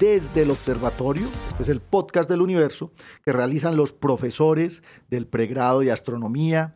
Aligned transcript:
desde 0.00 0.42
el 0.42 0.50
observatorio. 0.50 1.28
Este 1.48 1.62
es 1.62 1.68
el 1.68 1.80
podcast 1.80 2.28
del 2.28 2.40
universo 2.40 2.90
que 3.22 3.32
realizan 3.32 3.76
los 3.76 3.92
profesores 3.92 4.82
del 5.10 5.26
pregrado 5.26 5.80
de 5.80 5.92
astronomía 5.92 6.74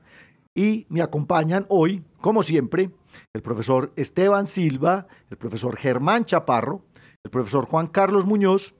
y 0.55 0.87
me 0.91 1.01
acompañan 1.01 1.65
hoy, 1.71 2.05
como 2.21 2.43
siempre, 2.43 2.91
el 3.33 3.41
profesor 3.41 3.95
Esteban 3.97 4.47
Silva, 4.47 5.07
el 5.31 5.39
profesor 5.39 5.77
Germán 5.77 6.27
Chaparro, 6.27 6.85
el 7.25 7.31
profesor 7.31 7.65
Juan 7.65 7.87
Carlos 7.87 8.27
Muñoz 8.27 8.75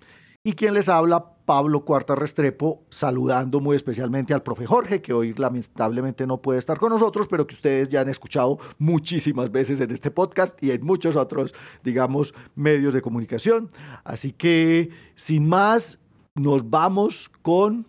y 0.45 0.53
quien 0.53 0.75
les 0.75 0.91
habla, 0.91 1.34
Pablo 1.45 1.85
Cuarta 1.85 2.15
Restrepo, 2.15 2.83
saludando 2.89 3.61
muy 3.61 3.77
especialmente 3.77 4.33
al 4.33 4.43
profe 4.43 4.67
Jorge, 4.67 5.03
que 5.03 5.13
hoy 5.13 5.35
lamentablemente 5.35 6.27
no 6.27 6.41
puede 6.41 6.59
estar 6.59 6.79
con 6.79 6.91
nosotros, 6.91 7.27
pero 7.29 7.47
que 7.47 7.55
ustedes 7.55 7.89
ya 7.89 8.01
han 8.01 8.09
escuchado 8.09 8.59
muchísimas 8.79 9.51
veces 9.51 9.81
en 9.81 9.91
este 9.91 10.11
podcast 10.11 10.61
y 10.63 10.71
en 10.71 10.85
muchos 10.85 11.17
otros, 11.17 11.55
digamos, 11.83 12.35
medios 12.55 12.95
de 12.95 13.03
comunicación. 13.03 13.71
Así 14.05 14.33
que, 14.33 14.91
sin 15.15 15.49
más, 15.49 16.01
nos 16.35 16.69
vamos 16.71 17.31
con 17.43 17.87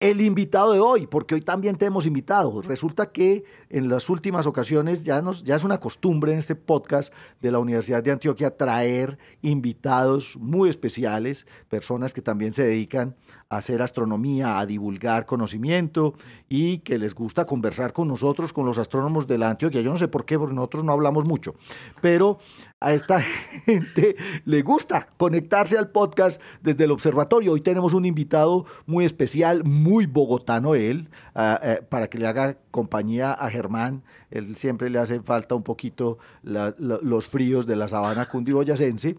el 0.00 0.22
invitado 0.22 0.72
de 0.72 0.80
hoy, 0.80 1.06
porque 1.06 1.34
hoy 1.34 1.42
también 1.42 1.76
tenemos 1.76 2.06
invitados. 2.06 2.64
Resulta 2.64 3.12
que 3.12 3.44
en 3.68 3.90
las 3.90 4.08
últimas 4.08 4.46
ocasiones 4.46 5.04
ya, 5.04 5.20
nos, 5.20 5.44
ya 5.44 5.56
es 5.56 5.62
una 5.62 5.78
costumbre 5.78 6.32
en 6.32 6.38
este 6.38 6.54
podcast 6.54 7.12
de 7.42 7.50
la 7.50 7.58
Universidad 7.58 8.02
de 8.02 8.10
Antioquia 8.10 8.56
traer 8.56 9.18
invitados 9.42 10.38
muy 10.38 10.70
especiales, 10.70 11.46
personas 11.68 12.14
que 12.14 12.22
también 12.22 12.54
se 12.54 12.62
dedican 12.62 13.14
hacer 13.50 13.82
astronomía, 13.82 14.60
a 14.60 14.66
divulgar 14.66 15.26
conocimiento 15.26 16.14
y 16.48 16.78
que 16.78 16.98
les 16.98 17.14
gusta 17.14 17.46
conversar 17.46 17.92
con 17.92 18.06
nosotros, 18.06 18.52
con 18.52 18.64
los 18.64 18.78
astrónomos 18.78 19.26
de 19.26 19.38
la 19.38 19.50
Antioquia. 19.50 19.80
Yo 19.80 19.90
no 19.90 19.96
sé 19.96 20.06
por 20.06 20.24
qué, 20.24 20.38
porque 20.38 20.54
nosotros 20.54 20.84
no 20.84 20.92
hablamos 20.92 21.26
mucho, 21.26 21.56
pero 22.00 22.38
a 22.78 22.92
esta 22.92 23.20
gente 23.66 24.14
le 24.44 24.62
gusta 24.62 25.08
conectarse 25.16 25.76
al 25.76 25.88
podcast 25.88 26.40
desde 26.62 26.84
el 26.84 26.92
observatorio. 26.92 27.52
Hoy 27.52 27.60
tenemos 27.60 27.92
un 27.92 28.04
invitado 28.04 28.66
muy 28.86 29.04
especial, 29.04 29.64
muy 29.64 30.06
bogotano 30.06 30.76
él, 30.76 31.08
uh, 31.34 31.84
para 31.88 32.08
que 32.08 32.18
le 32.18 32.28
haga 32.28 32.56
compañía 32.70 33.32
a 33.32 33.50
Germán. 33.50 34.04
Él 34.30 34.54
siempre 34.54 34.90
le 34.90 35.00
hace 35.00 35.20
falta 35.22 35.56
un 35.56 35.64
poquito 35.64 36.18
los 36.44 37.26
fríos 37.26 37.66
de 37.66 37.74
la 37.74 37.88
sabana 37.88 38.26
cundiboyacense. 38.26 39.16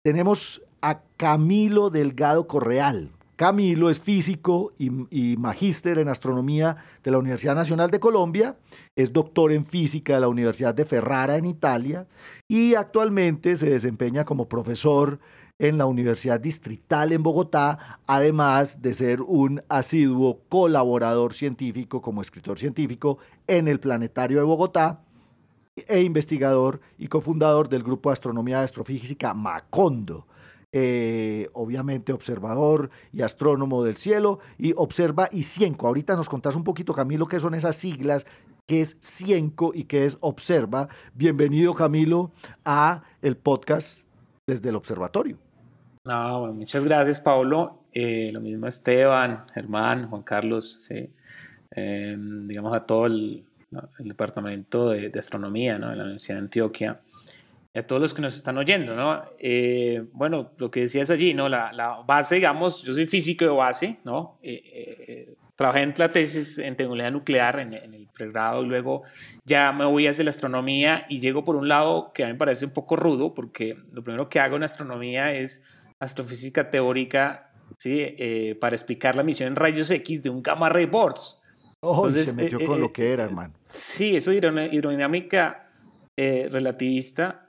Tenemos 0.00 0.62
a 0.80 1.00
Camilo 1.18 1.90
Delgado 1.90 2.46
Correal. 2.46 3.10
Camilo 3.36 3.90
es 3.90 4.00
físico 4.00 4.72
y, 4.78 5.36
magíster 5.36 5.98
en 5.98 6.08
astronomía 6.08 6.76
de 7.04 7.10
la 7.10 7.18
Universidad 7.18 7.54
Nacional 7.54 7.90
de 7.90 8.00
Colombia, 8.00 8.56
es 8.96 9.12
doctor 9.12 9.52
en 9.52 9.66
física 9.66 10.14
de 10.14 10.20
la 10.20 10.28
Universidad 10.28 10.74
de 10.74 10.86
Ferrara 10.86 11.36
en 11.36 11.44
Italia 11.44 12.06
y 12.48 12.74
actualmente 12.74 13.54
se 13.56 13.68
desempeña 13.68 14.24
como 14.24 14.48
profesor 14.48 15.20
en 15.58 15.76
la 15.76 15.84
Universidad 15.84 16.40
Distrital 16.40 17.12
en 17.12 17.22
Bogotá, 17.22 18.00
además 18.06 18.80
de 18.80 18.94
ser 18.94 19.20
un 19.20 19.62
asiduo 19.68 20.40
colaborador 20.48 21.34
científico 21.34 22.00
como 22.00 22.22
escritor 22.22 22.58
científico 22.58 23.18
en 23.46 23.68
el 23.68 23.80
Planetario 23.80 24.38
de 24.38 24.44
Bogotá 24.44 25.02
e 25.76 26.00
investigador 26.00 26.80
y 26.96 27.08
cofundador 27.08 27.68
del 27.68 27.82
Grupo 27.82 28.08
de 28.08 28.14
Astronomía 28.14 28.60
y 28.60 28.64
Astrofísica 28.64 29.34
Macondo 29.34 30.26
eh, 30.78 31.48
obviamente 31.54 32.12
observador 32.12 32.90
y 33.10 33.22
astrónomo 33.22 33.82
del 33.82 33.96
cielo, 33.96 34.40
y 34.58 34.74
observa 34.76 35.26
y 35.32 35.44
cienco. 35.44 35.86
Ahorita 35.86 36.14
nos 36.16 36.28
contás 36.28 36.54
un 36.54 36.64
poquito, 36.64 36.92
Camilo, 36.92 37.26
qué 37.28 37.40
son 37.40 37.54
esas 37.54 37.76
siglas, 37.76 38.26
qué 38.66 38.82
es 38.82 38.98
cienco 39.00 39.72
y 39.74 39.84
qué 39.84 40.04
es 40.04 40.18
observa. 40.20 40.90
Bienvenido, 41.14 41.72
Camilo, 41.72 42.30
a 42.66 43.04
el 43.22 43.38
podcast 43.38 44.06
desde 44.46 44.68
el 44.68 44.76
observatorio. 44.76 45.38
No, 46.04 46.40
bueno, 46.40 46.52
muchas 46.52 46.84
gracias, 46.84 47.22
Pablo. 47.22 47.84
Eh, 47.90 48.28
lo 48.34 48.42
mismo 48.42 48.66
Esteban, 48.66 49.46
Germán, 49.54 50.10
Juan 50.10 50.24
Carlos, 50.24 50.86
eh, 50.90 52.18
digamos 52.18 52.74
a 52.74 52.84
todo 52.84 53.06
el, 53.06 53.46
el 53.98 54.08
departamento 54.08 54.90
de, 54.90 55.08
de 55.08 55.18
astronomía 55.18 55.78
¿no? 55.78 55.88
de 55.88 55.96
la 55.96 56.02
Universidad 56.02 56.34
de 56.34 56.42
Antioquia 56.42 56.98
a 57.78 57.86
todos 57.86 58.00
los 58.00 58.14
que 58.14 58.22
nos 58.22 58.34
están 58.34 58.56
oyendo, 58.56 58.96
¿no? 58.96 59.22
Eh, 59.38 60.04
bueno, 60.12 60.52
lo 60.56 60.70
que 60.70 60.80
decías 60.80 61.10
allí, 61.10 61.34
¿no? 61.34 61.48
La, 61.48 61.72
la, 61.72 62.02
base, 62.06 62.36
digamos, 62.36 62.82
yo 62.82 62.94
soy 62.94 63.06
físico 63.06 63.44
de 63.44 63.50
base, 63.50 63.98
¿no? 64.04 64.38
Eh, 64.42 64.62
eh, 64.64 65.34
trabajé 65.54 65.82
en 65.82 65.94
la 65.96 66.10
tesis 66.10 66.58
en 66.58 66.76
tecnología 66.76 67.10
nuclear 67.10 67.60
en, 67.60 67.74
en, 67.74 67.94
el 67.94 68.08
pregrado 68.08 68.62
y 68.62 68.66
luego 68.66 69.02
ya 69.44 69.72
me 69.72 69.84
voy 69.84 70.06
hacia 70.06 70.24
la 70.24 70.30
astronomía 70.30 71.06
y 71.08 71.20
llego 71.20 71.44
por 71.44 71.56
un 71.56 71.68
lado 71.68 72.12
que 72.14 72.24
a 72.24 72.26
mí 72.26 72.32
me 72.32 72.38
parece 72.38 72.64
un 72.64 72.72
poco 72.72 72.96
rudo 72.96 73.34
porque 73.34 73.76
lo 73.92 74.02
primero 74.02 74.28
que 74.28 74.40
hago 74.40 74.56
en 74.56 74.62
astronomía 74.62 75.32
es 75.32 75.62
astrofísica 75.98 76.68
teórica, 76.70 77.52
¿sí? 77.78 78.54
para 78.60 78.76
explicar 78.76 79.16
la 79.16 79.22
misión 79.22 79.48
en 79.48 79.56
rayos 79.56 79.90
X 79.90 80.22
de 80.22 80.30
un 80.30 80.42
gamma 80.42 80.68
ray 80.68 80.86
burst. 80.86 81.42
Oh, 81.80 82.06
Entonces, 82.06 82.26
se 82.26 82.32
metió 82.32 82.64
con 82.66 82.80
lo 82.80 82.92
que 82.92 83.12
era, 83.12 83.24
hermano. 83.24 83.54
Sí, 83.62 84.16
eso 84.16 84.32
es 84.32 84.38
hidrodinámica 84.38 85.70
relativista 86.16 87.45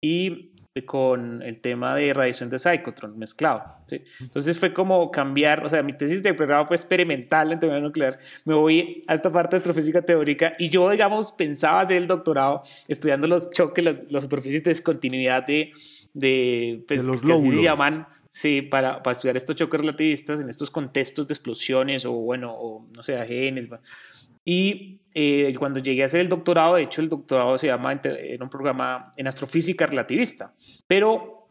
y 0.00 0.50
con 0.86 1.42
el 1.42 1.60
tema 1.60 1.94
de 1.94 2.12
radiación 2.12 2.48
de 2.48 2.58
cyclotron 2.58 3.18
mezclado. 3.18 3.62
¿sí? 3.86 4.02
Entonces 4.20 4.58
fue 4.58 4.72
como 4.72 5.10
cambiar, 5.10 5.64
o 5.64 5.68
sea, 5.68 5.82
mi 5.82 5.92
tesis 5.92 6.22
de 6.22 6.34
pregrado 6.34 6.66
fue 6.66 6.76
experimental 6.76 7.52
en 7.52 7.58
teoría 7.58 7.80
nuclear. 7.80 8.18
Me 8.44 8.54
voy 8.54 9.04
a 9.06 9.14
esta 9.14 9.30
parte 9.30 9.56
de 9.56 9.58
astrofísica 9.58 10.02
teórica 10.02 10.54
y 10.58 10.68
yo, 10.68 10.88
digamos, 10.90 11.32
pensaba 11.32 11.80
hacer 11.80 11.96
el 11.96 12.06
doctorado 12.06 12.62
estudiando 12.88 13.26
los 13.26 13.50
choques, 13.50 13.84
las, 13.84 14.10
las 14.10 14.22
superficies 14.24 14.62
de 14.62 14.70
descontinuidad 14.70 15.46
de, 15.46 15.72
de, 16.14 16.84
pues, 16.86 17.02
de 17.02 17.08
los 17.08 17.22
que 17.22 17.32
así 17.32 17.50
se 17.50 17.62
llaman, 17.62 18.06
sí, 18.28 18.62
para, 18.62 19.02
para 19.02 19.12
estudiar 19.12 19.36
estos 19.36 19.56
choques 19.56 19.80
relativistas 19.80 20.40
en 20.40 20.48
estos 20.48 20.70
contextos 20.70 21.26
de 21.26 21.34
explosiones 21.34 22.04
o, 22.04 22.12
bueno, 22.12 22.54
o 22.56 22.86
no 22.94 23.02
sé, 23.02 23.18
genes. 23.26 23.68
Y 24.44 24.99
eh, 25.14 25.54
cuando 25.58 25.80
llegué 25.80 26.02
a 26.02 26.06
hacer 26.06 26.20
el 26.20 26.28
doctorado, 26.28 26.76
de 26.76 26.82
hecho 26.82 27.00
el 27.00 27.08
doctorado 27.08 27.58
se 27.58 27.66
llama, 27.66 27.92
era 27.92 28.44
un 28.44 28.50
programa 28.50 29.12
en 29.16 29.26
astrofísica 29.26 29.86
relativista, 29.86 30.54
pero 30.86 31.46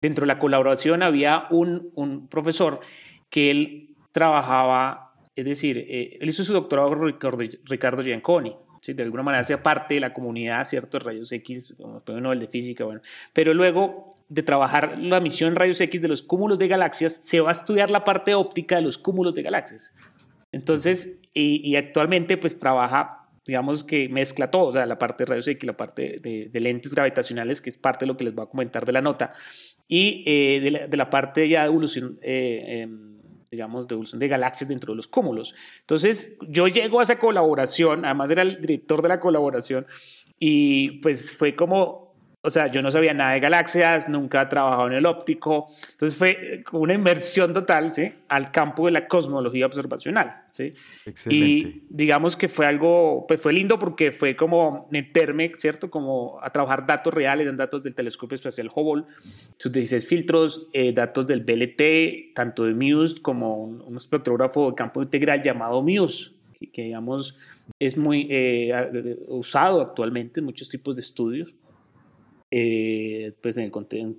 dentro 0.00 0.22
de 0.22 0.28
la 0.28 0.38
colaboración 0.38 1.02
había 1.02 1.46
un, 1.50 1.90
un 1.94 2.26
profesor 2.28 2.80
que 3.28 3.50
él 3.50 3.96
trabajaba, 4.12 5.14
es 5.36 5.44
decir, 5.44 5.78
eh, 5.78 6.18
él 6.20 6.28
hizo 6.28 6.42
su 6.42 6.52
doctorado 6.52 6.88
con 6.90 7.02
Ricardo, 7.06 7.44
Ricardo 7.64 8.02
Gianconi, 8.02 8.56
¿sí? 8.82 8.92
de 8.92 9.02
alguna 9.02 9.22
manera 9.22 9.40
hacía 9.40 9.62
parte 9.62 9.94
de 9.94 10.00
la 10.00 10.12
comunidad, 10.12 10.64
¿cierto? 10.64 10.98
Rayos 10.98 11.30
X, 11.32 11.74
como 11.76 12.02
premio 12.02 12.22
Nobel 12.22 12.40
de 12.40 12.48
Física, 12.48 12.84
bueno. 12.84 13.00
Pero 13.32 13.54
luego 13.54 14.12
de 14.28 14.42
trabajar 14.42 14.98
la 14.98 15.20
misión 15.20 15.54
rayos 15.56 15.80
X 15.80 16.00
de 16.00 16.08
los 16.08 16.22
cúmulos 16.22 16.58
de 16.58 16.68
galaxias, 16.68 17.14
se 17.14 17.40
va 17.40 17.50
a 17.50 17.52
estudiar 17.52 17.90
la 17.90 18.04
parte 18.04 18.34
óptica 18.34 18.76
de 18.76 18.82
los 18.82 18.98
cúmulos 18.98 19.34
de 19.34 19.42
galaxias. 19.42 19.92
Entonces, 20.52 21.20
y, 21.32 21.60
y, 21.68 21.76
actualmente 21.76 22.36
pues 22.36 22.58
trabaja, 22.58 23.28
digamos 23.46 23.84
que 23.84 24.08
mezcla 24.08 24.50
todo, 24.50 24.66
o 24.66 24.72
sea, 24.72 24.86
la 24.86 24.98
parte 24.98 25.24
de 25.24 25.30
rayos 25.30 25.48
X, 25.48 25.64
la 25.64 25.76
parte 25.76 26.18
de, 26.20 26.48
de, 26.50 26.60
lentes 26.60 26.94
gravitacionales, 26.94 27.60
que 27.60 27.70
es 27.70 27.78
parte 27.78 28.04
de 28.04 28.08
lo 28.08 28.16
que 28.16 28.24
les 28.24 28.34
voy 28.34 28.44
a 28.44 28.48
comentar 28.48 28.84
de 28.84 28.92
la 28.92 29.00
nota, 29.00 29.32
y 29.86 30.22
eh, 30.26 30.60
de, 30.60 30.70
la, 30.70 30.86
de, 30.88 30.96
la, 30.96 31.10
parte 31.10 31.48
ya 31.48 31.62
de 31.62 31.68
evolución, 31.68 32.18
eh, 32.22 32.84
eh, 32.84 32.88
digamos, 33.50 33.88
de 33.88 33.94
evolución 33.94 34.18
de 34.20 34.28
galaxias 34.28 34.68
dentro 34.68 34.92
de 34.92 34.96
los 34.96 35.08
cúmulos. 35.08 35.54
Entonces, 35.80 36.36
yo 36.48 36.68
llego 36.68 37.00
a 37.00 37.02
esa 37.02 37.18
colaboración, 37.18 38.04
además 38.04 38.30
era 38.30 38.42
el 38.42 38.60
director 38.60 39.02
de 39.02 39.08
la 39.08 39.20
colaboración, 39.20 39.86
y 40.38 41.00
pues 41.00 41.36
fue 41.36 41.54
como 41.54 42.09
o 42.42 42.48
sea, 42.48 42.68
yo 42.68 42.80
no 42.80 42.90
sabía 42.90 43.12
nada 43.12 43.32
de 43.32 43.40
galaxias, 43.40 44.08
nunca 44.08 44.40
he 44.40 44.46
trabajado 44.46 44.86
en 44.86 44.94
el 44.94 45.04
óptico, 45.04 45.70
entonces 45.90 46.16
fue 46.16 46.64
una 46.72 46.94
inmersión 46.94 47.52
total, 47.52 47.92
¿sí? 47.92 48.14
Al 48.28 48.50
campo 48.50 48.86
de 48.86 48.92
la 48.92 49.06
cosmología 49.06 49.66
observacional, 49.66 50.44
¿sí? 50.50 50.72
Excelente. 51.04 51.46
Y 51.46 51.82
digamos 51.90 52.36
que 52.36 52.48
fue 52.48 52.64
algo, 52.64 53.26
pues 53.28 53.38
fue 53.42 53.52
lindo 53.52 53.78
porque 53.78 54.10
fue 54.10 54.36
como 54.36 54.88
meterme, 54.90 55.52
¿cierto? 55.58 55.90
Como 55.90 56.38
a 56.42 56.48
trabajar 56.50 56.86
datos 56.86 57.12
reales, 57.12 57.46
en 57.46 57.58
datos 57.58 57.82
del 57.82 57.94
telescopio 57.94 58.36
espacial 58.36 58.70
Hubble, 58.74 59.04
sus 59.58 59.70
16 59.70 60.08
filtros, 60.08 60.68
eh, 60.72 60.92
datos 60.92 61.26
del 61.26 61.42
BLT, 61.42 62.34
tanto 62.34 62.64
de 62.64 62.72
MUSE 62.72 63.20
como 63.20 63.56
un, 63.62 63.82
un 63.82 63.96
espectrógrafo 63.98 64.70
de 64.70 64.76
campo 64.76 65.02
integral 65.02 65.42
llamado 65.42 65.82
MUSE, 65.82 66.32
que, 66.58 66.70
que 66.70 66.84
digamos 66.84 67.36
es 67.78 67.96
muy 67.96 68.26
eh, 68.30 69.16
usado 69.28 69.80
actualmente 69.80 70.40
en 70.40 70.46
muchos 70.46 70.68
tipos 70.68 70.96
de 70.96 71.02
estudios 71.02 71.54
eh, 72.50 73.32
pues 73.40 73.56
en, 73.58 73.70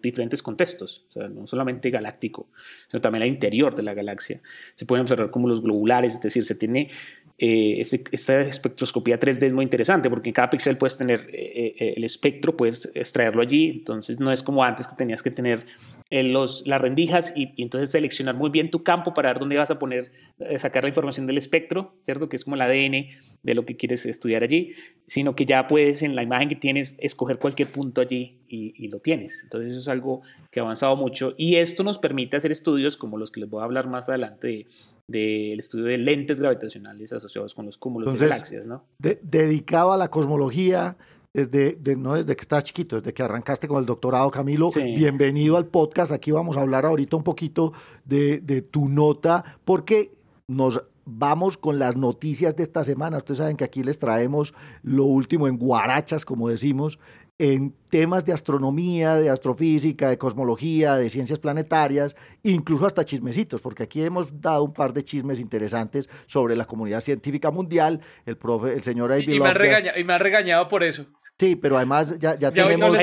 diferentes 0.02 0.42
contextos, 0.42 1.06
no 1.16 1.48
solamente 1.48 1.90
galáctico, 1.90 2.48
sino 2.90 3.02
también 3.02 3.24
al 3.24 3.28
interior 3.28 3.76
de 3.76 3.84
la 3.84 3.94
galaxia. 3.94 4.42
Se 4.76 4.86
pueden 4.86 5.02
observar 5.02 5.32
como 5.32 5.50
los 5.50 5.62
globulares, 5.62 6.14
es 6.14 6.22
decir, 6.22 6.46
se 6.46 6.56
tiene 6.56 6.90
eh, 7.38 7.82
este, 7.82 8.04
esta 8.12 8.40
espectroscopía 8.42 9.20
3D 9.20 9.48
es 9.48 9.54
muy 9.54 9.64
interesante 9.64 10.10
porque 10.10 10.30
en 10.30 10.34
cada 10.34 10.50
píxel 10.50 10.78
puedes 10.78 10.96
tener 10.96 11.28
eh, 11.34 11.94
el 11.98 12.04
espectro, 12.04 12.56
puedes 12.56 12.90
extraerlo 12.96 13.42
allí, 13.42 13.70
entonces 13.70 14.20
no 14.20 14.32
es 14.32 14.44
como 14.44 14.64
antes 14.64 14.88
que 14.88 14.96
tenías 14.96 15.22
que 15.22 15.32
tener 15.32 15.66
los, 16.12 16.68
las 16.68 16.82
rendijas 16.82 17.34
y, 17.36 17.54
entonces 17.58 17.90
seleccionar 17.90 18.36
muy 18.36 18.50
bien 18.50 18.70
tu 18.70 18.84
campo 18.84 19.14
para 19.14 19.30
ver 19.30 19.40
dónde 19.40 19.58
vas 19.58 19.72
a 19.72 19.80
poner, 19.80 20.12
sacar 20.58 20.84
la 20.84 20.90
información 20.90 21.26
del 21.26 21.38
espectro, 21.38 21.96
¿cierto? 22.02 22.28
Que 22.28 22.36
es 22.36 22.44
como 22.44 22.58
el 22.58 22.62
ADN 22.62 23.08
de 23.44 23.56
lo 23.56 23.66
que 23.66 23.76
quieres 23.76 24.06
estudiar 24.06 24.44
allí, 24.44 24.74
sino 25.08 25.36
que 25.36 25.46
ya 25.46 25.68
puedes 25.68 26.04
en 26.04 26.16
la 26.16 26.24
imagen 26.24 26.50
que 26.50 26.56
tienes 26.56 26.96
escoger 27.00 27.40
cualquier 27.40 27.72
punto 27.72 28.02
allí 28.02 28.40
y, 28.48 28.88
lo 28.90 29.00
tienes. 29.00 29.44
Entonces 29.44 29.72
eso 29.72 29.80
es 29.80 29.88
algo 29.88 30.22
que 30.52 30.60
ha 30.60 30.64
avanzado 30.64 30.96
mucho 30.96 31.34
y 31.38 31.56
esto 31.56 31.84
nos 31.84 31.98
permite 31.98 32.38
hacer 32.38 32.52
estudios 32.52 32.98
como 32.98 33.18
los 33.18 33.32
que 33.32 33.40
les 33.40 33.50
voy 33.50 33.62
a 33.62 33.64
hablar 33.64 33.88
más 33.88 34.10
adelante 34.10 34.68
del 35.08 35.60
estudio 35.60 35.86
de 35.86 35.98
lentes 35.98 36.40
gravitacionales 36.40 37.14
asociados 37.14 37.56
con 37.56 37.66
los 37.66 37.78
cúmulos 37.78 38.14
de 38.14 38.28
galaxias. 38.28 38.66
¿no? 38.66 38.86
dedicado 39.00 39.94
a 39.94 39.98
la 39.98 40.10
cosmología 40.10 40.98
desde, 41.34 41.96
no 41.96 42.16
desde 42.16 42.36
que 42.36 42.42
estás 42.42 42.64
chiquito, 42.64 42.98
desde 42.98 43.14
que 43.14 43.24
arrancaste 43.24 43.68
con 43.68 43.80
el 43.80 43.86
doctorado, 43.86 44.30
Camilo. 44.32 44.68
Bienvenido 44.76 45.58
al 45.58 45.66
podcast. 45.66 46.12
Aquí 46.12 46.32
vamos 46.32 46.58
a 46.58 46.62
hablar 46.62 46.86
ahorita 46.86 47.16
un 47.16 47.24
poquito 47.24 47.74
de, 48.04 48.40
de 48.40 48.62
tu 48.62 48.90
nota, 48.90 49.44
porque 49.64 50.12
nos 50.48 50.84
vamos 51.06 51.58
con 51.58 51.80
las 51.80 51.96
noticias 51.96 52.56
de 52.56 52.64
esta 52.64 52.84
semana. 52.84 53.18
Ustedes 53.18 53.40
saben 53.40 53.58
que 53.58 53.64
aquí 53.64 53.84
les 53.84 53.98
traemos 53.98 54.54
lo 54.84 55.06
último 55.06 55.48
en 55.48 55.58
guarachas, 55.58 56.26
como 56.26 56.50
decimos, 56.50 57.00
en 57.40 57.74
temas 57.90 58.24
de 58.24 58.34
astronomía, 58.34 59.16
de 59.16 59.30
astrofísica, 59.30 60.10
de 60.10 60.18
cosmología, 60.18 60.96
de 60.98 61.10
ciencias 61.10 61.40
planetarias, 61.40 62.16
incluso 62.44 62.86
hasta 62.86 63.04
chismecitos, 63.04 63.62
porque 63.62 63.84
aquí 63.84 64.04
hemos 64.04 64.42
dado 64.42 64.64
un 64.64 64.74
par 64.74 64.94
de 64.94 65.04
chismes 65.04 65.40
interesantes 65.40 66.08
sobre 66.28 66.56
la 66.56 66.66
comunidad 66.66 67.02
científica 67.02 67.50
mundial. 67.50 68.02
El 68.28 68.38
profe, 68.38 68.74
el 68.74 68.84
señor 68.84 69.12
y, 69.20 69.40
me 69.40 69.48
ha 69.48 69.98
y 69.98 70.04
me 70.04 70.14
ha 70.14 70.18
regañado 70.20 70.68
por 70.68 70.84
eso. 70.84 71.08
Sí, 71.42 71.56
pero 71.56 71.76
además 71.76 72.20
ya, 72.20 72.38
ya, 72.38 72.52
tenemos... 72.52 72.96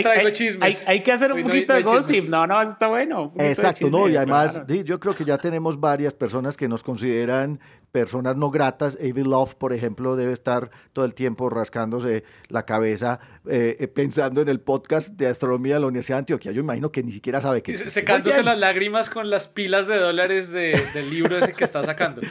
hay, 0.86 1.02
que 1.02 1.10
hacer 1.10 1.32
un 1.32 1.42
poquito 1.42 1.72
de 1.72 1.82
gossip. 1.82 2.28
No, 2.28 2.46
no, 2.46 2.62
eso 2.62 2.70
está 2.70 2.86
bueno. 2.86 3.32
Exacto, 3.36 3.90
no, 3.90 4.08
y 4.08 4.14
además, 4.14 4.62
sí, 4.68 4.84
yo 4.84 5.00
creo 5.00 5.12
que 5.12 5.24
ya 5.24 5.36
tenemos 5.38 5.80
varias 5.80 6.14
personas 6.14 6.56
que 6.56 6.68
nos 6.68 6.84
consideran 6.84 7.58
personas 7.92 8.36
no 8.36 8.50
gratas. 8.50 8.96
Avi 9.00 9.24
Love, 9.24 9.54
por 9.54 9.72
ejemplo, 9.72 10.16
debe 10.16 10.32
estar 10.32 10.70
todo 10.92 11.04
el 11.04 11.14
tiempo 11.14 11.48
rascándose 11.50 12.24
la 12.48 12.64
cabeza 12.64 13.20
eh, 13.46 13.76
eh, 13.80 13.88
pensando 13.88 14.40
en 14.40 14.48
el 14.48 14.60
podcast 14.60 15.14
de 15.16 15.26
astronomía 15.26 15.74
de 15.74 15.80
la 15.80 15.86
Universidad 15.86 16.16
de 16.16 16.20
Antioquia. 16.20 16.52
Yo 16.52 16.60
imagino 16.60 16.92
que 16.92 17.02
ni 17.02 17.12
siquiera 17.12 17.40
sabe 17.40 17.62
qué 17.62 17.72
es. 17.72 17.92
Secándose 17.92 18.42
las 18.42 18.58
lágrimas 18.58 19.10
con 19.10 19.30
las 19.30 19.48
pilas 19.48 19.86
de 19.86 19.98
dólares 19.98 20.50
del 20.50 21.10
libro 21.10 21.38
ese 21.38 21.52
que 21.52 21.64
está 21.64 21.82
sacando. 21.84 22.22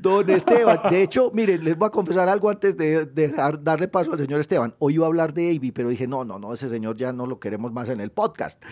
Don 0.00 0.28
Esteban, 0.30 0.80
de 0.90 1.02
hecho, 1.02 1.30
miren, 1.32 1.64
les 1.64 1.76
voy 1.76 1.86
a 1.86 1.90
confesar 1.90 2.28
algo 2.28 2.50
antes 2.50 2.76
de 2.76 3.06
dejar 3.06 3.62
darle 3.62 3.88
paso 3.88 4.12
al 4.12 4.18
señor 4.18 4.40
Esteban. 4.40 4.74
Hoy 4.78 4.94
iba 4.94 5.06
a 5.06 5.08
hablar 5.08 5.32
de 5.32 5.54
Avi, 5.56 5.72
pero 5.72 5.88
dije, 5.88 6.06
no, 6.06 6.24
no, 6.24 6.38
no, 6.38 6.52
ese 6.52 6.68
señor 6.68 6.96
ya 6.96 7.12
no 7.12 7.26
lo 7.26 7.40
queremos 7.40 7.72
más 7.72 7.88
en 7.88 8.00
el 8.00 8.10
podcast. 8.10 8.62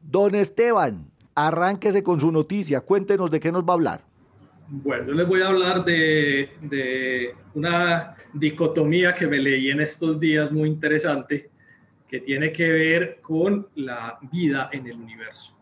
Don 0.00 0.34
Esteban, 0.34 1.10
arránquese 1.34 2.02
con 2.02 2.20
su 2.20 2.30
noticia, 2.32 2.80
cuéntenos 2.80 3.30
de 3.30 3.40
qué 3.40 3.52
nos 3.52 3.64
va 3.64 3.70
a 3.70 3.74
hablar. 3.74 4.11
Bueno, 4.68 5.08
yo 5.08 5.14
les 5.14 5.26
voy 5.26 5.40
a 5.42 5.48
hablar 5.48 5.84
de, 5.84 7.34
una 7.54 8.16
dicotomía 8.32 9.14
que 9.14 9.26
me 9.26 9.38
leí 9.38 9.70
en 9.70 9.80
estos 9.80 10.18
días 10.18 10.50
muy 10.50 10.68
interesante, 10.68 11.50
que 12.08 12.20
tiene 12.20 12.52
que 12.52 12.70
ver 12.70 13.18
con 13.20 13.68
la 13.76 14.18
vida 14.30 14.70
en 14.72 14.86
el 14.86 14.96
universo. 14.96 15.56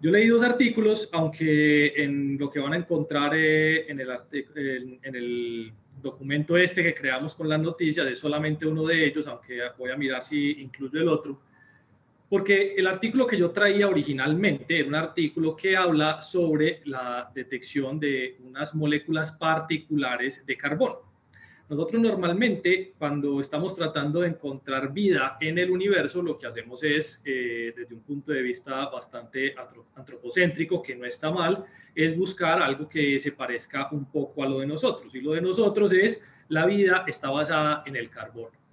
Yo 0.00 0.10
leí 0.10 0.26
dos 0.26 0.42
artículos, 0.42 1.08
aunque 1.12 1.94
en 1.96 2.36
lo 2.38 2.50
que 2.50 2.60
van 2.60 2.74
a 2.74 2.76
encontrar 2.76 3.32
eh, 3.34 3.90
en, 3.90 4.00
el, 4.00 4.10
en 5.02 5.14
el 5.14 5.72
documento 6.02 6.56
este 6.56 6.82
que 6.82 6.94
creamos 6.94 7.34
con 7.34 7.48
las 7.48 7.60
noticias 7.60 8.06
es 8.06 8.18
solamente 8.18 8.66
uno 8.66 8.84
de 8.84 9.06
ellos, 9.06 9.26
aunque 9.26 9.60
voy 9.78 9.90
a 9.90 9.96
mirar 9.96 10.24
si 10.24 10.60
incluye 10.60 11.00
el 11.00 11.08
otro 11.08 11.40
porque 12.28 12.74
el 12.76 12.86
artículo 12.86 13.26
que 13.26 13.38
yo 13.38 13.50
traía 13.50 13.88
originalmente 13.88 14.80
era 14.80 14.88
un 14.88 14.94
artículo 14.94 15.54
que 15.54 15.76
habla 15.76 16.20
sobre 16.22 16.80
la 16.84 17.30
detección 17.34 18.00
de 18.00 18.38
unas 18.44 18.74
moléculas 18.74 19.32
particulares 19.32 20.44
de 20.44 20.56
carbono. 20.56 21.06
Nosotros 21.68 22.00
normalmente 22.00 22.94
cuando 22.96 23.40
estamos 23.40 23.74
tratando 23.74 24.20
de 24.20 24.28
encontrar 24.28 24.92
vida 24.92 25.36
en 25.40 25.58
el 25.58 25.70
universo, 25.70 26.22
lo 26.22 26.38
que 26.38 26.46
hacemos 26.46 26.82
es, 26.84 27.22
eh, 27.24 27.72
desde 27.76 27.92
un 27.92 28.02
punto 28.02 28.30
de 28.30 28.40
vista 28.40 28.88
bastante 28.88 29.54
antropocéntrico, 29.96 30.80
que 30.80 30.94
no 30.94 31.04
está 31.04 31.32
mal, 31.32 31.64
es 31.92 32.16
buscar 32.16 32.62
algo 32.62 32.88
que 32.88 33.18
se 33.18 33.32
parezca 33.32 33.88
un 33.90 34.04
poco 34.04 34.44
a 34.44 34.48
lo 34.48 34.60
de 34.60 34.66
nosotros. 34.66 35.12
Y 35.12 35.20
lo 35.20 35.32
de 35.32 35.40
nosotros 35.40 35.92
es, 35.92 36.22
la 36.48 36.66
vida 36.66 37.04
está 37.08 37.30
basada 37.30 37.82
en 37.84 37.96
el 37.96 38.10
carbono. 38.10 38.65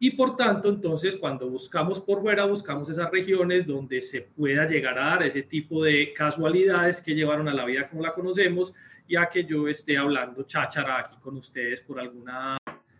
Y 0.00 0.10
por 0.10 0.36
tanto, 0.36 0.68
entonces, 0.68 1.16
cuando 1.16 1.48
buscamos 1.50 1.98
por 1.98 2.20
fuera, 2.20 2.44
buscamos 2.44 2.88
esas 2.88 3.10
regiones 3.10 3.66
donde 3.66 4.00
se 4.00 4.22
pueda 4.22 4.66
llegar 4.66 4.96
a 4.98 5.06
dar 5.06 5.22
ese 5.24 5.42
tipo 5.42 5.82
de 5.82 6.12
casualidades 6.12 7.00
que 7.00 7.14
llevaron 7.14 7.48
a 7.48 7.54
la 7.54 7.64
vida 7.64 7.88
como 7.88 8.02
la 8.02 8.14
conocemos, 8.14 8.74
ya 9.08 9.28
que 9.28 9.44
yo 9.44 9.66
esté 9.66 9.98
hablando 9.98 10.44
cháchara 10.44 11.00
aquí 11.00 11.16
con 11.20 11.36
ustedes 11.36 11.80
por 11.80 11.98
alguna, 11.98 12.56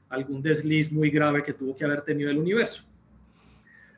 algún 0.09 0.43
desliz 0.43 0.91
muy 0.91 1.11
grave 1.11 1.43
que 1.45 1.53
tuvo 1.53 1.77
que 1.77 1.85
haber 1.85 2.01
tenido 2.01 2.31
el 2.31 2.39
universo. 2.39 2.85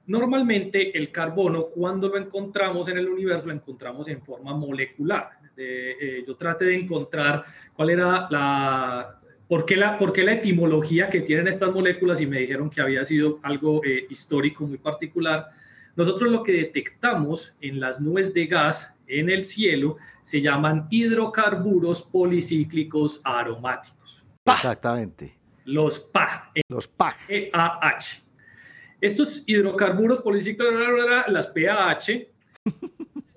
Normalmente 0.07 0.97
el 0.99 1.11
carbono, 1.11 1.67
cuando 1.67 2.09
lo 2.09 2.19
encontramos 2.19 2.89
en 2.89 2.99
el 2.99 3.09
universo, 3.09 3.47
lo 3.47 3.53
encontramos 3.55 4.09
en 4.09 4.21
forma 4.23 4.55
molecular. 4.55 5.31
Eh, 5.57 6.25
yo 6.27 6.37
traté 6.37 6.67
de 6.67 6.75
encontrar 6.75 7.45
cuál 7.75 7.91
era 7.91 8.27
la, 8.31 9.20
¿Por 9.51 9.67
qué, 9.67 9.77
la, 9.77 9.99
la 9.99 10.33
etimología 10.33 11.11
que 11.11 11.23
tienen 11.23 11.49
estas 11.49 11.73
moléculas? 11.73 12.21
Y 12.21 12.27
me 12.29 12.39
dijeron 12.39 12.71
que 12.71 12.81
había 12.81 13.05
sido 13.05 13.41
algo 13.43 13.85
eh, 13.85 14.07
histórico 14.09 14.65
muy 14.65 14.79
particular. 14.79 15.51
Nosotros 15.97 16.31
lo 16.31 16.45
que 16.45 16.53
detectamos 16.53 17.57
en 17.61 17.81
las 17.81 18.01
nubes 18.01 18.33
de 18.33 18.47
gas 18.47 18.97
en 19.09 19.29
el 19.29 19.43
cielo 19.43 19.97
se 20.23 20.41
llaman 20.41 20.87
hidrocarburos 20.89 22.05
policíclicos 22.05 23.21
aromáticos. 23.25 24.25
Exactamente. 24.45 25.37
Los 25.65 25.99
PAH. 25.99 26.53
Los 26.69 26.87
PAH. 26.87 27.17
H. 27.53 28.23
Estos 29.01 29.43
hidrocarburos 29.49 30.21
policíclicos, 30.21 30.73
las 31.27 31.49
PAH, 31.49 32.29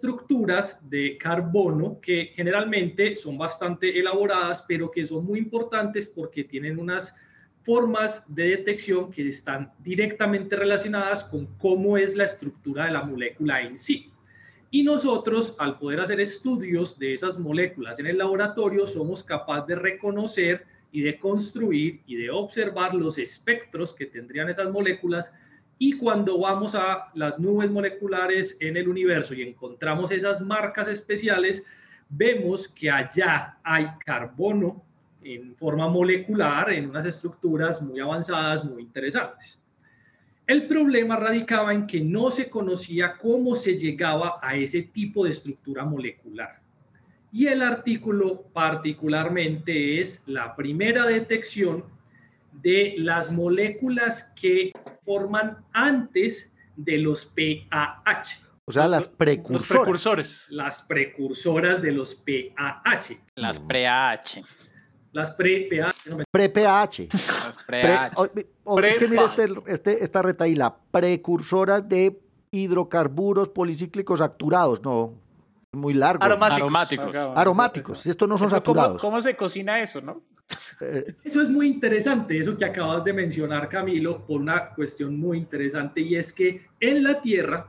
estructuras 0.04 0.82
de 0.90 1.18
carbono 1.18 2.02
que 2.02 2.34
generalmente 2.36 3.16
son 3.16 3.38
bastante 3.38 3.98
elaboradas, 3.98 4.66
pero 4.68 4.92
que 4.92 5.06
son 5.06 5.24
muy 5.24 5.40
importantes 5.40 6.12
porque 6.14 6.44
tienen 6.44 6.78
unas 6.78 7.16
formas 7.64 8.26
de 8.36 8.50
detección 8.50 9.10
que 9.10 9.30
están 9.30 9.72
directamente 9.80 10.58
relacionadas 10.58 11.24
con 11.24 11.46
cómo 11.58 11.98
es 11.98 12.18
la 12.18 12.26
estructura 12.26 12.84
de 12.84 12.92
la 12.92 13.04
molécula 13.04 13.62
en 13.62 13.78
sí. 13.78 14.12
Y 14.70 14.84
nosotros, 14.84 15.56
al 15.58 15.80
poder 15.80 16.02
hacer 16.02 16.20
estudios 16.20 17.00
de 17.00 17.14
esas 17.14 17.40
moléculas 17.40 17.98
en 18.00 18.08
el 18.08 18.18
laboratorio, 18.18 18.86
somos 18.88 19.24
capaces 19.24 19.68
de 19.68 19.76
reconocer 19.76 20.66
y 20.92 21.02
de 21.02 21.18
construir 21.18 22.02
y 22.06 22.18
de 22.18 22.30
observar 22.30 22.94
los 22.94 23.18
espectros 23.18 23.94
que 23.94 24.08
tendrían 24.08 24.50
esas 24.50 24.70
moléculas 24.70 25.34
y 25.86 25.98
cuando 25.98 26.40
vamos 26.40 26.76
a 26.76 27.12
las 27.14 27.42
nubes 27.42 27.70
moleculares 27.70 28.56
en 28.62 28.78
el 28.78 28.88
universo 28.88 29.34
y 29.34 29.42
encontramos 29.42 30.12
esas 30.12 30.40
marcas 30.40 30.88
especiales, 30.88 31.62
vemos 32.08 32.70
que 32.70 32.90
allá 32.90 33.58
hay 33.62 33.88
carbono 34.06 34.82
en 35.22 35.54
forma 35.58 35.90
molecular, 35.90 36.72
en 36.72 36.90
unas 36.90 37.06
estructuras 37.06 37.82
muy 37.82 38.00
avanzadas, 38.00 38.64
muy 38.64 38.82
interesantes. 38.82 39.62
El 40.48 40.68
problema 40.68 41.18
radicaba 41.18 41.74
en 41.74 41.86
que 41.86 42.00
no 42.00 42.32
se 42.32 42.50
conocía 42.50 43.18
cómo 43.18 43.54
se 43.58 43.78
llegaba 43.78 44.40
a 44.42 44.56
ese 44.56 44.84
tipo 44.84 45.26
de 45.26 45.32
estructura 45.32 45.84
molecular. 45.84 46.62
Y 47.30 47.48
el 47.48 47.62
artículo 47.62 48.44
particularmente 48.54 50.00
es 50.00 50.24
la 50.28 50.56
primera 50.56 51.06
detección 51.06 51.84
de 52.54 52.96
las 53.00 53.34
moléculas 53.34 54.32
que 54.34 54.72
forman 55.06 55.64
antes 55.72 56.54
de 56.76 56.98
los 56.98 57.26
PAH. 57.26 58.44
O 58.66 58.72
sea, 58.72 58.88
las 58.88 59.08
precursoras. 59.08 59.70
Los 59.70 59.78
precursores. 59.78 60.46
Las 60.50 60.82
precursoras 60.84 61.82
de 61.82 61.92
los 61.92 62.16
PAH. 62.16 63.18
Las 63.36 63.60
pre-AH. 63.60 64.42
Las 65.12 65.32
pre-PAH. 65.32 66.24
Pre-PAH. 66.32 67.08
Las 67.12 67.58
pre 67.68 68.90
es 68.90 68.98
que 68.98 69.08
mire 69.08 69.26
este, 69.26 69.48
este, 69.68 70.04
esta 70.04 70.22
retaíla. 70.22 70.76
Precursoras 70.92 71.88
de 71.88 72.20
hidrocarburos 72.52 73.50
policíclicos 73.50 74.22
acturados. 74.22 74.82
No, 74.82 75.14
muy 75.74 75.94
largo. 75.94 76.24
Aromáticos. 76.24 77.16
Aromáticos. 77.16 78.06
Esto 78.06 78.28
no 78.28 78.38
son 78.38 78.50
saturados. 78.50 79.02
¿cómo, 79.02 79.20
se 79.22 79.36
cocina 79.36 79.82
eso, 79.82 80.02
no? 80.02 80.22
Eh, 80.82 81.14
Eso 81.24 81.42
es 81.42 81.50
muy 81.50 81.68
interesante, 81.68 82.38
eso 82.38 82.58
que 82.58 82.66
acabas 82.66 83.04
de 83.04 83.14
mencionar, 83.14 83.70
Camilo, 83.70 84.26
por 84.26 84.42
una 84.42 84.70
cuestión 84.70 85.18
muy 85.20 85.38
interesante, 85.38 86.02
y 86.02 86.16
es 86.16 86.34
que 86.34 86.66
en 86.80 87.04
la 87.04 87.22
Tierra 87.22 87.68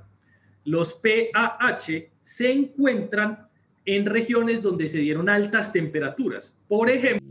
los 0.65 0.95
PAH 0.95 2.09
se 2.23 2.53
encuentran 2.53 3.47
en 3.85 4.07
regiones 4.07 4.63
donde 4.63 4.89
se 4.89 4.99
dieron 4.99 5.29
altas 5.29 5.73
temperaturas. 5.73 6.57
Por 6.69 6.89
ejemplo, 6.89 7.27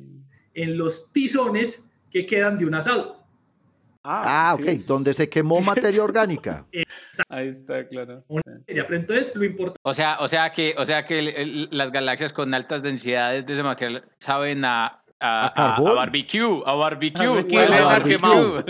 en 0.53 0.77
los 0.77 1.12
tizones 1.12 1.89
que 2.12 2.25
quedan 2.27 2.57
de 2.60 2.65
un 2.67 2.75
asado. 2.75 3.24
ah, 4.03 4.53
sí 4.57 4.63
ok, 4.63 4.69
es- 4.69 4.86
donde 4.88 5.13
se 5.13 5.27
quemó 5.29 5.62
materia 5.62 6.03
orgánica. 6.03 6.65
Ahí 7.29 7.48
está, 7.48 7.88
claro. 7.88 8.24
Pero 8.67 8.95
entonces 8.95 9.33
lo 9.36 9.45
importante 9.45 9.79
O 9.83 9.93
sea, 9.93 10.17
o 10.19 10.27
sea 10.27 10.51
que, 10.51 10.75
o 10.77 10.86
sea 10.86 11.07
que 11.07 11.19
el- 11.19 11.27
el- 11.29 11.69
las 11.72 11.91
galaxias 11.91 12.33
con 12.33 12.53
altas 12.53 12.83
densidades 12.83 13.45
de 13.45 13.53
ese 13.53 13.63
material 13.63 14.03
saben 14.19 14.63
a, 14.65 15.02
a, 15.25 15.48
¿A 15.56 15.75
a 15.77 15.82
barbecue, 15.82 16.62
a 16.65 16.74
barbecue, 16.74 17.27
Barbecue, 17.27 17.60
a 17.60 17.63
a 17.77 17.84
barbecue. 17.86 18.12
quemado. 18.18 18.65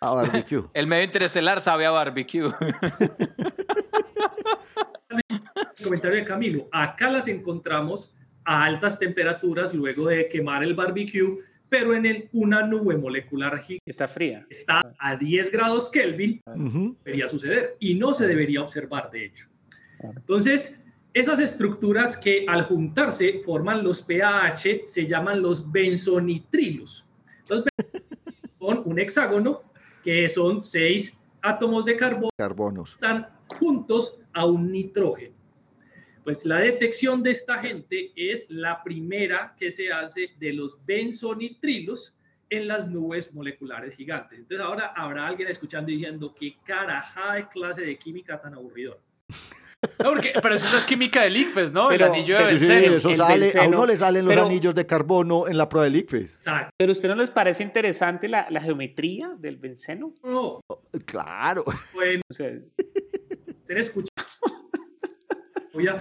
A 0.00 0.10
barbecue. 0.14 0.62
El 0.74 0.86
medio 0.86 1.04
interestelar 1.04 1.60
sabe 1.62 1.86
a 1.86 1.90
barbecue. 1.90 2.50
el 5.08 5.22
comentario 5.84 6.18
de 6.18 6.24
Camilo, 6.24 6.68
acá 6.70 7.10
las 7.10 7.28
encontramos 7.28 8.14
a 8.44 8.64
altas 8.64 8.98
temperaturas 8.98 9.72
luego 9.74 10.06
de 10.08 10.28
quemar 10.28 10.62
el 10.62 10.74
barbecue, 10.74 11.38
pero 11.68 11.94
en 11.94 12.04
el- 12.06 12.28
una 12.32 12.62
nube 12.66 12.96
molecular 12.98 13.58
gigante 13.58 13.82
Está 13.86 14.06
fría. 14.06 14.46
está 14.50 14.94
a 14.98 15.16
10 15.16 15.50
grados 15.50 15.90
Kelvin, 15.90 16.40
Ujú. 16.46 16.96
debería 17.04 17.26
suceder 17.28 17.76
y 17.80 17.94
no 17.94 18.12
se 18.12 18.26
debería 18.26 18.60
observar, 18.60 19.10
de 19.10 19.24
hecho. 19.26 19.46
Entonces, 20.02 20.83
esas 21.14 21.38
estructuras 21.38 22.16
que 22.16 22.44
al 22.48 22.64
juntarse 22.64 23.40
forman 23.44 23.84
los 23.84 24.02
PAH 24.02 24.82
se 24.84 25.06
llaman 25.06 25.40
los 25.40 25.70
benzonitrilos. 25.70 27.06
Los 27.48 27.62
benzonitrilos 27.64 28.58
son 28.58 28.82
un 28.84 28.98
hexágono 28.98 29.62
que 30.02 30.28
son 30.28 30.64
seis 30.64 31.20
átomos 31.40 31.84
de 31.84 31.96
carbono 31.96 32.30
Carbonos. 32.36 32.94
están 32.94 33.28
juntos 33.46 34.18
a 34.32 34.44
un 34.44 34.72
nitrógeno. 34.72 35.36
Pues 36.24 36.44
la 36.46 36.56
detección 36.58 37.22
de 37.22 37.30
esta 37.30 37.58
gente 37.58 38.12
es 38.16 38.46
la 38.50 38.82
primera 38.82 39.54
que 39.56 39.70
se 39.70 39.92
hace 39.92 40.30
de 40.40 40.52
los 40.52 40.84
benzonitrilos 40.84 42.16
en 42.50 42.66
las 42.66 42.88
nubes 42.88 43.32
moleculares 43.32 43.94
gigantes. 43.96 44.40
Entonces 44.40 44.66
ahora 44.66 44.86
habrá 44.96 45.28
alguien 45.28 45.48
escuchando 45.48 45.92
y 45.92 45.96
diciendo 45.96 46.34
qué 46.34 46.56
caraja 46.64 47.34
de 47.34 47.48
clase 47.48 47.82
de 47.82 47.96
química 47.98 48.40
tan 48.40 48.54
aburridor. 48.54 49.00
No, 50.02 50.10
porque, 50.10 50.32
pero 50.42 50.54
eso 50.54 50.76
es 50.76 50.84
química 50.84 51.22
del 51.22 51.36
ICFES, 51.36 51.72
¿no? 51.72 51.88
Pero- 51.88 52.06
el 52.06 52.12
anillo 52.12 52.36
de 52.38 52.44
pero 52.44 52.58
Sí, 52.58 52.66
benceno. 52.68 52.96
eso 52.96 53.08
el 53.10 53.16
sale, 53.16 53.34
a 53.34 53.38
benceno, 53.38 53.68
uno 53.68 53.86
le 53.86 53.96
salen 53.96 54.24
los 54.24 54.34
pero- 54.34 54.46
anillos 54.46 54.74
de 54.74 54.86
carbono 54.86 55.48
en 55.48 55.56
la 55.58 55.68
prueba 55.68 55.84
del 55.84 55.96
ICFES. 55.96 56.34
Exacto. 56.34 56.70
¿Pero 56.76 56.90
a 56.90 56.92
usted 56.92 57.08
no 57.08 57.14
les 57.16 57.30
parece 57.30 57.62
interesante 57.62 58.28
la, 58.28 58.46
la 58.50 58.60
geometría 58.60 59.30
del 59.38 59.56
benceno? 59.56 60.14
No, 60.22 60.60
Claro. 61.04 61.64
bueno, 61.92 62.22
O 62.30 62.34
sea, 62.34 62.48
es- 62.48 62.72
usted 63.48 63.76
escucha. 63.76 64.08
Voy 65.72 65.88
a. 65.88 65.96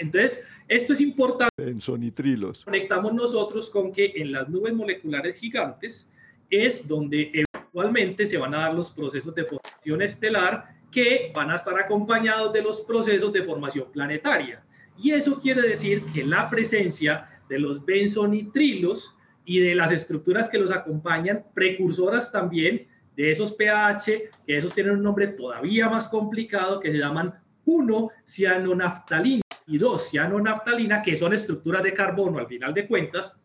Entonces, 0.00 0.46
esto 0.68 0.92
es 0.92 1.00
importante. 1.00 1.50
Benzonitrilos. 1.56 2.64
conectamos 2.64 3.12
nosotros 3.14 3.70
con 3.70 3.92
que 3.92 4.12
en 4.16 4.32
las 4.32 4.48
nubes 4.48 4.72
moleculares 4.74 5.36
gigantes 5.36 6.10
es 6.50 6.86
donde 6.86 7.44
eventualmente 7.74 8.24
se 8.24 8.38
van 8.38 8.54
a 8.54 8.58
dar 8.58 8.74
los 8.74 8.92
procesos 8.92 9.34
de 9.34 9.44
formación 9.44 10.00
estelar 10.00 10.76
que 10.92 11.32
van 11.34 11.50
a 11.50 11.56
estar 11.56 11.76
acompañados 11.78 12.52
de 12.52 12.62
los 12.62 12.80
procesos 12.82 13.32
de 13.32 13.42
formación 13.42 13.90
planetaria. 13.90 14.64
Y 14.96 15.10
eso 15.10 15.40
quiere 15.40 15.62
decir 15.62 16.04
que 16.14 16.24
la 16.24 16.48
presencia 16.48 17.28
de 17.48 17.58
los 17.58 17.84
benzonitrilos 17.84 19.16
y 19.44 19.58
de 19.58 19.74
las 19.74 19.90
estructuras 19.90 20.48
que 20.48 20.58
los 20.58 20.70
acompañan, 20.70 21.46
precursoras 21.52 22.30
también 22.30 22.86
de 23.16 23.32
esos 23.32 23.50
pH, 23.52 24.30
que 24.46 24.56
esos 24.56 24.72
tienen 24.72 24.92
un 24.92 25.02
nombre 25.02 25.26
todavía 25.26 25.88
más 25.88 26.06
complicado, 26.06 26.78
que 26.78 26.92
se 26.92 26.98
llaman 26.98 27.34
1 27.64 28.10
cianonaftalina 28.22 29.42
y 29.66 29.78
2 29.78 30.10
cianonaftalina, 30.10 31.02
que 31.02 31.16
son 31.16 31.32
estructuras 31.32 31.82
de 31.82 31.92
carbono 31.92 32.38
al 32.38 32.46
final 32.46 32.72
de 32.72 32.86
cuentas, 32.86 33.40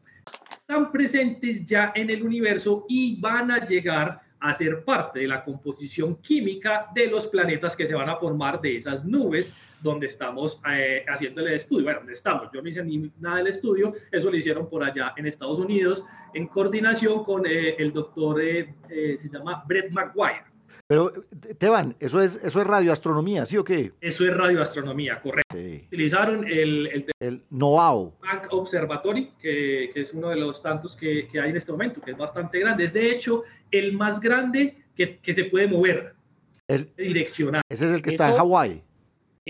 están 0.70 0.92
presentes 0.92 1.66
ya 1.66 1.92
en 1.96 2.12
el 2.12 2.22
universo 2.22 2.86
y 2.88 3.20
van 3.20 3.50
a 3.50 3.66
llegar 3.66 4.22
a 4.40 4.54
ser 4.54 4.84
parte 4.84 5.22
de 5.22 5.28
la 5.28 5.44
composición 5.44 6.18
química 6.18 6.88
de 6.94 7.08
los 7.08 7.26
planetas 7.26 7.76
que 7.76 7.88
se 7.88 7.96
van 7.96 8.08
a 8.08 8.18
formar 8.18 8.62
de 8.62 8.78
esas 8.78 9.04
nubes 9.04 9.52
donde 9.82 10.06
estamos 10.06 10.62
eh, 10.72 11.04
haciendo 11.08 11.42
el 11.42 11.54
estudio. 11.54 11.86
Bueno, 11.86 12.02
donde 12.02 12.14
estamos, 12.14 12.50
yo 12.54 12.62
no 12.62 12.70
hice 12.70 12.84
ni 12.84 13.12
nada 13.20 13.38
del 13.38 13.48
estudio, 13.48 13.92
eso 14.12 14.30
lo 14.30 14.38
hicieron 14.38 14.70
por 14.70 14.84
allá 14.84 15.16
en 15.18 15.26
Estados 15.26 15.58
Unidos 15.58 16.06
en 16.36 16.46
coordinación 16.46 17.24
con 17.24 17.48
eh, 17.48 17.76
el 17.80 17.92
doctor, 17.92 18.40
eh, 18.40 18.76
eh, 18.90 19.16
se 19.18 19.28
llama 19.28 19.64
Brett 19.68 19.92
McGuire. 19.92 20.49
Pero, 20.90 21.14
Teban, 21.60 21.96
eso 22.00 22.20
es, 22.20 22.40
eso 22.42 22.62
es 22.62 22.66
radioastronomía, 22.66 23.46
¿sí 23.46 23.58
o 23.58 23.64
qué? 23.64 23.92
Eso 24.02 24.26
es 24.26 24.36
radioastronomía, 24.36 25.22
correcto. 25.22 25.56
Sí. 25.56 25.84
Utilizaron 25.86 26.48
el, 26.48 26.88
el 26.88 27.06
El 27.20 27.44
NOAO. 27.52 28.18
Bank 28.20 28.48
Observatory, 28.50 29.34
que, 29.40 29.92
que 29.94 30.02
es 30.02 30.12
uno 30.16 30.30
de 30.30 30.38
los 30.38 30.64
tantos 30.64 30.96
que, 30.98 31.28
que 31.28 31.40
hay 31.40 31.52
en 31.52 31.58
este 31.58 31.72
momento, 31.72 32.02
que 32.02 32.10
es 32.10 32.18
bastante 32.18 32.60
grande. 32.60 32.86
Es 32.86 32.92
de 32.94 33.12
hecho 33.12 33.44
el 33.70 33.94
más 33.96 34.20
grande 34.20 34.78
que, 34.96 35.16
que 35.16 35.32
se 35.32 35.44
puede 35.46 35.68
mover, 35.68 36.16
El- 36.68 36.92
direccional. 36.98 37.62
ese 37.70 37.86
es 37.86 37.92
el 37.92 38.02
que 38.02 38.10
está 38.10 38.32
en 38.32 38.38
Hawái. 38.38 38.84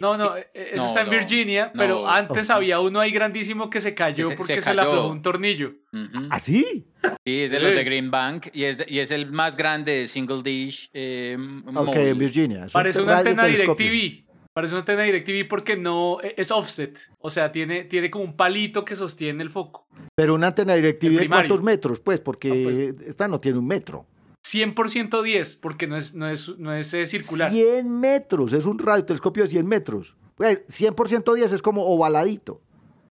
No, 0.02 0.18
no, 0.18 0.38
e- 0.38 0.48
e- 0.54 0.70
eso 0.74 0.78
No, 0.84 0.88
está 0.88 1.02
en 1.02 1.06
no, 1.08 1.12
Virginia, 1.12 1.72
no. 1.74 1.80
pero 1.80 2.08
antes 2.08 2.50
Oh. 2.50 2.54
había 2.54 2.80
uno 2.80 3.00
ahí 3.00 3.12
grandísimo 3.12 3.70
que 3.70 3.82
se 3.82 3.94
cayó 3.96 4.30
se- 4.30 4.36
porque 4.36 4.56
se 4.56 4.62
se, 4.62 4.74
le 4.74 4.82
aflojó 4.82 5.08
un 5.10 5.22
tornillo. 5.22 5.74
Ujú. 5.94 6.28
¿Ah, 6.30 6.40
sí? 6.40 6.88
Sí, 7.26 7.42
es 7.44 7.52
de 7.52 7.60
los 7.60 7.74
de 7.74 7.84
Green 7.84 8.12
Bank 8.12 8.48
y 8.54 8.64
es, 8.66 8.84
y 8.88 9.00
es 9.00 9.12
el 9.12 9.32
más 9.32 9.56
grande 9.58 9.92
de 9.94 10.08
Single 10.08 10.42
Dish. 10.44 10.90
Eh, 10.94 11.38
Ok, 11.76 11.96
en 11.96 12.18
Virginia. 12.18 12.60
Es 12.66 12.74
un 12.76 12.80
Parece 12.80 13.02
una 13.02 13.18
antena. 13.20 13.46
DirecTV. 13.46 14.26
Parece 14.52 14.74
una 14.74 14.80
antena 14.80 15.04
DirecTV 15.04 15.48
porque 15.48 15.78
no 15.78 16.18
e- 16.22 16.34
es 16.36 16.52
offset. 16.52 17.00
O 17.20 17.30
sea, 17.30 17.52
tiene, 17.52 17.84
tiene 17.86 18.10
como 18.10 18.26
un 18.26 18.36
palito 18.36 18.84
que 18.84 18.96
sostiene 18.96 19.42
el 19.44 19.50
foco. 19.50 19.88
Pero 20.16 20.34
una 20.36 20.48
antena 20.48 20.74
directiva 20.76 21.14
El 21.14 21.20
de 21.22 21.28
cuántos 21.30 21.62
metros, 21.64 22.00
pues, 22.00 22.20
porque 22.20 22.94
Ah, 22.98 23.04
esta 23.08 23.28
no 23.28 23.40
tiene 23.40 23.58
un 23.60 23.68
metro. 23.68 24.06
100% 24.46 25.22
10 25.22 25.56
porque 25.58 25.88
no 25.88 25.98
es, 25.98 26.16
no 26.16 26.30
es, 26.30 26.58
no 26.58 26.74
es 26.74 26.94
eh, 26.94 27.08
circular. 27.08 27.52
100 27.52 27.90
metros, 27.90 28.54
es 28.54 28.66
un 28.66 28.80
radiotelescopio 28.80 29.44
de 29.44 29.50
100 29.50 29.68
metros. 29.68 30.16
Pues, 30.36 30.66
100% 30.68 31.36
10 31.36 31.54
es 31.54 31.62
como 31.62 31.86
ovaladito. 31.86 32.62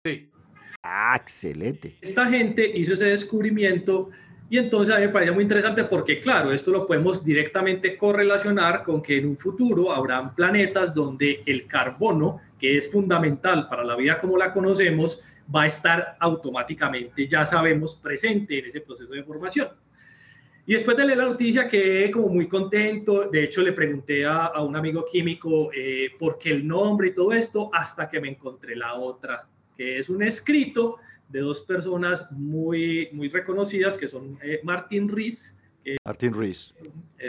Sí. 0.05 0.31
Ah, 0.83 1.17
excelente. 1.21 1.97
Esta 2.01 2.27
gente 2.27 2.71
hizo 2.75 2.93
ese 2.93 3.07
descubrimiento 3.07 4.11
y 4.49 4.59
entonces 4.59 4.95
a 4.95 4.99
mí 5.01 5.07
me 5.07 5.13
parecía 5.13 5.33
muy 5.33 5.43
interesante 5.43 5.83
porque, 5.85 6.21
claro, 6.21 6.53
esto 6.53 6.71
lo 6.71 6.87
podemos 6.87 7.25
directamente 7.25 7.97
correlacionar 7.99 8.85
con 8.85 9.03
que 9.03 9.19
en 9.19 9.27
un 9.27 9.37
futuro 9.37 9.91
habrán 9.91 10.35
planetas 10.37 10.95
donde 10.95 11.43
el 11.47 11.67
carbono, 11.67 12.41
que 12.57 12.77
es 12.77 12.91
fundamental 12.91 13.69
para 13.69 13.83
la 13.83 13.97
vida 13.97 14.19
como 14.21 14.39
la 14.39 14.53
conocemos, 14.53 15.25
va 15.55 15.63
a 15.63 15.67
estar 15.67 16.17
automáticamente, 16.21 17.27
ya 17.27 17.45
sabemos, 17.45 17.97
presente 17.97 18.61
en 18.61 18.67
ese 18.67 18.81
proceso 18.81 19.13
de 19.13 19.25
formación. 19.25 19.69
Y 20.69 20.73
después 20.73 20.97
de 20.97 21.07
leer 21.07 21.19
la 21.19 21.25
noticia 21.27 21.69
quedé 21.69 22.11
como 22.11 22.29
muy 22.29 22.49
contento. 22.49 23.29
De 23.31 23.45
hecho, 23.45 23.63
le 23.63 23.73
pregunté 23.73 24.27
a, 24.27 24.47
a 24.47 24.63
un 24.65 24.75
amigo 24.75 25.05
químico 25.05 25.71
eh, 25.73 26.11
por 26.19 26.39
qué 26.39 26.51
el 26.51 26.67
nombre 26.67 27.09
y 27.09 27.15
todo 27.15 27.33
esto, 27.33 27.71
hasta 27.73 28.09
que 28.09 28.21
me 28.21 28.29
encontré 28.29 28.75
la 28.75 28.95
otra, 28.95 29.49
que 29.77 29.99
es 30.01 30.09
un 30.09 30.23
escrito 30.23 30.97
de 31.29 31.41
dos 31.41 31.61
personas 31.61 32.31
muy, 32.33 33.09
muy 33.13 33.29
reconocidas, 33.29 33.97
que 33.97 34.09
son 34.09 34.39
eh, 34.43 34.61
Martin 34.65 35.09
Rees, 35.09 35.61
Martin 36.05 36.35
Rees. 36.35 36.75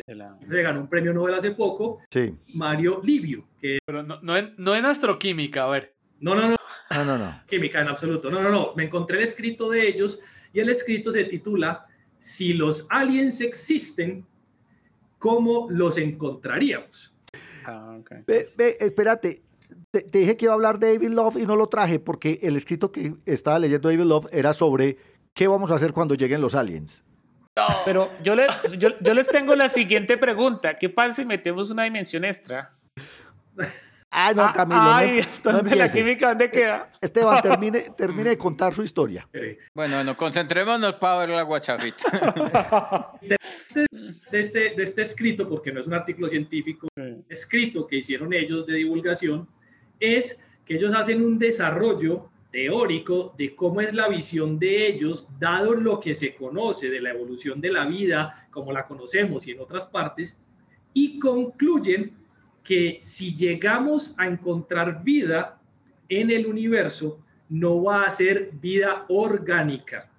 de 0.08 0.16
la- 0.16 0.36
se 0.50 0.62
ganó 0.64 0.82
un 0.82 0.88
premio 0.90 1.14
Nobel 1.14 1.36
hace 1.36 1.52
poco, 1.52 2.00
Sí. 2.10 2.34
Mario 2.56 3.02
Livio, 3.04 3.48
que 3.62 3.78
Pero 3.86 4.02
no, 4.02 4.20
no, 4.24 4.36
en, 4.36 4.56
no 4.58 4.76
en 4.76 4.86
astroquímica, 4.86 5.66
a 5.66 5.70
ver. 5.70 5.94
no, 6.20 6.34
no, 6.34 6.50
no, 6.50 6.56
No, 6.90 7.06
no, 7.06 7.18
no. 7.20 7.40
química 7.48 7.82
en 7.82 7.88
absoluto, 7.88 8.32
no, 8.32 8.42
no, 8.42 8.50
no, 8.50 8.74
me 8.76 8.86
encontré 8.86 9.18
el 9.18 9.24
escrito 9.24 9.70
de 9.70 9.88
ellos 9.88 10.20
y 10.54 10.60
el 10.60 10.70
escrito 10.70 11.12
se 11.12 11.26
titula 11.26 11.86
Si 12.20 12.54
los 12.54 12.88
aliens 12.90 13.42
existen, 13.42 14.26
¿cómo 15.20 15.68
los 15.70 15.98
encontraríamos? 15.98 17.14
Ah, 17.66 17.98
ok. 18.00 18.12
Ve, 18.26 18.52
ve, 18.56 18.78
espérate. 18.80 19.42
Te, 19.92 20.02
te 20.02 20.20
dije 20.20 20.38
que 20.38 20.46
iba 20.46 20.54
a 20.54 20.56
hablar 20.56 20.80
de 20.80 20.94
David 20.94 21.10
Love 21.10 21.38
y 21.38 21.46
no 21.46 21.56
lo 21.56 21.68
traje 21.68 22.00
porque 22.00 22.40
el 22.42 22.56
escrito 22.56 22.92
que 22.92 23.14
estaba 23.26 23.60
leyendo 23.60 23.90
David 23.90 24.04
Love 24.06 24.28
era 24.32 24.54
sobre 24.54 24.98
qué 25.34 25.48
vamos 25.48 25.72
a 25.72 25.76
hacer 25.76 25.92
cuando 25.94 26.16
lleguen 26.16 26.42
los 26.42 26.56
aliens. 26.56 27.04
Pero 27.86 28.10
yo, 28.24 28.36
le- 28.36 28.48
yo, 28.78 28.90
yo 29.02 29.14
les 29.14 29.28
tengo 29.28 29.56
la 29.56 29.68
siguiente 29.70 30.18
pregunta. 30.18 30.76
¿Qué 30.76 30.90
pasa 30.90 31.14
si 31.16 31.26
metemos 31.26 31.70
una 31.72 31.84
dimensión 31.84 32.24
extra? 32.24 32.74
Ah, 34.10 34.34
no, 34.34 34.44
Ah, 34.44 34.54
Camilo. 34.56 34.82
no- 34.82 34.94
ay, 34.96 35.18
no 35.18 35.24
entonces 35.36 35.78
la 35.78 35.86
empiece. 35.86 35.98
química, 36.00 36.30
¿dónde 36.30 36.50
queda? 36.50 36.90
Esteban, 37.02 37.42
termine, 37.42 37.82
termine 37.98 38.30
de 38.30 38.38
contar 38.38 38.74
su 38.74 38.82
historia. 38.84 39.28
Eh, 39.34 39.58
Bueno, 39.76 39.96
bueno, 39.98 40.16
concentrémonos 40.16 40.96
para 40.96 41.20
ver 41.20 41.30
la 41.30 41.42
guachafita. 41.44 43.12
De 44.32 44.40
este, 44.40 44.72
de 44.76 44.84
este 44.84 45.02
escrito, 45.02 45.48
porque 45.48 45.72
no 45.72 45.80
es 45.82 45.88
un 45.88 45.94
artículo 45.94 46.28
científico, 46.28 46.88
escrito 47.30 47.86
que 47.88 47.98
hicieron 47.98 48.34
ellos 48.34 48.66
de 48.66 48.76
divulgación, 48.76 49.48
es 50.00 50.40
que 50.66 50.76
ellos 50.76 50.94
hacen 50.94 51.24
un 51.24 51.38
desarrollo 51.40 52.30
teórico 52.52 53.34
de 53.38 53.56
cómo 53.56 53.82
es 53.82 53.94
la 53.94 54.08
visión 54.08 54.58
de 54.60 54.88
ellos, 54.88 55.28
dado 55.40 55.74
lo 55.76 56.00
que 56.00 56.14
se 56.16 56.34
conoce 56.36 56.90
de 56.90 57.02
la 57.02 57.12
evolución 57.12 57.62
de 57.62 57.72
la 57.72 57.86
vida, 57.86 58.48
como 58.52 58.72
la 58.72 58.86
conocemos 58.88 59.46
y 59.48 59.52
en 59.52 59.60
otras 59.60 59.88
partes, 59.88 60.40
y 60.94 61.20
concluyen 61.20 62.12
que 62.68 63.00
si 63.02 63.34
llegamos 63.34 64.14
a 64.18 64.28
encontrar 64.28 65.02
vida 65.02 65.58
en 66.10 66.30
el 66.30 66.46
universo, 66.46 67.24
no 67.48 67.82
va 67.82 68.04
a 68.04 68.10
ser 68.10 68.52
vida 68.52 69.06
orgánica, 69.08 70.12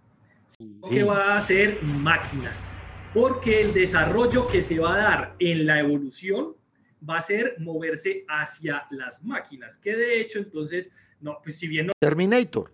sino 0.46 0.88
que 0.88 1.02
va 1.02 1.36
a 1.36 1.40
ser 1.42 1.82
máquinas, 1.82 2.74
porque 3.12 3.60
el 3.60 3.74
desarrollo 3.74 4.48
que 4.48 4.62
se 4.62 4.78
va 4.78 4.94
a 4.94 4.96
dar 4.96 5.36
en 5.38 5.66
la 5.66 5.78
evolución 5.78 6.56
va 7.06 7.18
a 7.18 7.20
ser 7.20 7.56
moverse 7.58 8.24
hacia 8.26 8.86
las 8.92 9.22
máquinas, 9.22 9.76
que 9.76 9.94
de 9.94 10.18
hecho 10.18 10.38
entonces, 10.38 10.90
no, 11.20 11.40
pues 11.42 11.58
si 11.58 11.68
bien 11.68 11.88
no... 11.88 11.92
Terminator. 12.00 12.72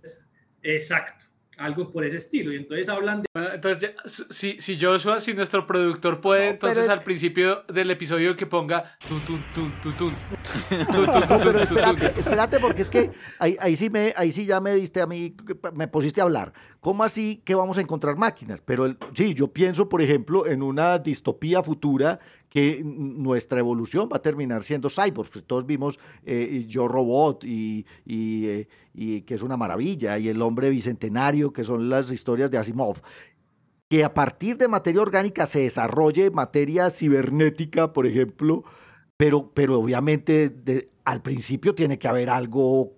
Exacto, 0.63 1.25
algo 1.59 1.91
por 1.93 2.05
ese 2.05 2.17
estilo. 2.19 2.53
Y 2.53 2.57
entonces 2.57 2.89
hablan 2.89 3.23
de... 3.23 3.27
Bueno, 3.35 3.49
entonces, 3.55 3.81
ya, 3.81 4.09
si, 4.31 4.61
si 4.61 4.79
Joshua, 4.81 5.21
si 5.21 5.35
nuestro 5.35 5.67
productor 5.67 6.21
puede, 6.21 6.45
No, 6.47 6.51
entonces 6.53 6.81
pero- 6.85 6.93
al 6.93 7.01
principio 7.01 7.63
del 7.69 7.91
episodio 7.91 8.37
que 8.37 8.47
ponga 8.47 8.97
tun, 9.09 9.25
tun, 9.25 9.45
tun, 9.55 9.73
tun, 9.81 9.97
tun. 9.97 10.15
No, 10.93 11.07
pero 11.43 11.61
espérate, 11.61 12.07
espérate, 12.19 12.59
porque 12.61 12.83
es 12.83 12.91
que 12.91 13.11
ahí, 13.39 13.57
ahí 13.61 13.77
sí 13.77 13.91
me, 13.91 14.13
ahí 14.17 14.33
sí 14.33 14.45
ya 14.47 14.61
me 14.61 14.75
diste 14.75 15.01
a 15.01 15.07
mí, 15.07 15.35
me 15.75 15.89
pusiste 15.89 16.21
a 16.21 16.25
hablar. 16.25 16.53
¿Cómo 16.85 17.03
así 17.03 17.41
que 17.47 17.55
vamos 17.55 17.79
a 17.79 17.81
encontrar 17.81 18.19
máquinas? 18.19 18.61
Pero 18.61 18.95
sí, 19.15 19.33
yo 19.33 19.51
pienso, 19.51 19.89
por 19.89 20.03
ejemplo, 20.03 20.47
en 20.47 20.63
una 20.63 20.99
distopía 20.99 21.63
futura 21.63 22.21
que 22.51 22.83
nuestra 22.85 23.59
evolución 23.59 24.11
va 24.13 24.19
a 24.19 24.21
terminar 24.21 24.65
siendo 24.65 24.91
cyborgs. 24.91 25.31
Pues 25.31 25.47
todos 25.47 25.65
vimos 25.65 25.99
eh, 26.27 26.67
Yo 26.69 26.87
Robot 26.87 27.43
y, 27.43 27.87
eh, 28.07 28.69
y 28.93 29.23
que 29.23 29.33
es 29.33 29.41
una 29.41 29.57
maravilla, 29.57 30.19
y 30.19 30.29
El 30.29 30.43
Hombre 30.43 30.69
Bicentenario, 30.69 31.55
que 31.55 31.65
son 31.65 31.89
las 31.89 32.11
historias 32.11 32.51
de 32.51 32.59
Asimov 32.59 33.01
que 33.89 34.05
a 34.05 34.13
partir 34.13 34.59
de 34.59 34.69
materia 34.69 35.01
orgánica 35.01 35.47
se 35.47 35.61
desarrolle 35.61 36.31
materia 36.31 36.91
cibernética, 36.91 37.95
por 37.95 38.07
ejemplo, 38.07 38.63
pero, 39.17 39.53
pero 39.55 39.79
obviamente 39.79 40.91
al 41.05 41.23
principio 41.23 41.75
tiene 41.75 41.99
que 41.99 42.09
haber 42.09 42.29
algo 42.29 42.93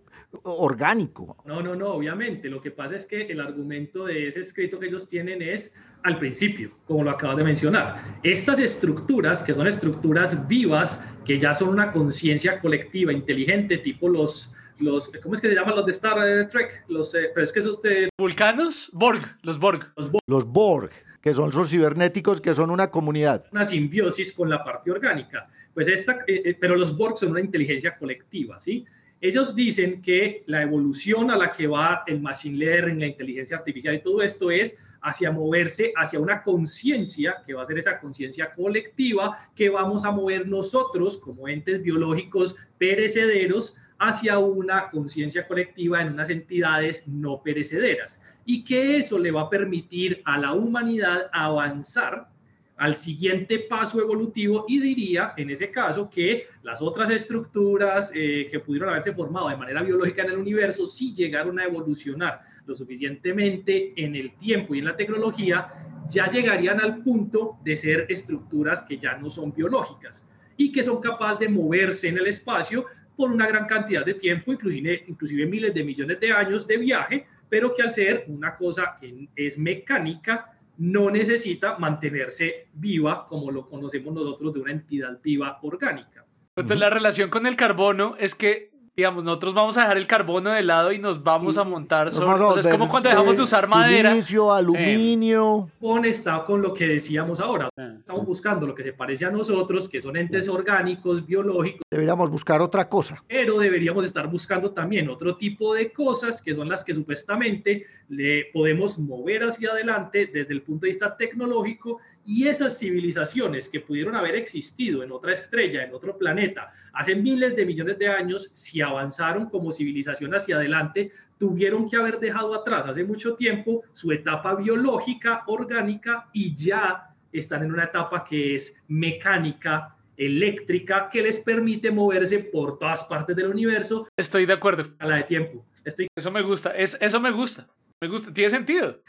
orgánico. 0.45 1.37
No, 1.45 1.63
no, 1.63 1.75
no, 1.75 1.89
obviamente. 1.89 2.49
Lo 2.49 2.61
que 2.61 2.71
pasa 2.71 2.97
es 2.97 3.07
que 3.07 3.23
el 3.23 3.41
argumento 3.41 4.05
de 4.05 4.29
ese 4.29 4.41
escrito 4.41 4.79
que 4.79 4.87
ellos 4.87 5.09
tienen 5.09 5.43
es 5.43 5.75
al 6.03 6.19
principio, 6.19 6.71
como 6.87 7.03
lo 7.03 7.11
acabas 7.11 7.37
de 7.37 7.45
mencionar. 7.45 7.97
Estas 8.23 8.61
estructuras, 8.61 9.43
que 9.43 9.55
son 9.55 9.67
estructuras 9.67 10.47
vivas, 10.47 11.05
que 11.25 11.39
ya 11.39 11.55
son 11.55 11.71
una 11.71 11.91
conciencia 11.91 12.61
colectiva, 12.61 13.13
inteligente, 13.13 13.79
tipo 13.79 14.09
los, 14.09 14.55
los, 14.79 15.09
¿cómo 15.23 15.35
es 15.35 15.41
que 15.41 15.49
se 15.49 15.55
llaman 15.55 15.75
los 15.75 15.85
de 15.85 15.91
Star 15.91 16.47
Trek? 16.49 16.85
Los, 16.89 17.15
eh, 17.15 17.31
pero 17.35 17.45
es 17.45 17.53
que 17.53 17.61
esos 17.61 17.83
de 17.83 18.09
¿Vulcanos? 18.17 18.91
Borg, 18.93 19.21
los 19.43 19.59
Borg. 19.59 19.93
Los 20.27 20.45
Borg, 20.45 20.91
que 21.21 21.35
son 21.35 21.51
los 21.51 21.71
cibernéticos, 21.71 22.41
que 22.41 22.55
son 22.55 22.71
una 22.71 22.91
comunidad. 22.91 23.47
una 23.51 23.65
simbiosis 23.65 24.33
con 24.33 24.49
la 24.49 24.63
parte 24.63 24.91
orgánica. 24.91 25.49
Pues 25.75 25.89
esta, 25.89 26.21
eh, 26.27 26.43
eh, 26.45 26.57
pero 26.59 26.77
los 26.77 26.97
Borg 26.97 27.19
son 27.19 27.33
una 27.33 27.41
inteligencia 27.41 27.97
colectiva, 27.99 28.61
¿sí? 28.61 28.85
Ellos 29.21 29.55
dicen 29.55 30.03
que 30.03 30.45
la 30.47 30.63
evolución 30.63 31.31
a 31.31 31.37
la 31.37 31.53
que 31.53 31.67
va 31.67 32.05
el 32.07 32.21
machine 32.21 32.59
learning, 32.59 33.01
la 33.01 33.07
inteligencia 33.07 33.57
artificial 33.57 33.95
y 33.95 34.03
todo 34.03 34.23
esto 34.23 34.51
es 34.51 34.79
hacia 35.01 35.31
moverse 35.31 35.93
hacia 35.97 36.19
una 36.19 36.43
conciencia, 36.43 37.37
que 37.47 37.55
va 37.55 37.63
a 37.63 37.67
ser 37.67 37.79
esa 37.79 38.01
conciencia 38.01 38.53
colectiva, 38.53 39.51
que 39.55 39.69
vamos 39.69 40.05
a 40.05 40.11
mover 40.11 40.49
nosotros 40.49 41.17
como 41.17 41.49
entes 41.49 41.83
biológicos 41.83 42.57
perecederos 42.77 43.77
hacia 43.99 44.39
una 44.39 44.91
conciencia 44.91 45.47
colectiva 45.47 46.03
en 46.03 46.13
unas 46.13 46.29
entidades 46.29 47.07
no 47.09 47.43
perecederas. 47.43 48.21
Y 48.45 48.65
que 48.65 48.97
eso 48.97 49.19
le 49.19 49.31
va 49.31 49.43
a 49.43 49.51
permitir 49.51 50.21
a 50.25 50.39
la 50.39 50.53
humanidad 50.53 51.31
avanzar 51.33 52.29
al 52.77 52.95
siguiente 52.95 53.61
paso 53.61 54.01
evolutivo 54.01 54.67
y 54.69 54.79
diría 54.79 55.33
en 55.37 55.51
ese 55.51 55.71
caso 55.71 56.11
que 56.11 56.47
las 56.63 56.83
otras 56.83 57.09
estructuras 57.11 58.13
eh, 58.15 58.49
que 58.51 58.61
pudieron 58.61 58.91
haberse 58.91 59.15
formado 59.15 59.49
de 59.49 59.57
manera 59.57 59.83
biológica 59.83 60.23
en 60.23 60.33
el 60.33 60.39
universo 60.39 60.87
sí 60.87 61.15
llegaron 61.15 61.59
a 61.59 61.65
evolucionar 61.65 62.43
lo 62.67 62.77
suficientemente 62.77 63.95
en 63.97 64.15
el 64.15 64.37
tiempo 64.37 64.75
y 64.75 64.81
en 64.81 64.85
la 64.85 64.97
tecnología, 64.97 65.69
ya 66.09 66.29
llegarían 66.29 66.81
al 66.81 67.03
punto 67.03 67.59
de 67.65 67.77
ser 67.77 68.07
estructuras 68.09 68.83
que 68.83 68.99
ya 68.99 69.17
no 69.17 69.31
son 69.31 69.53
biológicas 69.53 70.29
y 70.57 70.71
que 70.71 70.83
son 70.83 71.01
capaces 71.01 71.41
de 71.41 71.49
moverse 71.49 72.09
en 72.09 72.19
el 72.19 72.27
espacio 72.27 72.85
por 73.17 73.31
una 73.31 73.47
gran 73.47 73.67
cantidad 73.67 74.05
de 74.05 74.15
tiempo, 74.15 74.53
inclusive, 74.53 75.05
inclusive 75.09 75.47
miles 75.47 75.73
de 75.73 75.83
millones 75.83 76.21
de 76.21 76.33
años 76.33 76.67
de 76.67 76.77
viaje, 76.77 77.27
pero 77.49 77.73
que 77.73 77.83
al 77.83 77.91
ser 77.91 78.25
una 78.29 78.55
cosa 78.55 78.97
que 79.01 79.29
es 79.35 79.57
mecánica, 79.57 80.56
no 80.79 81.11
necesita 81.11 81.79
mantenerse 81.79 82.69
viva 82.75 83.27
como 83.27 83.51
lo 83.51 83.67
conocemos 83.67 84.15
nosotros 84.15 84.55
de 84.55 84.61
una 84.61 84.73
entidad 84.73 85.21
viva 85.23 85.59
orgánica. 85.63 86.25
Entonces, 86.57 86.79
la 86.79 86.91
relación 86.91 87.31
con 87.31 87.47
el 87.47 87.57
carbono 87.57 88.17
es 88.19 88.35
que, 88.35 88.73
digamos, 88.97 89.25
nosotros 89.25 89.53
vamos 89.53 89.77
a 89.77 89.83
dejar 89.83 89.99
el 89.99 90.07
carbono 90.07 90.51
de 90.53 90.63
lado 90.63 90.91
y 90.91 90.99
nos 90.99 91.23
vamos 91.23 91.57
Y 91.57 91.59
a 91.61 91.65
montar 91.65 92.11
sobre. 92.11 92.27
vamos 92.29 92.41
a 92.41 92.47
o 92.47 92.53
sea, 92.55 92.61
es 92.63 92.69
como 92.79 92.89
cuando 92.89 93.11
dejamos 93.11 93.37
de 93.37 93.43
usar 93.43 93.69
madera. 93.69 94.11
Silicio, 94.13 94.51
aluminio. 94.51 95.69
Japón 95.75 96.05
está 96.07 96.43
con 96.45 96.63
lo 96.63 96.73
que 96.73 96.87
decíamos 96.89 97.39
ahora. 97.41 97.69
Ah. 97.77 97.93
Estamos 97.99 98.25
buscando 98.25 98.67
lo 98.67 98.75
que 98.75 98.83
se 98.83 98.95
parece 98.95 99.27
a 99.27 99.31
nosotros, 99.31 99.87
que 99.89 100.01
son 100.01 100.17
entes 100.17 100.49
orgánicos, 100.49 101.27
biológicos, 101.27 101.83
Deberíamos 101.91 102.31
buscar 102.31 102.63
otra 102.63 102.89
cosa. 102.89 103.23
pero 103.29 103.59
deberíamos 103.59 104.03
estar 104.07 104.29
buscando 104.29 104.71
también 104.71 105.11
otro 105.11 105.37
tipo 105.37 105.75
de 105.75 105.93
cosas 105.93 106.41
que 106.41 106.55
son 106.55 106.67
las 106.69 106.83
que 106.83 106.95
supuestamente 106.95 107.85
le 108.09 108.47
podemos 108.53 108.99
mover 108.99 109.43
hacia 109.43 109.73
adelante 109.73 110.31
desde 110.33 110.55
el 110.55 110.63
punto 110.63 110.87
de 110.87 110.89
vista 110.89 111.15
tecnológico 111.17 111.99
y 112.27 112.49
esas 112.49 112.79
civilizaciones 112.79 113.69
que 113.69 113.81
pudieron 113.81 114.17
haber 114.17 114.35
existido 114.35 115.03
en 115.05 115.13
otra 115.13 115.33
estrella, 115.33 115.85
en 115.85 115.95
otro 115.95 116.19
planeta, 116.19 116.69
hace 116.93 117.15
miles 117.15 117.55
de 117.55 117.65
millones 117.65 117.99
de 117.99 118.09
años, 118.09 118.51
si 118.53 118.81
avanzaron 118.81 119.49
como 119.49 119.71
civilización 119.71 120.35
hacia 120.35 120.57
adelante, 120.57 121.13
tuvieron 121.39 121.89
que 121.89 121.97
haber 121.97 122.19
dejado 122.19 122.55
atrás 122.55 122.85
hace 122.87 123.05
mucho 123.05 123.37
tiempo 123.37 123.85
su 123.93 124.11
etapa 124.11 124.57
biológica, 124.57 125.45
orgánica 125.47 126.29
y 126.33 126.55
ya 126.55 127.11
están 127.33 127.65
en 127.65 127.73
una 127.73 127.85
etapa 127.85 128.25
que 128.25 128.57
es 128.57 128.83
mecánica, 128.89 129.95
eléctrica, 130.17 131.09
que 131.11 131.23
les 131.23 131.41
permite 131.41 131.91
moverse 131.91 132.41
por 132.41 132.79
todas 132.79 133.05
partes 133.05 133.37
del 133.37 133.49
universo 133.49 134.09
Estoy 134.17 134.47
de 134.47 134.55
acuerdo. 134.55 134.85
a 134.99 135.07
la 135.07 135.17
de 135.17 135.23
tiempo. 135.25 135.65
Estoy 135.85 136.09
Eso 136.17 136.31
me 136.33 136.43
gusta. 136.43 136.71
Es, 136.71 136.97
eso 137.01 137.21
me 137.21 137.31
gusta. 137.31 137.69
Me 138.03 138.09
gusta. 138.09 138.33
Tiene 138.33 138.51
sentido. 138.51 139.01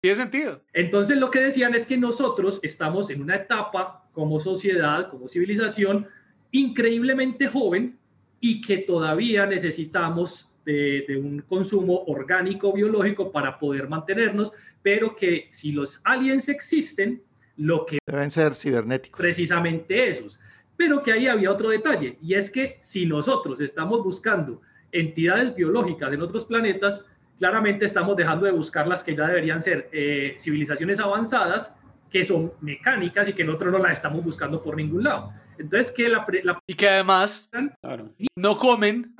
Tiene 0.00 0.16
sentido. 0.16 0.62
Entonces 0.72 1.16
lo 1.16 1.30
que 1.30 1.40
decían 1.40 1.74
es 1.74 1.86
que 1.86 1.96
nosotros 1.96 2.58
estamos 2.62 3.10
en 3.10 3.22
una 3.22 3.36
etapa 3.36 4.08
como 4.12 4.40
sociedad, 4.40 5.10
como 5.10 5.28
civilización, 5.28 6.06
increíblemente 6.50 7.46
joven 7.46 7.98
y 8.40 8.60
que 8.60 8.78
todavía 8.78 9.46
necesitamos 9.46 10.54
de, 10.64 11.04
de 11.06 11.16
un 11.16 11.42
consumo 11.42 12.04
orgánico, 12.06 12.72
biológico 12.72 13.30
para 13.30 13.58
poder 13.58 13.88
mantenernos, 13.88 14.52
pero 14.82 15.14
que 15.14 15.46
si 15.50 15.72
los 15.72 16.00
aliens 16.04 16.48
existen, 16.48 17.22
lo 17.56 17.86
que 17.86 17.98
Deben 18.06 18.30
ser 18.30 18.54
cibernéticos. 18.54 19.20
precisamente 19.20 20.08
esos. 20.08 20.40
Pero 20.76 21.02
que 21.02 21.12
ahí 21.12 21.28
había 21.28 21.52
otro 21.52 21.68
detalle, 21.70 22.18
y 22.20 22.34
es 22.34 22.50
que 22.50 22.78
si 22.80 23.06
nosotros 23.06 23.60
estamos 23.60 24.02
buscando 24.02 24.60
entidades 24.90 25.54
biológicas 25.54 26.12
en 26.12 26.22
otros 26.22 26.44
planetas, 26.44 27.02
claramente 27.42 27.84
estamos 27.84 28.14
dejando 28.14 28.46
de 28.46 28.52
buscar 28.52 28.86
las 28.86 29.02
que 29.02 29.16
ya 29.16 29.26
deberían 29.26 29.60
ser 29.60 29.88
eh, 29.92 30.36
civilizaciones 30.38 31.00
avanzadas, 31.00 31.76
que 32.08 32.22
son 32.22 32.52
mecánicas 32.60 33.28
y 33.28 33.32
que 33.32 33.42
nosotros 33.42 33.72
no 33.72 33.78
las 33.78 33.94
estamos 33.94 34.22
buscando 34.22 34.62
por 34.62 34.76
ningún 34.76 35.02
lado. 35.02 35.32
Entonces, 35.58 35.90
que 35.90 36.08
la, 36.08 36.24
la 36.44 36.60
Y 36.68 36.74
que 36.74 36.88
además 36.88 37.50
Claro. 37.80 38.10
no 38.36 38.56
comen, 38.56 39.16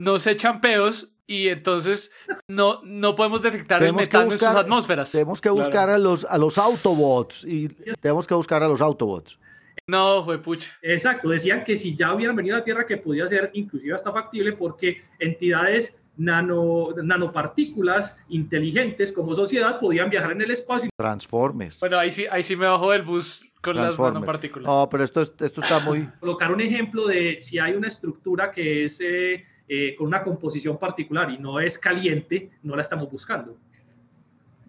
no 0.00 0.18
se 0.18 0.32
echan 0.32 0.60
peos 0.60 1.12
y 1.28 1.46
entonces 1.46 2.10
no, 2.48 2.80
no 2.82 3.14
podemos 3.14 3.40
detectar 3.42 3.78
Tenemos 3.78 4.02
el 4.02 4.08
que 4.08 4.16
metano 4.18 4.32
en 4.32 4.38
sus 4.38 4.48
buscar- 4.48 4.64
atmósferas. 4.64 5.12
Tenemos 5.12 5.40
que 5.40 5.48
Claro. 5.48 5.56
buscar 5.64 5.90
a 5.90 5.98
los, 5.98 6.24
a 6.24 6.38
los 6.38 6.58
Autobots 6.58 7.44
y 7.44 7.68
tenemos 8.00 8.26
que 8.26 8.34
buscar 8.34 8.64
a 8.64 8.68
los 8.68 8.80
Autobots. 8.80 9.38
No, 9.86 10.24
juepucha. 10.24 10.70
Exacto, 10.82 11.28
decían 11.28 11.62
que 11.62 11.76
si 11.76 11.94
ya 11.94 12.12
hubieran 12.14 12.34
venido 12.34 12.56
a 12.56 12.58
la 12.58 12.64
Tierra 12.64 12.84
que 12.84 12.96
podía 12.96 13.28
ser 13.28 13.50
inclusive 13.54 13.94
hasta 13.94 14.10
factible 14.12 14.54
porque 14.54 14.96
entidades 15.20 16.02
nano, 16.20 16.88
nanopartículas 17.02 18.22
inteligentes 18.28 19.10
como 19.12 19.34
sociedad 19.34 19.80
podían 19.80 20.10
viajar 20.10 20.32
en 20.32 20.42
el 20.42 20.50
espacio. 20.50 20.90
Transformers. 20.96 21.80
Bueno, 21.80 21.98
ahí 21.98 22.10
sí, 22.10 22.26
ahí 22.30 22.42
sí 22.42 22.56
me 22.56 22.66
bajo 22.66 22.90
del 22.90 23.02
bus 23.02 23.50
con 23.62 23.76
las 23.76 23.98
nanopartículas. 23.98 24.66
No, 24.68 24.88
pero 24.90 25.02
esto, 25.04 25.22
es- 25.22 25.32
esto 25.40 25.60
está 25.62 25.80
muy... 25.80 26.06
Colocar 26.20 26.52
un 26.52 26.60
ejemplo 26.60 27.06
de 27.06 27.40
si 27.40 27.58
hay 27.58 27.72
una 27.72 27.88
estructura 27.88 28.52
que 28.52 28.84
es 28.84 29.00
eh, 29.00 29.44
eh, 29.66 29.94
con 29.96 30.06
una 30.08 30.22
composición 30.22 30.78
particular 30.78 31.30
y 31.30 31.38
no 31.38 31.58
es 31.58 31.78
caliente, 31.78 32.50
no 32.62 32.76
la 32.76 32.82
estamos 32.82 33.10
buscando. 33.10 33.56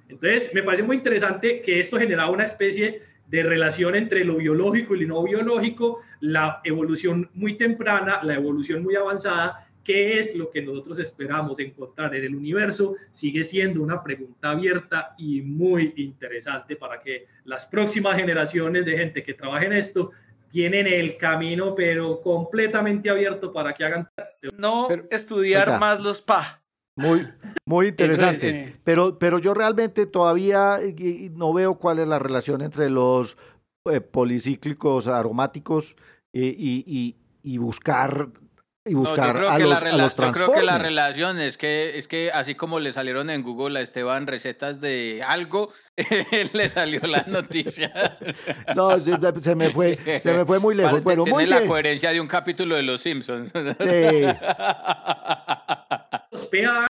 Entonces, 0.08 0.52
me 0.54 0.64
parece 0.64 0.84
muy 0.84 0.98
interesante 0.98 1.62
que 1.62 1.80
esto 1.80 1.98
generaba 1.98 2.32
una 2.32 2.44
especie 2.44 3.02
de 3.28 3.44
relación 3.44 3.96
entre 3.96 4.26
lo 4.26 4.36
biológico 4.36 4.94
y 4.94 5.06
lo 5.06 5.16
no 5.16 5.24
biológico, 5.24 6.00
la 6.20 6.60
evolución 6.66 7.30
muy 7.34 7.54
temprana, 7.54 8.20
la 8.24 8.34
evolución 8.34 8.84
muy 8.84 8.96
avanzada, 8.96 9.71
¿Qué 9.84 10.20
es 10.20 10.36
lo 10.36 10.52
que 10.52 10.62
nosotros 10.62 11.00
esperamos 11.00 11.60
encontrar 11.60 12.14
en 12.16 12.24
el 12.24 12.36
universo? 12.36 12.96
Sigue 13.12 13.44
siendo 13.44 13.82
una 13.82 14.04
pregunta 14.04 14.52
abierta 14.52 15.16
y 15.18 15.42
muy 15.42 15.94
interesante 15.98 16.76
para 16.76 17.00
que 17.00 17.26
las 17.46 17.66
próximas 17.66 18.16
generaciones 18.16 18.86
de 18.86 18.98
gente 18.98 19.24
que 19.24 19.34
trabaje 19.34 19.66
en 19.66 19.74
esto 19.74 20.12
tienen 20.50 20.86
el 20.86 21.18
camino, 21.18 21.74
pero 21.74 22.22
completamente 22.22 23.10
abierto 23.10 23.52
para 23.52 23.74
que 23.74 23.86
hagan. 23.86 24.08
No 24.58 24.88
estudiar 25.10 25.80
más 25.80 26.00
los 26.00 26.22
pa. 26.22 26.62
Muy, 26.96 27.28
muy 27.66 27.88
interesante. 27.90 28.76
pero, 28.84 29.18
pero 29.18 29.40
yo 29.40 29.54
realmente 29.54 30.06
todavía 30.06 30.80
no 31.32 31.54
veo 31.54 31.76
cuál 31.76 32.00
es 32.00 32.08
la 32.08 32.20
relación 32.20 32.62
entre 32.62 32.90
los 32.90 33.38
eh, 33.90 34.02
policíclicos 34.02 35.08
aromáticos 35.08 35.96
y, 36.34 37.16
y 37.44 37.58
buscar 37.58 38.30
y 38.84 38.96
buscar 38.96 39.38
a, 39.38 39.60
los, 39.60 39.84
a, 39.84 39.92
los, 39.96 40.16
Yo 40.16 40.32
creo 40.32 40.52
que 40.54 40.64
la 40.64 40.80
relación 40.80 41.40
es 41.40 41.56
que, 41.56 42.00
es 42.00 42.08
que 42.08 42.32
así 42.32 42.56
como 42.56 42.80
le 42.80 42.94
salieron 42.94 43.30
en 43.30 43.44
Google 43.44 43.78
a 43.78 43.84
Esteban 43.84 44.26
recetas 44.26 44.82
de 44.82 45.22
algo, 45.26 45.72
le 46.54 46.70
salió 46.70 47.02
la 47.02 47.24
noticia. 47.28 48.18
No, 48.76 49.00
se, 49.00 49.56
me 49.56 49.70
fue, 49.70 50.00
se 50.20 50.34
me 50.34 50.46
fue 50.46 50.58
muy 50.58 50.74
lejos. 50.74 51.04
Bueno, 51.04 51.26
muy 51.26 51.46
la 51.46 51.66
coherencia 51.68 52.12
de 52.12 52.20
un 52.20 52.28
capítulo 52.28 52.76
de 52.76 52.82
Los 52.82 53.02
Simpsons. 53.02 53.52
Sí. 53.54 54.26
Hospea 56.34 56.88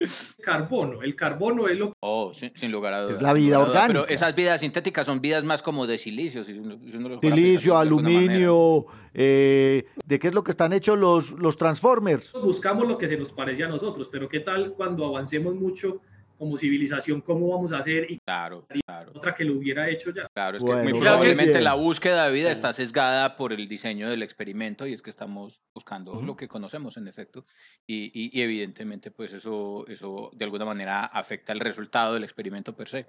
carbono. 0.42 1.02
El 1.02 1.14
carbono 1.14 1.68
es 1.68 1.78
lo 1.78 1.92
Oh, 2.00 2.34
sin, 2.34 2.72
lugar 2.72 2.94
a 2.94 3.02
dudas. 3.02 3.18
Es 3.18 3.22
la 3.22 3.34
vida 3.34 3.60
orgánica. 3.60 4.04
Pero 4.04 4.08
esas 4.08 4.34
vidas 4.34 4.62
sintéticas 4.62 5.06
son 5.06 5.20
vidas 5.20 5.44
más 5.44 5.62
como 5.62 5.86
de 5.86 5.98
silicio. 5.98 6.46
silicio, 6.46 7.78
aluminio. 7.78 8.86
Eh, 9.14 9.86
¿De 10.06 10.20
qué 10.20 10.28
es 10.28 10.34
lo 10.34 10.44
que 10.44 10.52
están 10.52 10.72
hechos 10.72 10.98
los, 10.98 11.32
los 11.32 11.58
Transformers? 11.58 12.32
Buscamos 12.32 12.88
lo 12.88 12.98
que 12.98 13.10
se 13.10 13.18
nos 13.18 13.34
parece 13.34 13.66
a 13.66 13.68
nosotros, 13.68 14.08
pero 14.10 14.30
¿qué 14.30 14.40
tal 14.40 14.72
cuando 14.72 15.06
avancemos 15.06 15.54
mucho? 15.54 16.02
Como 16.38 16.58
civilización 16.58 17.22
cómo 17.22 17.50
vamos 17.50 17.72
a 17.72 17.80
hacer 17.80 18.10
y 18.10 18.20
claro, 18.20 18.66
claro. 18.86 19.12
otra 19.16 19.34
que 19.34 19.44
lo 19.44 19.54
hubiera 19.54 19.90
hecho 19.90 20.12
ya. 20.12 20.28
Claro, 20.34 20.58
es 20.58 20.64
que 20.64 20.72
muy 20.72 21.00
probablemente 21.00 21.62
la 21.62 21.74
búsqueda 21.74 22.26
de 22.26 22.34
vida 22.34 22.52
está 22.52 22.74
sesgada 22.74 23.38
por 23.38 23.54
el 23.54 23.68
diseño 23.68 24.10
del 24.10 24.24
experimento 24.24 24.86
y 24.88 24.94
es 24.94 25.02
que 25.02 25.10
estamos 25.10 25.62
buscando 25.74 26.22
lo 26.22 26.36
que 26.36 26.48
conocemos 26.48 26.98
en 26.98 27.08
efecto 27.08 27.46
y, 27.88 28.12
y, 28.14 28.42
evidentemente 28.42 29.12
pues 29.12 29.34
eso, 29.34 29.86
eso 29.88 30.32
de 30.34 30.46
alguna 30.46 30.66
manera 30.66 31.06
afecta 31.06 31.54
el 31.54 31.60
resultado 31.60 32.14
del 32.14 32.24
experimento 32.24 32.76
per 32.76 32.90
se. 32.90 33.08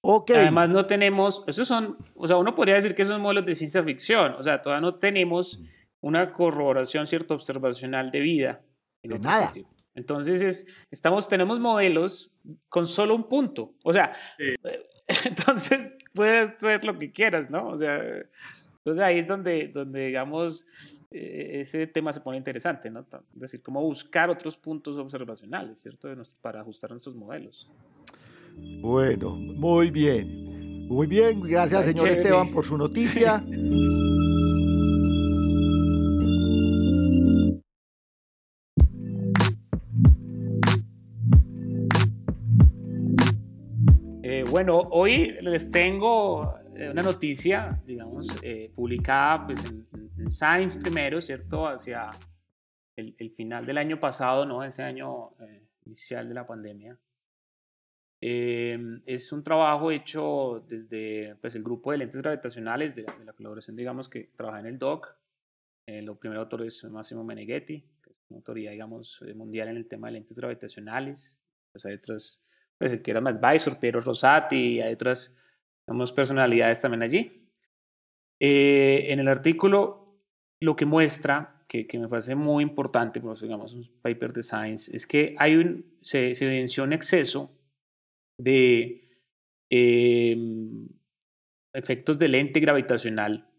okay. 0.00 0.36
Además 0.36 0.68
no 0.68 0.86
tenemos, 0.86 1.44
esos 1.46 1.68
son, 1.68 1.98
o 2.14 2.26
sea, 2.26 2.36
uno 2.36 2.54
podría 2.54 2.76
decir 2.76 2.94
que 2.94 3.04
son 3.04 3.20
modelos 3.20 3.46
de 3.46 3.54
ciencia 3.54 3.82
ficción, 3.82 4.32
o 4.32 4.42
sea, 4.42 4.62
todavía 4.62 4.80
no 4.82 4.94
tenemos 4.96 5.60
una 6.00 6.32
corroboración 6.32 7.06
cierta 7.06 7.34
observacional 7.34 8.10
de 8.10 8.20
vida 8.20 8.60
en 9.02 9.12
de 9.12 9.18
nada. 9.18 9.52
Entonces, 9.98 10.40
es, 10.40 10.66
estamos, 10.92 11.28
tenemos 11.28 11.58
modelos 11.58 12.30
con 12.68 12.86
solo 12.86 13.16
un 13.16 13.28
punto. 13.28 13.74
O 13.82 13.92
sea, 13.92 14.12
entonces 15.24 15.96
puedes 16.14 16.50
hacer 16.52 16.84
lo 16.84 16.96
que 16.96 17.10
quieras, 17.10 17.50
¿no? 17.50 17.66
O 17.68 17.76
sea, 17.76 18.00
entonces 18.78 19.02
ahí 19.02 19.18
es 19.18 19.26
donde, 19.26 19.68
donde 19.68 20.06
digamos, 20.06 20.66
eh, 21.10 21.60
ese 21.62 21.88
tema 21.88 22.12
se 22.12 22.20
pone 22.20 22.38
interesante, 22.38 22.90
¿no? 22.90 23.00
Es 23.00 23.40
decir, 23.40 23.60
cómo 23.60 23.82
buscar 23.82 24.30
otros 24.30 24.56
puntos 24.56 24.96
observacionales, 24.96 25.80
¿cierto? 25.80 26.08
para 26.40 26.60
ajustar 26.60 26.90
nuestros 26.90 27.16
modelos. 27.16 27.68
Bueno, 28.80 29.30
muy 29.34 29.90
bien. 29.90 30.86
Muy 30.86 31.08
bien, 31.08 31.40
gracias, 31.40 31.86
señor 31.86 32.08
Esteban, 32.08 32.50
por 32.50 32.64
su 32.64 32.78
noticia. 32.78 33.44
Bueno, 44.58 44.88
hoy 44.90 45.38
les 45.40 45.70
tengo 45.70 46.58
eh, 46.74 46.90
una 46.90 47.02
noticia, 47.02 47.80
digamos, 47.86 48.26
eh, 48.42 48.72
publicada 48.74 49.46
pues, 49.46 49.64
en, 49.64 50.28
Science 50.28 50.80
primero, 50.80 51.20
¿cierto? 51.20 51.68
Hacia 51.68 52.10
el, 52.96 53.30
final 53.30 53.64
del 53.64 53.78
año 53.78 54.00
pasado, 54.00 54.44
¿no? 54.44 54.64
Ese 54.64 54.82
año 54.82 55.30
eh, 55.38 55.62
inicial 55.86 56.26
de 56.28 56.34
la 56.34 56.44
pandemia. 56.44 56.98
Em, 58.20 59.00
es 59.06 59.30
un 59.30 59.44
trabajo 59.44 59.92
hecho 59.92 60.64
desde 60.66 61.36
pues, 61.36 61.54
el 61.54 61.62
grupo 61.62 61.92
de 61.92 61.98
lentes 61.98 62.20
gravitacionales 62.20 62.96
de 62.96 63.04
la, 63.24 63.32
colaboración, 63.34 63.76
digamos, 63.76 64.08
que 64.08 64.32
trabaja 64.34 64.58
en 64.58 64.66
el 64.66 64.76
DOC. 64.76 65.06
lo 65.86 66.18
primero 66.18 66.40
autor 66.40 66.62
es 66.66 66.82
Máximo 66.82 67.22
Meneghetti, 67.22 67.80
que 68.02 68.10
es 68.10 68.28
una 68.28 68.38
autoridad, 68.38 68.72
digamos, 68.72 69.22
mundial 69.36 69.68
en 69.68 69.76
el 69.76 69.86
tema 69.86 70.08
de 70.08 70.14
lentes 70.14 70.36
gravitacionales. 70.36 71.38
Pues 71.70 71.86
hay 71.86 71.94
otras 71.94 72.42
pues 72.78 72.92
el 72.92 73.02
que 73.02 73.10
era 73.10 73.20
advisor, 73.20 73.78
Piero 73.78 74.00
Rosati, 74.00 74.80
hay 74.80 74.92
otras 74.92 75.34
digamos, 75.86 76.12
personalidades 76.12 76.80
también 76.80 77.02
allí. 77.02 77.50
Eh, 78.40 79.06
en 79.08 79.20
el 79.20 79.28
artículo 79.28 80.22
lo 80.60 80.76
que 80.76 80.86
muestra, 80.86 81.62
que, 81.68 81.86
que, 81.86 81.98
me 81.98 82.08
parece 82.08 82.34
muy 82.34 82.62
importante, 82.62 83.20
pues, 83.20 83.40
digamos, 83.40 83.72
un 83.72 83.84
paper 84.00 84.32
de 84.32 84.42
science, 84.42 84.94
es 84.94 85.06
que 85.06 85.34
hay 85.38 85.56
un, 85.56 85.96
se, 86.00 86.34
se 86.34 86.46
evidenció 86.46 86.84
un 86.84 86.92
exceso 86.92 87.56
de 88.38 89.08
em, 89.70 90.88
efectos 91.74 92.18
de 92.18 92.28
lente 92.28 92.60
gravitacional 92.60 93.50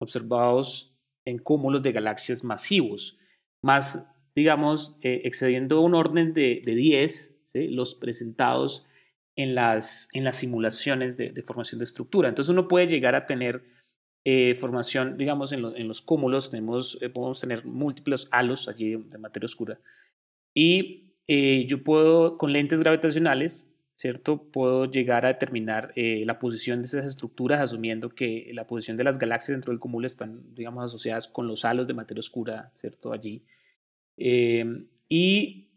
observados 0.00 0.98
en 1.24 1.38
cúmulos 1.38 1.82
de 1.82 1.92
galaxias 1.92 2.44
masivos, 2.44 3.18
más, 3.62 4.08
digamos, 4.34 4.98
eh, 5.02 5.22
excediendo 5.24 5.80
un 5.80 5.94
orden 5.94 6.34
de, 6.34 6.62
de 6.64 6.74
10 6.74 7.33
los 7.54 7.94
presentados 7.94 8.86
en 9.36 9.54
las, 9.54 10.08
en 10.12 10.24
las 10.24 10.36
simulaciones 10.36 11.16
de, 11.16 11.42
formación 11.42 11.78
de 11.78 11.84
estructura. 11.84 12.28
Entonces 12.28 12.50
uno 12.50 12.68
puede 12.68 12.86
llegar 12.86 13.14
a 13.14 13.26
tener 13.26 13.64
eh, 14.24 14.54
formación, 14.54 15.16
digamos, 15.16 15.52
en, 15.52 15.64
en, 15.64 15.88
los 15.88 16.00
cúmulos, 16.00 16.50
tenemos, 16.50 16.98
eh, 17.00 17.10
podemos 17.10 17.40
tener 17.40 17.64
múltiples 17.64 18.28
halos 18.30 18.68
allí 18.68 18.96
de 18.96 19.18
materia 19.18 19.46
oscura. 19.46 19.80
Y 20.54 21.14
eh, 21.26 21.66
yo 21.68 21.82
puedo, 21.82 22.38
con 22.38 22.52
lentes 22.52 22.80
gravitacionales, 22.80 23.74
¿cierto? 23.96 24.50
Puedo 24.50 24.90
llegar 24.90 25.24
a 25.24 25.28
determinar 25.28 25.92
la 25.96 26.38
posición 26.38 26.80
de 26.82 26.86
esas 26.86 27.06
estructuras, 27.06 27.60
asumiendo 27.60 28.10
que 28.10 28.50
la 28.52 28.66
posición 28.66 28.96
de 28.96 29.04
las 29.04 29.18
galaxias 29.18 29.54
dentro 29.54 29.72
del 29.72 29.80
cúmulo 29.80 30.06
están, 30.06 30.54
digamos, 30.54 30.84
asociadas 30.84 31.28
con 31.28 31.46
los 31.46 31.64
halos 31.64 31.86
de 31.86 31.94
materia 31.94 32.20
oscura, 32.20 32.72
¿cierto? 32.74 33.12
Allí. 33.12 33.44
y 34.16 35.73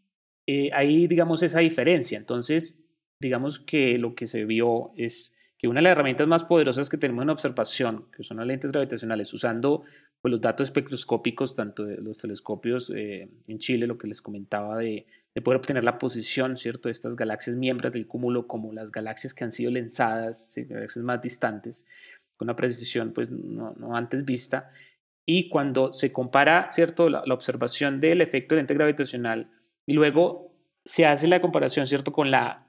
eh, 0.47 0.69
ahí, 0.73 1.07
digamos, 1.07 1.43
esa 1.43 1.59
diferencia. 1.59 2.17
Entonces, 2.17 2.87
digamos 3.21 3.59
que 3.59 3.97
lo 3.97 4.15
que 4.15 4.27
se 4.27 4.45
vio 4.45 4.91
es 4.95 5.37
que 5.57 5.67
una 5.67 5.79
de 5.79 5.83
las 5.83 5.91
herramientas 5.91 6.27
más 6.27 6.45
poderosas 6.45 6.89
que 6.89 6.97
tenemos 6.97 7.23
en 7.23 7.31
observación, 7.31 8.05
que 8.15 8.23
son 8.23 8.37
las 8.37 8.47
lentes 8.47 8.71
gravitacionales, 8.71 9.33
usando 9.33 9.83
pues, 10.21 10.31
los 10.31 10.39
datos 10.39 10.67
espectroscópicos, 10.67 11.53
tanto 11.53 11.83
de 11.83 11.97
los 11.97 12.19
telescopios 12.19 12.91
eh, 12.95 13.29
en 13.47 13.59
Chile, 13.59 13.87
lo 13.87 13.97
que 13.97 14.07
les 14.07 14.21
comentaba 14.21 14.77
de, 14.77 15.05
de, 15.35 15.41
poder 15.41 15.57
obtener 15.57 15.83
la 15.83 15.97
posición, 15.97 16.55
¿cierto?, 16.55 16.87
de 16.89 16.91
estas 16.91 17.15
galaxias 17.15 17.55
miembros 17.55 17.91
del 17.91 18.07
cúmulo, 18.07 18.47
como 18.47 18.71
las 18.71 18.91
galaxias 18.91 19.33
que 19.33 19.43
han 19.43 19.51
sido 19.51 19.71
lensadas, 19.71 20.53
galaxias 20.55 21.03
más 21.03 21.21
distantes, 21.21 21.85
con 22.37 22.45
una 22.45 22.55
precisión 22.55 23.11
pues 23.13 23.31
no, 23.31 23.73
no 23.77 23.97
antes 23.97 24.23
vista. 24.23 24.69
Y 25.25 25.49
cuando 25.49 25.91
se 25.91 26.13
compara, 26.13 26.69
¿cierto?, 26.71 27.09
la, 27.09 27.23
la 27.25 27.33
observación 27.33 27.99
del 27.99 28.21
efecto 28.21 28.53
de 28.55 28.61
lente 28.61 28.75
gravitacional 28.75 29.49
y 29.87 29.93
luego 29.93 30.51
se 30.85 31.07
hace 31.07 31.27
la 31.27 31.41
comparación, 31.41 31.87
¿cierto?, 31.87 32.11
con 32.11 32.29
la, 32.29 32.67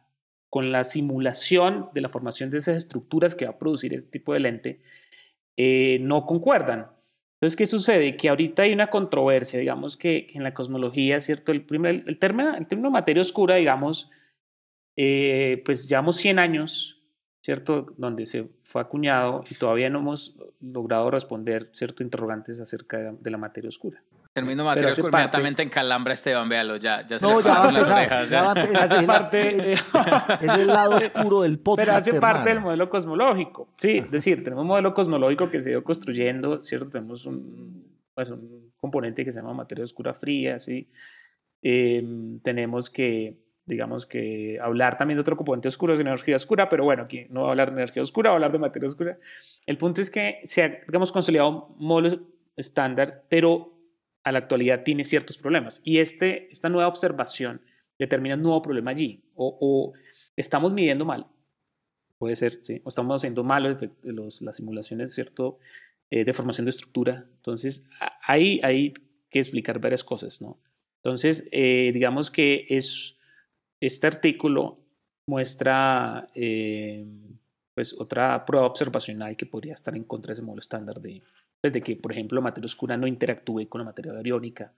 con 0.48 0.72
la 0.72 0.84
simulación 0.84 1.90
de 1.92 2.00
la 2.00 2.08
formación 2.08 2.48
de 2.48 2.58
esas 2.58 2.76
estructuras 2.76 3.34
que 3.34 3.44
va 3.44 3.50
a 3.50 3.58
producir 3.58 3.92
este 3.92 4.08
tipo 4.08 4.32
de 4.32 4.40
lente, 4.40 4.80
eh, 5.56 5.98
no 6.00 6.24
concuerdan. 6.24 6.90
Entonces, 7.34 7.56
¿qué 7.56 7.66
sucede? 7.66 8.16
Que 8.16 8.28
ahorita 8.28 8.62
hay 8.62 8.72
una 8.72 8.88
controversia, 8.88 9.58
digamos 9.60 9.96
que, 9.96 10.28
en 10.32 10.42
la 10.42 10.54
cosmología, 10.54 11.20
¿cierto? 11.20 11.52
El, 11.52 11.64
primer, 11.64 12.04
el, 12.06 12.18
término, 12.18 12.56
el 12.56 12.66
término 12.66 12.90
materia 12.90 13.20
oscura, 13.20 13.56
digamos, 13.56 14.10
eh, 14.96 15.62
pues 15.64 15.88
llevamos 15.88 16.16
100 16.16 16.38
años, 16.38 17.04
¿cierto? 17.42 17.94
Donde 17.96 18.26
se 18.26 18.48
fue 18.64 18.80
acuñado 18.80 19.44
y 19.50 19.56
todavía 19.56 19.90
no 19.90 20.00
hemos 20.00 20.36
logrado 20.60 21.10
responder, 21.10 21.68
¿cierto? 21.72 22.02
Interrogantes 22.02 22.60
acerca 22.60 23.12
de 23.12 23.30
la 23.30 23.38
materia 23.38 23.68
oscura. 23.68 24.02
Termino 24.32 24.64
Mateo 24.64 24.90
inmediatamente 24.96 25.62
en 25.62 25.68
calambra 25.68 26.14
Esteban, 26.14 26.48
véalo, 26.48 26.76
ya, 26.76 27.04
ya 27.06 27.18
se 27.18 27.26
no, 27.26 27.40
ya 27.40 27.58
va 27.58 27.64
a 27.64 27.68
empezar, 27.70 28.28
ya 28.28 28.42
va 28.42 28.52
a 28.52 28.60
empezar. 28.60 28.82
Hace 28.84 29.06
parte, 29.06 29.72
es 30.42 30.58
el 30.58 30.66
lado 30.68 30.96
oscuro 30.96 31.42
del 31.42 31.58
podcast, 31.58 31.86
Pero 31.86 31.96
hace 31.96 32.20
parte 32.20 32.50
del 32.50 32.60
modelo 32.60 32.88
cosmológico. 32.88 33.72
Sí, 33.76 33.98
es 33.98 34.10
decir, 34.10 34.44
tenemos 34.44 34.62
un 34.62 34.68
modelo 34.68 34.94
cosmológico 34.94 35.50
que 35.50 35.60
se 35.60 35.70
dio 35.70 35.82
construyendo, 35.82 36.62
¿cierto? 36.62 36.88
Tenemos 36.88 37.26
un, 37.26 37.98
pues, 38.14 38.30
un 38.30 38.72
componente 38.76 39.24
que 39.24 39.32
se 39.32 39.40
llama 39.40 39.54
materia 39.54 39.82
oscura 39.82 40.14
fría, 40.14 40.58
¿sí? 40.58 40.88
Em, 41.60 42.38
tenemos 42.40 42.90
que, 42.90 43.38
digamos 43.64 44.06
que, 44.06 44.58
hablar 44.62 44.96
también 44.96 45.16
de 45.16 45.22
otro 45.22 45.36
componente 45.36 45.68
oscuro, 45.68 45.96
de 45.96 46.02
energía 46.02 46.36
oscura, 46.36 46.68
pero 46.68 46.84
bueno, 46.84 47.02
aquí 47.04 47.26
no 47.30 47.40
voy 47.40 47.48
a 47.48 47.50
hablar 47.52 47.70
de 47.70 47.80
energía 47.80 48.02
oscura, 48.02 48.30
voy 48.30 48.34
a 48.34 48.36
hablar 48.36 48.52
de 48.52 48.58
materia 48.58 48.88
oscura. 48.88 49.18
El 49.66 49.78
punto 49.78 50.00
es 50.00 50.10
que 50.10 50.38
se 50.44 50.62
ha, 50.62 50.68
digamos, 50.86 51.10
consolidado 51.10 51.74
un 51.76 51.86
modelo 51.86 52.20
estándar, 52.56 53.24
pero 53.28 53.77
a 54.28 54.32
la 54.32 54.38
actualidad 54.38 54.82
tiene 54.84 55.04
ciertos 55.04 55.38
problemas. 55.38 55.80
Y 55.84 55.98
este, 55.98 56.48
esta 56.52 56.68
nueva 56.68 56.88
observación 56.88 57.62
determina 57.98 58.34
un 58.34 58.42
nuevo 58.42 58.62
problema 58.62 58.90
allí. 58.90 59.24
O, 59.34 59.92
estamos 60.36 60.72
midiendo 60.72 61.04
mal, 61.04 61.26
puede 62.18 62.36
ser, 62.36 62.60
¿sí? 62.62 62.80
o 62.84 62.88
estamos 62.88 63.16
haciendo 63.16 63.42
mal 63.42 63.78
los, 64.02 64.42
las 64.42 64.56
simulaciones, 64.56 65.14
¿cierto? 65.14 65.58
Eh, 66.10 66.24
de 66.24 66.32
formación 66.32 66.64
de 66.64 66.70
estructura. 66.70 67.26
Entonces, 67.36 67.88
hay, 68.22 68.60
hay 68.62 68.92
que 69.30 69.38
explicar 69.38 69.80
varias 69.80 70.04
cosas, 70.04 70.40
¿no? 70.40 70.60
Entonces, 71.02 71.48
eh, 71.52 71.90
digamos 71.92 72.30
que 72.30 72.66
es, 72.68 73.18
este 73.80 74.06
artículo 74.06 74.80
muestra 75.26 76.28
eh, 76.34 77.06
pues 77.74 77.94
otra 77.98 78.44
prueba 78.44 78.66
observacional 78.66 79.36
que 79.36 79.46
podría 79.46 79.74
estar 79.74 79.94
en 79.94 80.04
contra 80.04 80.30
de 80.30 80.32
ese 80.34 80.42
modelo 80.42 80.60
estándar 80.60 81.00
de, 81.00 81.22
pues, 81.60 81.72
de 81.72 81.82
que, 81.82 81.96
por 81.96 82.12
ejemplo, 82.12 82.36
la 82.36 82.42
materia 82.42 82.66
oscura 82.66 82.96
no 82.96 83.06
interactúe 83.06 83.68
con 83.68 83.80
la 83.80 83.84
materia 83.84 84.12
bariónica. 84.12 84.72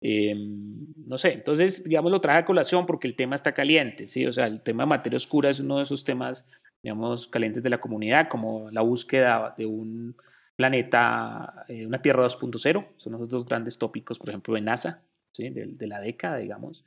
Em, 0.00 0.86
no 1.06 1.16
sé, 1.16 1.32
entonces, 1.32 1.84
digamos, 1.84 2.10
lo 2.10 2.20
traje 2.20 2.40
a 2.40 2.44
colación 2.44 2.86
porque 2.86 3.06
el 3.06 3.14
tema 3.14 3.36
está 3.36 3.52
caliente, 3.52 4.06
¿sí? 4.06 4.26
O 4.26 4.32
sea, 4.32 4.46
el 4.46 4.60
tema 4.60 4.82
de 4.82 4.88
materia 4.88 5.16
oscura 5.16 5.50
es 5.50 5.60
uno 5.60 5.78
de 5.78 5.84
esos 5.84 6.04
temas, 6.04 6.48
digamos, 6.82 7.28
calientes 7.28 7.62
de 7.62 7.70
la 7.70 7.80
comunidad, 7.80 8.28
como 8.28 8.70
la 8.72 8.80
búsqueda 8.80 9.54
de 9.56 9.66
un 9.66 10.16
planeta, 10.56 11.64
eh, 11.68 11.86
una 11.86 12.02
Tierra 12.02 12.24
2.0, 12.24 12.88
son 12.96 13.14
esos 13.14 13.28
dos 13.28 13.44
grandes 13.46 13.78
tópicos, 13.78 14.18
por 14.18 14.30
ejemplo, 14.30 14.54
de 14.54 14.60
NASA, 14.60 15.02
¿sí? 15.32 15.50
de, 15.50 15.86
la 15.86 16.00
década, 16.00 16.38
digamos, 16.38 16.84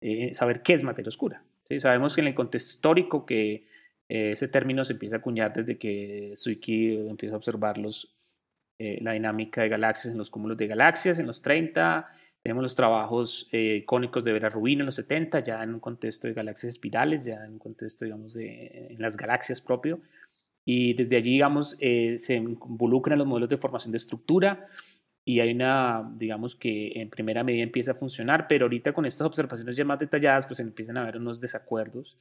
eh, 0.00 0.34
saber 0.34 0.62
qué 0.62 0.74
es 0.74 0.82
materia 0.82 1.08
oscura. 1.08 1.42
¿sí? 1.64 1.80
Sabemos 1.80 2.14
que 2.14 2.20
en 2.20 2.26
el 2.28 2.34
contexto 2.34 2.70
histórico 2.70 3.24
que 3.24 3.66
eh, 4.08 4.32
ese 4.32 4.48
término 4.48 4.84
se 4.84 4.94
empieza 4.94 5.16
a 5.16 5.18
acuñar 5.20 5.52
desde 5.52 5.78
que 5.78 6.34
Zwicky 6.36 6.96
empieza 7.08 7.34
a 7.34 7.38
observar 7.38 7.78
los, 7.78 8.19
la 9.00 9.12
dinámica 9.12 9.62
de 9.62 9.68
galaxias 9.68 10.12
en 10.12 10.18
los 10.18 10.30
cúmulos 10.30 10.56
de 10.56 10.66
galaxias 10.66 11.18
en 11.18 11.26
los 11.26 11.42
30, 11.42 12.08
tenemos 12.42 12.62
los 12.62 12.74
trabajos 12.74 13.48
icónicos 13.52 14.24
de 14.24 14.32
Vera 14.32 14.48
Rubin 14.48 14.80
en 14.80 14.86
los 14.86 14.94
70, 14.94 15.40
ya 15.40 15.62
en 15.62 15.74
un 15.74 15.80
contexto 15.80 16.26
de 16.26 16.34
galaxias 16.34 16.72
espirales, 16.72 17.24
ya 17.24 17.44
en 17.44 17.52
un 17.52 17.58
contexto, 17.58 18.06
digamos, 18.06 18.32
de 18.32 18.88
en 18.90 19.02
las 19.02 19.16
galaxias 19.16 19.60
propio. 19.60 20.00
Y 20.64 20.94
desde 20.94 21.16
allí, 21.16 21.32
digamos, 21.32 21.76
eh, 21.80 22.16
se 22.18 22.36
involucran 22.36 23.18
los 23.18 23.26
modelos 23.26 23.48
de 23.48 23.58
formación 23.58 23.92
de 23.92 23.98
estructura 23.98 24.66
y 25.24 25.40
hay 25.40 25.52
una, 25.52 26.10
digamos 26.16 26.56
que 26.56 26.92
en 26.94 27.10
primera 27.10 27.44
medida 27.44 27.62
empieza 27.62 27.92
a 27.92 27.94
funcionar, 27.94 28.46
pero 28.48 28.64
ahorita 28.64 28.92
con 28.92 29.04
estas 29.04 29.26
observaciones 29.26 29.76
ya 29.76 29.84
más 29.84 29.98
detalladas, 29.98 30.46
pues 30.46 30.60
empiezan 30.60 30.96
a 30.96 31.02
haber 31.02 31.18
unos 31.18 31.40
desacuerdos. 31.40 32.18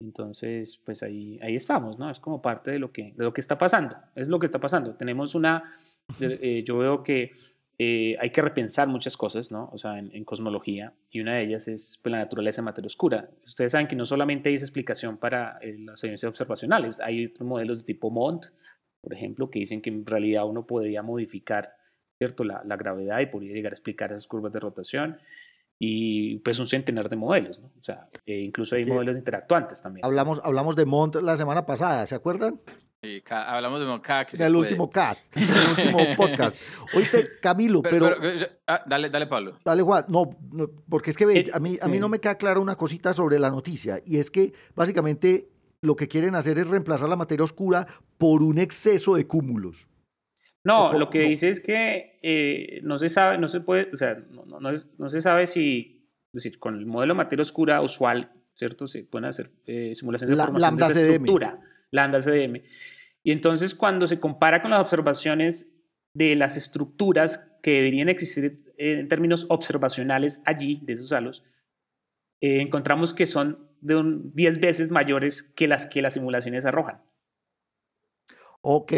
Entonces, 0.00 0.80
pues 0.84 1.02
ahí, 1.02 1.38
ahí 1.42 1.54
estamos, 1.54 1.98
¿no? 1.98 2.10
Es 2.10 2.18
como 2.18 2.42
parte 2.42 2.72
de 2.72 2.78
lo, 2.78 2.92
que, 2.92 3.14
de 3.16 3.24
lo 3.24 3.32
que 3.32 3.40
está 3.40 3.56
pasando, 3.56 3.96
es 4.14 4.28
lo 4.28 4.38
que 4.38 4.46
está 4.46 4.58
pasando. 4.58 4.94
Tenemos 4.96 5.34
una, 5.34 5.74
eh, 6.20 6.62
yo 6.64 6.78
veo 6.78 7.02
que 7.02 7.30
eh, 7.78 8.16
hay 8.20 8.30
que 8.30 8.42
repensar 8.42 8.86
muchas 8.86 9.16
cosas, 9.16 9.50
¿no? 9.50 9.68
O 9.72 9.78
sea, 9.78 9.98
en, 9.98 10.24
cosmología, 10.24 10.94
y 11.10 11.20
una 11.20 11.34
de 11.34 11.42
ellas 11.42 11.66
es 11.66 11.98
pues, 12.00 12.12
la 12.12 12.18
naturaleza 12.18 12.60
de 12.60 12.66
materia 12.66 12.86
oscura. 12.86 13.30
Ustedes 13.44 13.72
saben 13.72 13.88
que 13.88 13.96
no 13.96 14.04
solamente 14.04 14.50
hay 14.50 14.54
esa 14.54 14.64
explicación 14.64 15.16
para 15.16 15.58
eh, 15.60 15.76
las 15.78 16.04
evidencias 16.04 16.28
observacionales, 16.28 17.00
hay 17.00 17.24
otros 17.24 17.48
modelos 17.48 17.78
de 17.78 17.84
tipo 17.84 18.10
MOND, 18.10 18.46
por 19.00 19.12
ejemplo, 19.12 19.50
que 19.50 19.58
dicen 19.58 19.82
que 19.82 19.90
en 19.90 20.06
realidad 20.06 20.46
uno 20.46 20.64
podría 20.64 21.02
modificar, 21.02 21.74
¿cierto?, 22.18 22.44
la, 22.44 22.62
la 22.64 22.76
gravedad 22.76 23.18
y 23.18 23.26
podría 23.26 23.52
llegar 23.52 23.72
a 23.72 23.74
explicar 23.74 24.12
esas 24.12 24.28
curvas 24.28 24.52
de 24.52 24.60
rotación 24.60 25.18
y 25.84 26.36
pues 26.38 26.60
un 26.60 26.68
centenar 26.68 27.08
de 27.08 27.16
modelos, 27.16 27.58
¿no? 27.58 27.66
O 27.66 27.82
sea, 27.82 28.06
eh, 28.24 28.38
incluso 28.38 28.76
hay 28.76 28.86
modelos 28.86 29.16
interactuantes 29.16 29.82
también. 29.82 30.06
Hablamos, 30.06 30.40
hablamos 30.44 30.76
de 30.76 30.86
MOND 30.86 31.16
la 31.16 31.36
semana 31.36 31.66
pasada, 31.66 32.06
¿se 32.06 32.14
acuerdan? 32.14 32.60
Sí, 33.02 33.20
hablamos 33.28 33.80
de 33.80 34.00
CAT. 34.00 34.34
En 34.34 34.42
el 34.42 34.54
último 34.54 34.88
CAT, 34.88 35.18
el 35.34 35.48
último 35.84 36.16
podcast. 36.16 36.60
Oíste, 36.94 37.30
Camilo, 37.40 37.82
pero... 37.82 38.12
Ah, 38.64 38.84
dale, 38.86 39.10
dale, 39.10 39.26
Pablo. 39.26 39.58
Dale, 39.64 39.82
Juan. 39.82 40.04
No, 40.06 40.30
porque 40.88 41.10
es 41.10 41.16
que 41.16 41.24
eh, 41.24 41.50
a, 41.52 41.58
mí, 41.58 41.74
a 41.82 41.88
mí 41.88 41.98
no 41.98 42.08
me 42.08 42.20
queda 42.20 42.36
clara 42.36 42.60
una 42.60 42.76
cosita 42.76 43.12
sobre 43.12 43.40
la 43.40 43.50
noticia, 43.50 44.00
y 44.06 44.18
es 44.18 44.30
que 44.30 44.52
básicamente 44.76 45.48
lo 45.80 45.96
que 45.96 46.06
quieren 46.06 46.36
hacer 46.36 46.60
es 46.60 46.68
reemplazar 46.68 47.08
la 47.08 47.16
materia 47.16 47.42
oscura 47.42 47.88
por 48.18 48.44
un 48.44 48.58
exceso 48.58 49.16
de 49.16 49.26
cúmulos. 49.26 49.88
No, 50.64 50.92
lo 50.92 51.10
que 51.10 51.20
dice 51.20 51.48
es 51.48 51.60
que 51.60 52.18
eh, 52.22 52.80
no 52.84 52.98
se 52.98 53.08
sabe, 53.08 53.38
no 53.38 53.48
se 53.48 53.60
puede, 53.60 53.88
o 53.92 53.96
sea, 53.96 54.14
no, 54.30 54.60
no, 54.60 55.10
se 55.10 55.20
sabe 55.20 55.46
si, 55.48 56.06
es 56.32 56.44
decir, 56.44 56.58
con 56.60 56.76
el 56.78 56.86
modelo 56.86 57.14
de 57.14 57.18
materia 57.18 57.42
oscura 57.42 57.80
usual, 57.80 58.30
¿cierto? 58.54 58.86
Se 58.86 59.02
pueden 59.02 59.24
hacer 59.24 59.50
eh, 59.66 59.92
simulaciones 59.94 60.36
de 60.36 60.44
formación 60.44 60.76
de 60.76 60.84
esa 60.84 61.02
estructura 61.02 61.60
lambda 61.92 62.20
CDM. 62.20 62.62
Y 63.22 63.30
entonces 63.30 63.74
cuando 63.74 64.08
se 64.08 64.18
compara 64.18 64.62
con 64.62 64.72
las 64.72 64.80
observaciones 64.80 65.72
de 66.14 66.34
las 66.34 66.56
estructuras 66.56 67.50
que 67.62 67.72
deberían 67.72 68.08
existir 68.08 68.64
en 68.76 69.06
términos 69.06 69.46
observacionales 69.48 70.42
allí, 70.44 70.80
de 70.82 70.94
esos 70.94 71.12
halos, 71.12 71.44
eh, 72.40 72.60
encontramos 72.60 73.14
que 73.14 73.26
son 73.26 73.70
de 73.80 73.96
un 73.96 74.32
10 74.34 74.60
veces 74.60 74.90
mayores 74.90 75.42
que 75.42 75.68
las 75.68 75.86
que 75.86 76.02
las 76.02 76.14
simulaciones 76.14 76.64
arrojan. 76.64 77.02
Ok, 78.62 78.92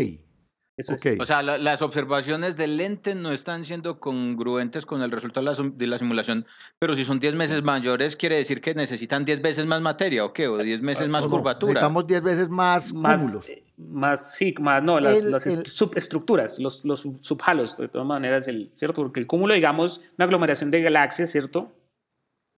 o 0.76 1.26
sea, 1.26 1.42
las 1.42 1.82
observaciones 1.82 2.56
del 2.56 2.76
lente 2.76 3.14
no 3.14 3.32
están 3.32 3.64
siendo 3.64 4.00
congruentes 4.00 4.84
con 4.86 5.02
el 5.02 5.10
resultado 5.12 5.46
de 5.62 5.86
la, 5.86 5.98
simulación, 5.98 6.46
pero 6.80 6.96
si 6.96 7.04
son 7.04 7.20
10 7.20 7.36
meses 7.36 7.62
mayores, 7.62 8.16
quiere 8.16 8.36
decir 8.36 8.60
que 8.60 8.74
necesitan 8.74 9.24
10 9.24 9.40
veces 9.40 9.66
más 9.66 9.80
materia, 9.80 10.24
¿o 10.24 10.32
qué? 10.32 10.48
¿O 10.48 10.58
10 10.58 10.82
meses 10.82 11.08
más 11.08 11.26
curvatura? 11.26 11.74
Necesitamos 11.74 12.06
10 12.08 12.22
veces 12.22 12.48
más 12.48 12.92
cúmulos. 12.92 13.48
Eh, 13.48 13.62
más, 13.76 14.34
sí, 14.34 14.52
más, 14.60 14.82
no, 14.82 14.98
las, 14.98 15.22
subestructuras, 15.64 16.58
los, 16.58 16.84
los 16.84 17.06
subhalos, 17.20 17.76
de 17.76 17.88
todas 17.88 18.06
maneras, 18.06 18.48
el, 18.48 18.72
¿cierto? 18.74 19.02
Porque 19.02 19.20
el 19.20 19.28
cúmulo, 19.28 19.54
digamos, 19.54 20.00
una 20.16 20.24
aglomeración 20.24 20.72
de 20.72 20.82
galaxias, 20.82 21.30
¿cierto? 21.30 21.72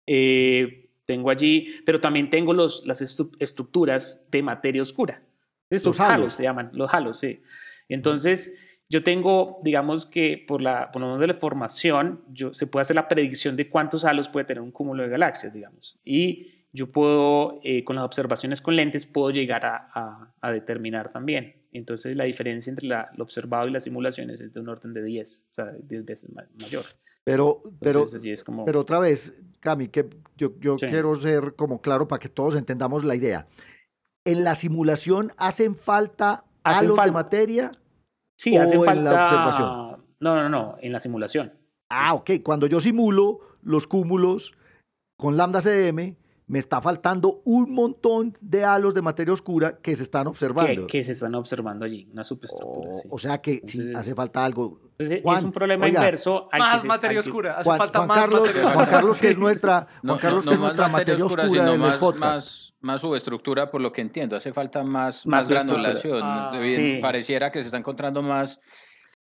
Eh, 0.06 0.88
tengo 1.04 1.28
allí, 1.28 1.82
pero 1.84 2.00
también 2.00 2.30
tengo 2.30 2.54
los, 2.54 2.86
las 2.86 3.02
estructuras 3.02 4.26
de 4.30 4.42
materia 4.42 4.80
oscura. 4.80 5.22
Estos 5.68 6.00
halos 6.00 6.34
se 6.34 6.44
llaman, 6.44 6.70
los 6.72 6.92
halos, 6.92 7.20
sí. 7.20 7.42
Entonces, 7.88 8.56
yo 8.88 9.02
tengo, 9.02 9.60
digamos 9.64 10.06
que 10.06 10.44
por 10.46 10.62
la, 10.62 10.90
por 10.92 11.00
lo 11.00 11.08
menos 11.08 11.20
de 11.20 11.26
la 11.26 11.34
formación, 11.34 12.22
yo, 12.28 12.54
se 12.54 12.66
puede 12.66 12.82
hacer 12.82 12.96
la 12.96 13.08
predicción 13.08 13.56
de 13.56 13.68
cuántos 13.68 14.04
halos 14.04 14.28
puede 14.28 14.46
tener 14.46 14.62
un 14.62 14.70
cúmulo 14.70 15.02
de 15.02 15.08
galaxias, 15.08 15.52
digamos. 15.52 15.98
Y 16.04 16.52
yo 16.72 16.92
puedo, 16.92 17.58
eh, 17.62 17.82
con 17.84 17.96
las 17.96 18.04
observaciones 18.04 18.60
con 18.60 18.76
lentes, 18.76 19.06
puedo 19.06 19.30
llegar 19.30 19.64
a, 19.66 20.34
a, 20.40 20.52
determinar 20.52 21.10
también. 21.10 21.64
Entonces, 21.72 22.14
la 22.16 22.24
diferencia 22.24 22.70
entre 22.70 22.86
la, 22.86 23.10
lo 23.16 23.24
observado 23.24 23.66
y 23.66 23.70
las 23.70 23.84
simulaciones 23.84 24.40
es 24.40 24.52
de 24.52 24.60
un 24.60 24.68
orden 24.68 24.92
de 24.92 25.02
10, 25.02 25.46
o 25.50 25.54
sea, 25.54 25.72
10 25.82 26.04
veces 26.04 26.30
mayor. 26.32 26.84
Pero, 27.24 27.62
pero, 27.80 28.04
pero 28.64 28.80
otra 28.80 29.00
vez, 29.00 29.34
Cami, 29.58 29.88
que 29.88 30.08
yo, 30.36 30.54
yo 30.60 30.76
quiero 30.76 31.16
ser 31.16 31.54
como 31.56 31.80
claro 31.80 32.06
para 32.06 32.20
que 32.20 32.28
todos 32.28 32.54
entendamos 32.54 33.02
la 33.02 33.16
idea. 33.16 33.48
En 34.24 34.44
la 34.44 34.54
simulación 34.54 35.32
hacen 35.36 35.74
falta 35.74 36.44
halos 36.66 37.04
de 37.04 37.12
materia? 37.12 37.72
Sí, 38.38 38.56
hace 38.56 38.76
falta. 38.76 38.92
En 38.92 39.04
la 39.04 39.22
observación? 39.22 40.06
No, 40.20 40.34
no, 40.34 40.48
no, 40.48 40.76
en 40.80 40.92
la 40.92 41.00
simulación. 41.00 41.52
Ah, 41.88 42.14
ok. 42.14 42.30
Cuando 42.42 42.66
yo 42.66 42.80
simulo 42.80 43.40
los 43.62 43.86
cúmulos 43.86 44.52
con 45.16 45.36
lambda 45.36 45.60
CDM, 45.60 46.16
me 46.48 46.58
está 46.60 46.80
faltando 46.80 47.42
un 47.44 47.72
montón 47.72 48.36
de 48.40 48.64
halos 48.64 48.94
de 48.94 49.02
materia 49.02 49.32
oscura 49.32 49.78
que 49.78 49.96
se 49.96 50.04
están 50.04 50.26
observando. 50.26 50.86
Que, 50.86 51.02
se 51.02 51.12
están 51.12 51.34
observando 51.34 51.84
allí, 51.84 52.08
una 52.12 52.22
superestructura. 52.22 52.90
Oh, 52.90 53.16
o 53.16 53.18
sea 53.18 53.38
que 53.38 53.62
sí, 53.64 53.92
hace 53.94 54.14
falta 54.14 54.44
algo. 54.44 54.80
es 54.98 55.42
un 55.42 55.52
problema 55.52 55.88
inverso. 55.88 56.48
más 56.56 56.84
materia 56.84 57.18
oscura, 57.20 57.58
hace 57.58 57.76
falta 57.76 58.06
más 58.06 58.18
Carlos, 58.18 58.40
materia 58.42 58.62
oscura. 58.62 58.74
Juan 58.74 58.90
Carlos, 58.90 59.20
que 59.20 59.28
es 59.30 59.38
nuestra, 59.38 59.86
Juan 60.02 60.18
Carlos, 60.18 60.44
que 60.44 60.54
es 60.54 60.60
nuestra 60.60 60.88
materia 60.88 61.24
oscura, 61.24 61.74
en 61.74 61.82
el 61.82 61.98
podcast 61.98 62.18
más 62.20 62.65
subestructura, 62.98 63.70
por 63.70 63.80
lo 63.80 63.92
que 63.92 64.00
entiendo. 64.00 64.36
Hace 64.36 64.52
falta 64.52 64.82
más, 64.82 65.26
más, 65.26 65.48
granulación. 65.48 66.20
Ah, 66.22 66.50
pareciera 67.00 67.50
que 67.50 67.60
se 67.60 67.66
está 67.66 67.76
encontrando 67.76 68.22
más 68.22 68.60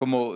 como, 0.04 0.34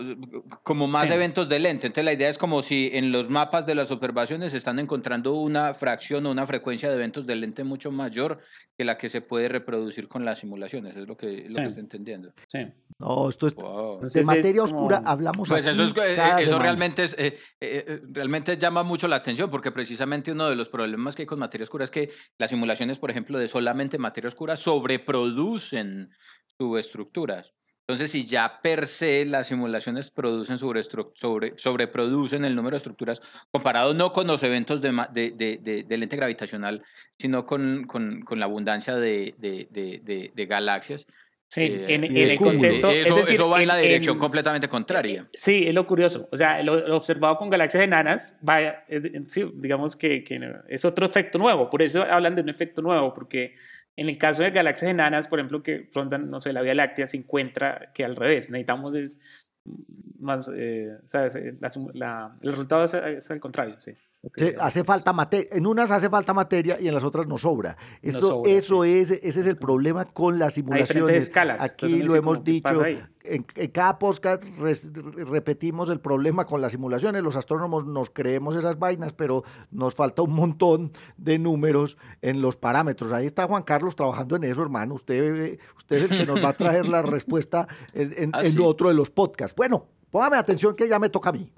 como 0.63 0.87
más 0.87 1.11
eventos 1.11 1.47
de 1.47 1.59
lente. 1.59 1.89
Entonces 1.89 2.07
la 2.07 2.15
idea 2.15 2.31
es 2.31 2.39
como 2.39 2.63
si 2.63 2.89
en 2.95 3.13
los 3.13 3.29
mapas 3.29 3.67
de 3.67 3.75
las 3.75 3.91
observaciones 3.91 4.53
se 4.53 4.57
están 4.57 4.79
encontrando 4.79 5.35
una 5.35 5.75
fracción 5.75 6.25
o 6.25 6.31
una 6.31 6.47
frecuencia 6.47 6.89
de 6.89 6.95
eventos 6.95 7.27
de 7.27 7.37
lente 7.37 7.65
mucho 7.65 7.91
mayor 7.91 8.41
que 8.79 8.87
la 8.87 8.97
que 8.97 9.11
se 9.11 9.21
puede 9.21 9.47
reproducir 9.51 10.09
con 10.09 10.25
las 10.25 10.39
simulaciones. 10.39 10.97
Es 10.97 11.07
lo 11.07 11.19
que, 11.19 11.27
lo 11.49 11.55
que 11.55 11.65
estoy 11.65 11.81
entendiendo. 11.81 12.33
Sí. 12.47 12.61
No, 12.99 13.29
esto 13.29 13.47
es 13.47 14.15
de 14.15 14.25
materia 14.25 14.63
oscura. 14.63 15.03
Hablamos 15.05 15.47
pues 15.47 15.67
eso, 15.67 16.03
eh, 16.03 16.17
eso 16.39 16.59
realmente, 16.59 17.05
es, 17.05 17.15
eh, 17.19 17.39
eh, 17.61 18.01
realmente 18.11 18.57
llama 18.57 18.83
mucho 18.85 19.07
la 19.07 19.17
atención 19.17 19.51
porque 19.51 19.71
precisamente 19.71 20.33
uno 20.33 20.49
de 20.49 20.57
los 20.57 20.71
problemas 20.71 21.15
que 21.15 21.23
hay 21.23 21.27
con 21.27 21.39
materia 21.39 21.65
oscura 21.65 21.85
es 21.85 21.91
que 21.91 22.09
las 22.39 22.49
simulaciones, 22.49 22.99
por 22.99 23.11
ejemplo, 23.11 23.39
de 23.39 23.49
solamente 23.49 23.99
materia 23.99 24.29
oscura 24.29 24.57
sobreproducen 24.57 26.11
subestructuras. 26.57 27.53
Entonces, 27.88 28.11
si 28.11 28.27
ya 28.27 28.61
per 28.61 28.87
se 28.87 29.24
las 29.24 29.46
simulaciones 29.46 30.11
producen 30.11 30.59
sobre, 30.59 30.83
sobre, 30.83 31.55
sobreproducen 31.57 32.44
el 32.44 32.55
número 32.55 32.74
de 32.74 32.79
estructuras, 32.79 33.22
comparado 33.51 33.94
no 33.94 34.12
con 34.12 34.27
los 34.27 34.42
eventos 34.42 34.83
de, 34.83 34.90
de, 35.11 35.85
de, 35.88 35.96
lente 35.96 36.16
gravitacional, 36.16 36.83
sino 37.18 37.46
con, 37.46 37.87
con, 37.87 38.20
con 38.20 38.38
la 38.38 38.44
abundancia 38.44 38.94
de, 38.94 39.35
galaxias, 40.46 41.07
Sí, 41.51 41.62
eh, 41.62 41.87
en, 41.88 42.05
el 42.05 42.37
contexto. 42.37 42.90
Eso, 42.90 43.09
es 43.09 43.16
decir, 43.16 43.35
eso 43.37 43.48
va 43.48 43.62
en, 43.62 43.68
la 43.68 43.79
dirección 43.79 44.18
completamente 44.18 44.68
contraria. 44.68 45.27
Sí, 45.33 45.64
es 45.66 45.74
lo 45.74 45.87
curioso. 45.87 46.29
O 46.31 46.37
sea, 46.37 46.62
lo, 46.62 46.94
observado 46.94 47.38
con 47.38 47.48
galaxias 47.48 47.85
enanas, 47.85 48.38
vaya, 48.42 48.85
sí, 49.29 49.51
digamos 49.55 49.96
que, 49.96 50.22
es 50.68 50.85
otro 50.85 51.07
efecto 51.07 51.38
nuevo. 51.38 51.70
Por 51.70 51.81
eso 51.81 52.03
hablan 52.03 52.35
de 52.35 52.42
un 52.42 52.51
efecto 52.51 52.83
nuevo, 52.83 53.14
porque 53.14 53.55
en 53.99 54.09
el 54.09 54.17
caso 54.17 54.45
de 54.45 54.53
galaxias 54.53 54.93
enanas, 54.93 55.27
por 55.27 55.41
ejemplo, 55.41 55.63
que 55.63 55.91
rondan, 55.93 56.31
no 56.31 56.39
sé, 56.39 56.53
la 56.53 56.63
Vía 56.63 56.75
Láctea, 56.75 57.09
se 57.09 57.17
encuentra 57.17 57.91
que 57.93 58.05
al 58.05 58.15
revés. 58.15 58.49
Necesitamos 58.49 58.95
es 58.95 59.21
más, 60.21 60.49
eh, 60.55 60.97
¿sabes? 61.05 61.35
el 61.35 61.59
resultado 62.43 62.85
es, 62.85 62.95
es 62.95 63.31
al 63.31 63.41
contrario, 63.41 63.81
sí 63.81 63.93
hace 64.61 64.83
falta 64.83 65.13
materia, 65.13 65.49
en 65.53 65.67
unas 65.67 65.91
hace 65.91 66.11
falta 66.11 66.35
materia 66.35 66.79
y 66.81 66.89
en 66.89 66.95
las 66.95 67.05
otras 67.05 67.27
no 67.27 67.39
sobra. 67.39 67.77
Eso, 68.03 68.43
eso 68.47 68.85
es, 68.85 69.13
ese 69.13 69.41
es 69.41 69.47
el 69.47 69.57
problema 69.57 70.07
con 70.07 70.39
las 70.39 70.55
simulaciones. 70.55 71.25
escalas. 71.25 71.63
Aquí 71.63 72.03
lo 72.03 72.17
hemos 72.17 72.43
dicho. 72.43 72.83
En, 73.23 73.45
cada 73.73 73.99
podcast 73.99 74.43
repetimos 74.59 75.91
el 75.91 76.01
problema 76.01 76.47
con 76.47 76.61
las 76.61 76.73
simulaciones. 76.73 77.23
Los 77.23 77.37
astrónomos 77.37 77.87
nos 77.87 78.11
creemos 78.11 78.57
esas 78.57 78.79
vainas, 78.79 79.13
pero 79.13 79.45
nos 79.71 79.95
falta 79.95 80.23
un 80.23 80.33
montón 80.33 80.93
de 81.17 81.39
números 81.39 81.97
en 82.23 82.41
los 82.41 82.57
parámetros. 82.57 83.13
Ahí 83.13 83.27
está 83.27 83.47
Juan 83.47 83.63
Carlos 83.63 83.95
trabajando 83.95 84.35
en 84.37 84.45
eso, 84.45 84.63
hermano. 84.63 84.95
Usted, 84.95 85.59
usted 85.77 85.97
es 85.97 86.11
el 86.11 86.19
que 86.19 86.27
nos 86.27 86.43
va 86.43 86.51
a 86.51 86.55
traer 86.55 86.89
la 86.89 87.03
respuesta 87.03 87.69
en, 87.93 88.31
ah, 88.33 88.43
otro 88.63 88.89
de 88.89 88.95
los 88.95 89.11
podcasts. 89.11 89.55
Bueno, 89.55 89.87
póngame 90.11 90.39
atención 90.39 90.75
que 90.75 90.89
ya 90.89 90.99
me 90.99 91.11
toca 91.11 91.29
a 91.29 91.33
mí. 91.33 91.53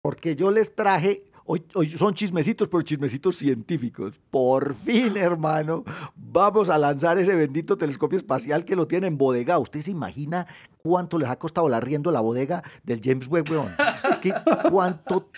Porque 0.00 0.36
yo 0.36 0.50
les 0.50 0.74
traje 0.74 1.24
Hoy, 1.46 1.62
son 1.96 2.14
chismecitos, 2.14 2.68
pero 2.68 2.82
chismecitos 2.82 3.36
científicos. 3.36 4.18
Por 4.30 4.74
fin, 4.74 5.16
hermano, 5.16 5.84
vamos 6.16 6.70
a 6.70 6.78
lanzar 6.78 7.18
ese 7.18 7.34
bendito 7.34 7.76
telescopio 7.76 8.16
espacial 8.16 8.64
que 8.64 8.74
lo 8.74 8.86
tiene 8.86 9.08
en 9.08 9.18
bodega. 9.18 9.58
¿Usted 9.58 9.82
se 9.82 9.90
imagina 9.90 10.46
cuánto 10.82 11.18
les 11.18 11.28
ha 11.28 11.36
costado 11.36 11.68
la 11.68 11.76
arriendo 11.76 12.10
la 12.10 12.20
bodega 12.20 12.62
del 12.82 13.00
James 13.04 13.28
Webb, 13.28 13.50
weón? 13.50 13.72
Es 14.10 14.18
que 14.18 14.32
cuánto... 14.70 15.28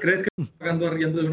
¿Crees 0.00 0.24
que 0.24 0.46
pagando 0.58 0.86
arriendo 0.88 1.20
de 1.20 1.26
una 1.26 1.32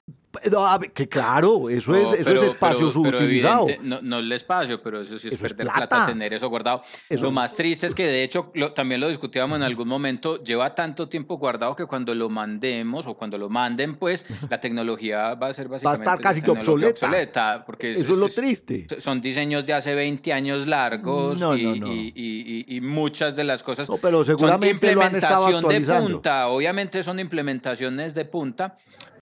que 0.93 1.08
claro, 1.08 1.69
eso 1.69 1.95
es, 1.95 2.13
eso 2.13 2.34
es 2.34 2.43
espacio 2.43 2.91
subutilizado. 2.91 3.67
No, 3.82 4.02
no, 4.02 4.19
el 4.19 4.32
espacio, 4.32 4.82
pero 4.82 5.02
eso 5.02 5.17
sí 5.17 5.30
es 5.32 5.41
perder 5.41 5.67
plata. 5.67 6.06
tener 6.08 6.34
eso 6.34 6.49
guardado. 6.49 6.82
Lo 7.10 7.32
más 7.32 7.56
triste 7.56 7.88
es 7.88 7.95
que, 7.95 8.06
de 8.06 8.23
hecho, 8.23 8.52
también 8.75 9.02
lo 9.02 9.08
discutíamos 9.10 9.58
en 9.58 9.63
algún 9.63 9.88
momento, 9.88 10.43
lleva 10.43 10.75
tanto 10.75 11.08
tiempo 11.10 11.38
guardado 11.38 11.75
que 11.75 11.86
cuando 11.86 12.13
lo 12.15 12.30
mandemos 12.30 13.08
o 13.08 13.15
cuando 13.15 13.38
lo 13.38 13.49
manden, 13.49 13.95
pues 13.95 14.25
la 14.49 14.60
tecnología 14.62 15.36
va 15.36 15.47
a 15.47 15.54
ser 15.54 15.67
básicamente. 15.67 16.06
Va 16.06 16.12
a 16.12 16.15
estar 16.15 16.23
casi 16.23 16.41
que 16.41 16.52
obsoleta. 16.52 17.63
porque 17.65 17.93
eso, 17.93 18.13
es 18.13 18.19
lo 18.19 18.30
triste. 18.30 18.88
Son 18.99 19.21
diseños 19.21 19.65
de 19.65 19.73
hace 19.73 19.95
20 19.95 20.34
años 20.34 20.67
largos 20.67 21.39
y, 21.58 22.13
y, 22.15 22.65
y, 22.67 22.82
muchas 22.82 23.36
de 23.36 23.43
las 23.43 23.63
cosas. 23.63 23.88
pero 24.02 24.23
seguramente 24.23 24.93
lo 24.93 25.02
han 25.02 25.15
estado 25.15 25.47
actualizando. 25.47 26.08
de 26.08 26.13
punta. 26.13 26.47
Obviamente 26.47 27.04
son 27.04 27.19
implementaciones 27.19 28.13
de 28.13 28.25
punta, 28.25 28.78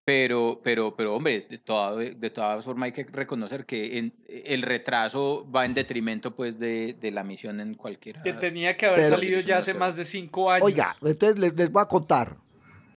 pero, 0.07 0.61
pero, 0.63 0.95
pero 0.95 1.17
hombre, 1.17 1.47
de, 1.49 1.57
toda, 1.57 1.97
de 1.97 2.29
todas 2.29 2.63
formas 2.63 2.87
hay 2.87 2.91
que 2.93 3.03
reconocer 3.11 3.65
que 3.65 3.97
en, 3.97 4.13
el 4.25 4.61
retraso 4.61 5.45
va 5.53 5.65
en 5.65 5.73
detrimento 5.73 6.33
pues 6.33 6.57
de, 6.57 6.95
de 7.01 7.11
la 7.11 7.25
misión 7.25 7.59
en 7.59 7.73
cualquiera. 7.73 8.23
Que 8.23 8.31
tenía 8.31 8.77
que 8.77 8.85
haber 8.85 9.03
salido 9.03 9.41
ya 9.41 9.57
hace 9.57 9.73
más 9.73 9.97
de 9.97 10.05
cinco 10.05 10.49
años. 10.49 10.65
Oiga, 10.65 10.95
entonces 11.01 11.37
les, 11.37 11.53
les 11.55 11.69
voy 11.69 11.81
a 11.81 11.87
contar. 11.87 12.37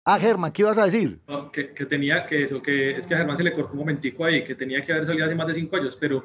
Ah, 0.06 0.19
Germán, 0.19 0.52
¿qué 0.52 0.62
ibas 0.62 0.78
a 0.78 0.86
decir? 0.86 1.19
que, 1.52 1.74
que, 1.74 1.86
tenía 1.88 2.28
que 2.28 2.43
eso, 2.43 2.62
que 2.62 2.91
es 2.91 3.08
que 3.08 3.15
a 3.15 3.17
Germán 3.17 3.38
se 3.38 3.43
le 3.43 3.54
cortó 3.54 3.74
un 3.74 3.80
momentico 3.80 4.24
ahí, 4.26 4.43
que 4.43 4.54
tenía 4.54 4.86
que 4.86 4.91
haber 4.91 5.08
salido 5.08 5.26
hace 5.26 5.34
más 5.34 5.48
de 5.48 5.56
cinco 5.56 5.78
años, 5.78 5.98
pero 6.00 6.24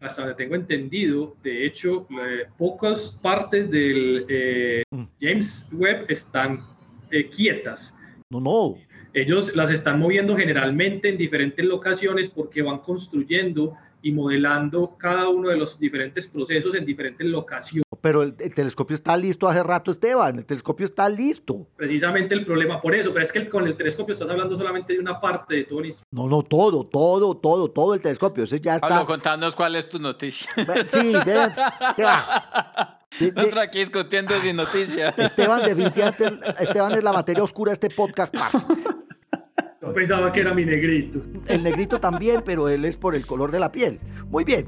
hasta 0.00 0.22
donde 0.22 0.34
tengo 0.34 0.56
entendido, 0.56 1.36
de 1.40 1.64
hecho, 1.66 2.08
eh, 2.10 2.46
pocas 2.58 3.16
partes 3.22 3.70
del 3.70 4.26
eh, 4.28 4.82
mm. 4.90 5.04
James 5.20 5.68
Webb 5.72 6.06
están 6.08 6.66
eh, 7.12 7.28
quietas. 7.28 7.96
No, 8.28 8.40
no. 8.40 8.76
Ellos 9.16 9.56
las 9.56 9.70
están 9.70 9.98
moviendo 9.98 10.36
generalmente 10.36 11.08
en 11.08 11.16
diferentes 11.16 11.64
locaciones 11.64 12.28
porque 12.28 12.60
van 12.60 12.80
construyendo 12.80 13.72
y 14.02 14.12
modelando 14.12 14.94
cada 14.98 15.30
uno 15.30 15.48
de 15.48 15.56
los 15.56 15.80
diferentes 15.80 16.26
procesos 16.26 16.74
en 16.74 16.84
diferentes 16.84 17.26
locaciones. 17.26 17.86
Pero 18.02 18.22
el, 18.22 18.36
telescopio 18.36 18.94
está 18.94 19.16
listo 19.16 19.48
hace 19.48 19.62
rato, 19.62 19.90
Esteban. 19.90 20.36
El 20.36 20.44
telescopio 20.44 20.84
está 20.84 21.08
listo. 21.08 21.66
Precisamente 21.76 22.34
el 22.34 22.44
problema 22.44 22.78
por 22.78 22.94
eso. 22.94 23.10
Pero 23.10 23.24
es 23.24 23.32
que 23.32 23.48
con 23.48 23.66
el 23.66 23.74
telescopio 23.74 24.12
estás 24.12 24.28
hablando 24.28 24.58
solamente 24.58 24.92
de 24.92 24.98
una 24.98 25.18
parte 25.18 25.56
de 25.56 25.64
todo 25.64 25.80
No, 26.10 26.28
no, 26.28 26.42
todo, 26.42 26.84
todo, 26.84 27.38
todo, 27.38 27.70
todo 27.70 27.94
el 27.94 28.02
telescopio. 28.02 28.44
Ese 28.44 28.60
ya 28.60 28.74
está. 28.74 28.86
Pablo, 28.86 29.06
contanos 29.06 29.56
cuál 29.56 29.76
es 29.76 29.88
tu 29.88 29.98
noticia. 29.98 30.46
Sí, 30.86 31.14
vean. 31.24 31.54
Nosotros 33.34 33.62
aquí 33.62 33.78
discutiendo 33.78 34.38
sin 34.42 34.56
noticia. 34.56 35.14
Esteban, 35.16 35.62
definitivamente, 35.62 36.32
Esteban 36.60 36.92
es 36.92 37.02
la 37.02 37.14
materia 37.14 37.42
oscura 37.42 37.70
de 37.70 37.74
este 37.74 37.88
podcast. 37.88 38.34
Pensaba 39.94 40.32
que 40.32 40.40
era 40.40 40.54
mi 40.54 40.64
negrito. 40.64 41.20
El 41.46 41.62
negrito 41.62 42.00
también, 42.00 42.42
pero 42.44 42.68
él 42.68 42.84
es 42.84 42.96
por 42.96 43.14
el 43.14 43.26
color 43.26 43.50
de 43.50 43.60
la 43.60 43.72
piel. 43.72 44.00
Muy 44.28 44.44
bien. 44.44 44.66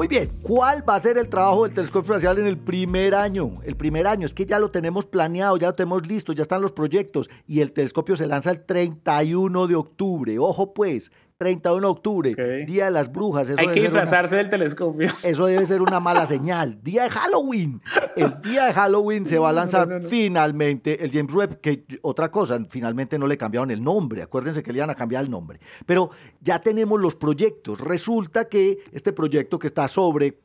Muy 0.00 0.08
bien, 0.08 0.30
¿cuál 0.40 0.88
va 0.88 0.94
a 0.94 1.00
ser 1.00 1.18
el 1.18 1.28
trabajo 1.28 1.64
del 1.64 1.74
telescopio 1.74 2.14
espacial 2.14 2.38
en 2.38 2.46
el 2.46 2.56
primer 2.56 3.14
año? 3.14 3.52
El 3.62 3.76
primer 3.76 4.06
año 4.06 4.24
es 4.24 4.32
que 4.32 4.46
ya 4.46 4.58
lo 4.58 4.70
tenemos 4.70 5.04
planeado, 5.04 5.58
ya 5.58 5.66
lo 5.66 5.74
tenemos 5.74 6.06
listo, 6.06 6.32
ya 6.32 6.40
están 6.40 6.62
los 6.62 6.72
proyectos 6.72 7.28
y 7.46 7.60
el 7.60 7.72
telescopio 7.72 8.16
se 8.16 8.26
lanza 8.26 8.50
el 8.50 8.64
31 8.64 9.66
de 9.66 9.74
octubre. 9.74 10.38
Ojo 10.38 10.72
pues, 10.72 11.12
31 11.40 11.80
de 11.80 11.90
octubre, 11.90 12.64
Día 12.66 12.84
de 12.84 12.90
las 12.90 13.10
Brujas. 13.10 13.50
Hay 13.56 13.68
que 13.68 13.80
disfrazarse 13.80 14.36
del 14.36 14.50
telescopio. 14.50 15.08
Eso 15.22 15.46
debe 15.46 15.64
ser 15.64 15.80
una 15.80 15.98
mala 15.98 16.26
señal. 16.26 16.78
Día 16.82 17.04
de 17.04 17.08
Halloween. 17.08 17.80
El 18.14 18.42
día 18.42 18.66
de 18.66 18.74
Halloween 18.74 19.24
se 19.24 19.38
va 19.38 19.48
a 19.48 19.52
lanzar 19.52 20.02
finalmente 20.08 21.02
el 21.02 21.10
James 21.10 21.32
Webb, 21.32 21.62
que 21.62 21.86
otra 22.02 22.30
cosa, 22.30 22.62
finalmente 22.68 23.18
no 23.18 23.26
le 23.26 23.38
cambiaron 23.38 23.70
el 23.70 23.82
nombre. 23.82 24.20
Acuérdense 24.20 24.62
que 24.62 24.70
le 24.70 24.80
iban 24.80 24.90
a 24.90 24.94
cambiar 24.94 25.24
el 25.24 25.30
nombre. 25.30 25.60
Pero 25.86 26.10
ya 26.42 26.60
tenemos 26.60 27.00
los 27.00 27.14
proyectos. 27.14 27.80
Resulta 27.80 28.44
que 28.44 28.80
este 28.92 29.14
proyecto 29.14 29.58
que 29.58 29.66
está 29.66 29.88
sobre 29.88 30.36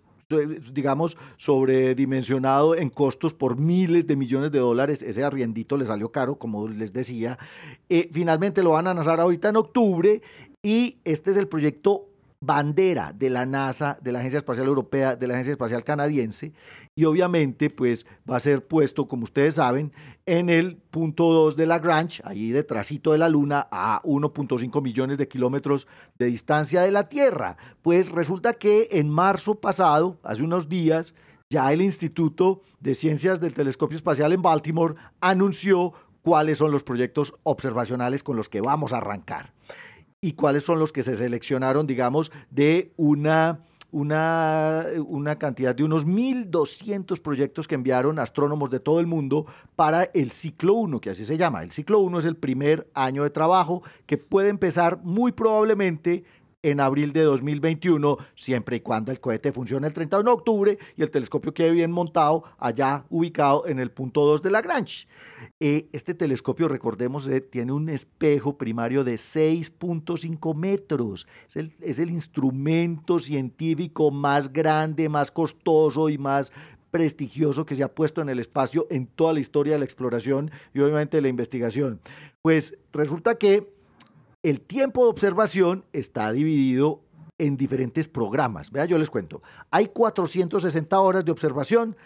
digamos, 0.74 1.18
sobredimensionado 1.38 2.76
en 2.76 2.90
costos 2.90 3.34
por 3.34 3.58
miles 3.58 4.08
de 4.08 4.16
millones 4.16 4.52
de 4.52 4.60
dólares. 4.60 5.04
Ese 5.04 5.24
arriendito 5.24 5.78
le 5.78 5.86
salió 5.86 6.12
caro, 6.12 6.36
como 6.36 6.68
les 6.68 6.94
decía. 6.94 7.38
Eh, 7.90 8.10
finalmente 8.12 8.64
lo 8.64 8.72
van 8.72 8.88
a 8.88 8.94
lanzar 8.94 9.20
ahorita 9.20 9.50
en 9.50 9.58
octubre 9.58 10.22
y 10.66 10.98
este 11.04 11.30
es 11.30 11.38
el 11.38 11.48
proyecto 11.48 12.08
bandera 12.42 13.14
de 13.14 13.30
la 13.30 13.46
NASA, 13.46 14.00
de 14.02 14.12
la 14.12 14.18
Agencia 14.18 14.40
Espacial 14.40 14.66
Europea, 14.66 15.16
de 15.16 15.28
la 15.28 15.36
Agencia 15.36 15.52
Espacial 15.52 15.84
Canadiense, 15.84 16.54
y 16.96 17.06
obviamente 17.06 17.70
pues 17.70 18.08
va 18.28 18.38
a 18.38 18.40
ser 18.40 18.66
puesto, 18.66 19.08
como 19.08 19.26
ustedes 19.26 19.56
saben, 19.56 19.94
en 20.26 20.50
el 20.50 20.78
punto 20.78 21.32
2 21.32 21.56
de 21.56 21.68
Lagrange, 21.68 22.24
ahí 22.26 22.50
detrásito 22.50 23.12
de 23.12 23.20
la 23.20 23.30
Luna, 23.30 23.68
a 23.70 24.02
1.5 24.06 24.82
millones 24.82 25.20
de 25.20 25.28
kilómetros 25.28 25.86
de 26.18 26.26
distancia 26.26 26.82
de 26.82 26.90
la 26.90 27.10
Tierra. 27.10 27.58
Pues 27.84 28.12
resulta 28.12 28.54
que 28.54 28.88
en 28.90 29.08
marzo 29.08 29.62
pasado, 29.62 30.18
hace 30.24 30.42
unos 30.42 30.68
días, 30.68 31.14
ya 31.48 31.72
el 31.72 31.84
Instituto 31.84 32.64
de 32.80 32.96
Ciencias 32.96 33.40
del 33.40 33.54
Telescopio 33.54 33.98
Espacial 33.98 34.34
en 34.34 34.42
Baltimore 34.42 34.96
anunció 35.22 35.94
cuáles 36.24 36.58
son 36.58 36.72
los 36.72 36.84
proyectos 36.84 37.36
observacionales 37.44 38.24
con 38.24 38.36
los 38.36 38.50
que 38.50 38.62
vamos 38.62 38.94
a 38.94 38.98
arrancar 38.98 39.54
y 40.26 40.34
cuáles 40.34 40.64
son 40.64 40.80
los 40.80 40.92
que 40.92 41.04
se 41.04 41.16
seleccionaron, 41.16 41.86
digamos, 41.86 42.32
de 42.50 42.92
una, 42.98 43.60
una, 43.92 44.84
una 45.06 45.38
cantidad 45.38 45.76
de 45.76 45.84
unos 45.84 46.08
1.200 46.08 47.22
proyectos 47.22 47.68
que 47.68 47.76
enviaron 47.76 48.18
astrónomos 48.18 48.72
de 48.72 48.80
todo 48.80 49.00
el 49.00 49.06
mundo 49.06 49.46
para 49.76 50.06
el 50.16 50.32
ciclo 50.32 50.74
1, 50.74 51.00
que 51.00 51.12
así 51.12 51.28
se 51.28 51.38
llama. 51.38 51.62
El 51.62 51.72
ciclo 51.72 52.00
1 52.00 52.18
es 52.18 52.26
el 52.26 52.38
primer 52.38 52.90
año 52.96 53.22
de 53.22 53.30
trabajo 53.30 53.84
que 54.08 54.18
puede 54.18 54.50
empezar 54.50 55.00
muy 55.04 55.32
probablemente 55.32 56.24
en 56.66 56.80
abril 56.80 57.14
de 57.14 57.22
2021, 57.22 58.18
siempre 58.34 58.78
y 58.78 58.80
cuando 58.80 59.12
el 59.12 59.20
cohete 59.20 59.52
funcione 59.52 59.86
el 59.86 59.94
31 59.94 60.28
de 60.28 60.34
octubre 60.34 60.78
y 60.98 61.04
el 61.04 61.12
telescopio 61.12 61.54
quede 61.54 61.70
bien 61.70 61.92
montado 61.92 62.44
allá 62.58 63.06
ubicado 63.10 63.68
en 63.68 63.78
el 63.78 63.92
punto 63.92 64.26
2 64.26 64.42
de 64.42 64.50
Lagrange. 64.50 65.08
Eh, 65.60 65.88
este 65.92 66.16
telescopio, 66.16 66.68
recordemos, 66.68 67.28
eh, 67.28 67.40
tiene 67.40 67.72
un 67.72 67.88
espejo 67.90 68.58
primario 68.58 69.04
de 69.04 69.14
6.5 69.14 70.56
metros. 70.56 71.28
Es 71.48 71.56
el, 71.56 71.76
es 71.82 72.00
el 72.00 72.10
instrumento 72.10 73.20
científico 73.20 74.10
más 74.10 74.52
grande, 74.52 75.08
más 75.08 75.30
costoso 75.30 76.10
y 76.10 76.18
más 76.18 76.52
prestigioso 76.90 77.66
que 77.66 77.76
se 77.76 77.84
ha 77.84 77.94
puesto 77.94 78.22
en 78.22 78.30
el 78.30 78.40
espacio 78.40 78.88
en 78.90 79.06
toda 79.06 79.34
la 79.34 79.40
historia 79.40 79.74
de 79.74 79.80
la 79.80 79.86
exploración 79.86 80.50
y 80.74 80.80
obviamente 80.80 81.18
de 81.18 81.22
la 81.22 81.28
investigación. 81.28 82.00
Pues 82.42 82.76
resulta 82.92 83.36
que 83.36 83.75
el 84.46 84.62
tiempo 84.62 85.04
de 85.04 85.10
observación 85.10 85.86
está 85.92 86.32
dividido 86.32 87.02
en 87.40 87.58
diferentes 87.58 88.08
programas. 88.08 88.70
Vea, 88.70 88.86
yo 88.86 89.00
les 89.00 89.10
cuento. 89.10 89.42
Hay 89.72 89.88
460 89.88 91.00
horas 91.00 91.26
de 91.26 91.32
observación 91.32 91.98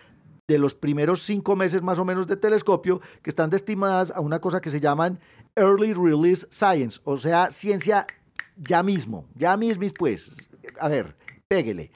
de 0.48 0.58
los 0.58 0.74
primeros 0.74 1.22
cinco 1.24 1.58
meses 1.58 1.82
más 1.82 2.00
o 2.00 2.06
menos 2.06 2.28
de 2.28 2.38
telescopio 2.38 3.02
que 3.22 3.30
están 3.30 3.50
destinadas 3.50 4.12
a 4.12 4.22
una 4.22 4.40
cosa 4.40 4.62
que 4.62 4.70
se 4.70 4.80
llaman 4.80 5.20
Early 5.58 5.92
Release 5.92 6.48
Science, 6.50 7.02
o 7.04 7.18
sea, 7.18 7.52
ciencia 7.52 8.08
ya 8.56 8.84
mismo, 8.84 9.26
ya 9.36 9.58
mismo 9.58 9.86
pues. 9.98 10.50
A 10.80 10.88
ver, 10.88 11.18
péguele, 11.50 11.92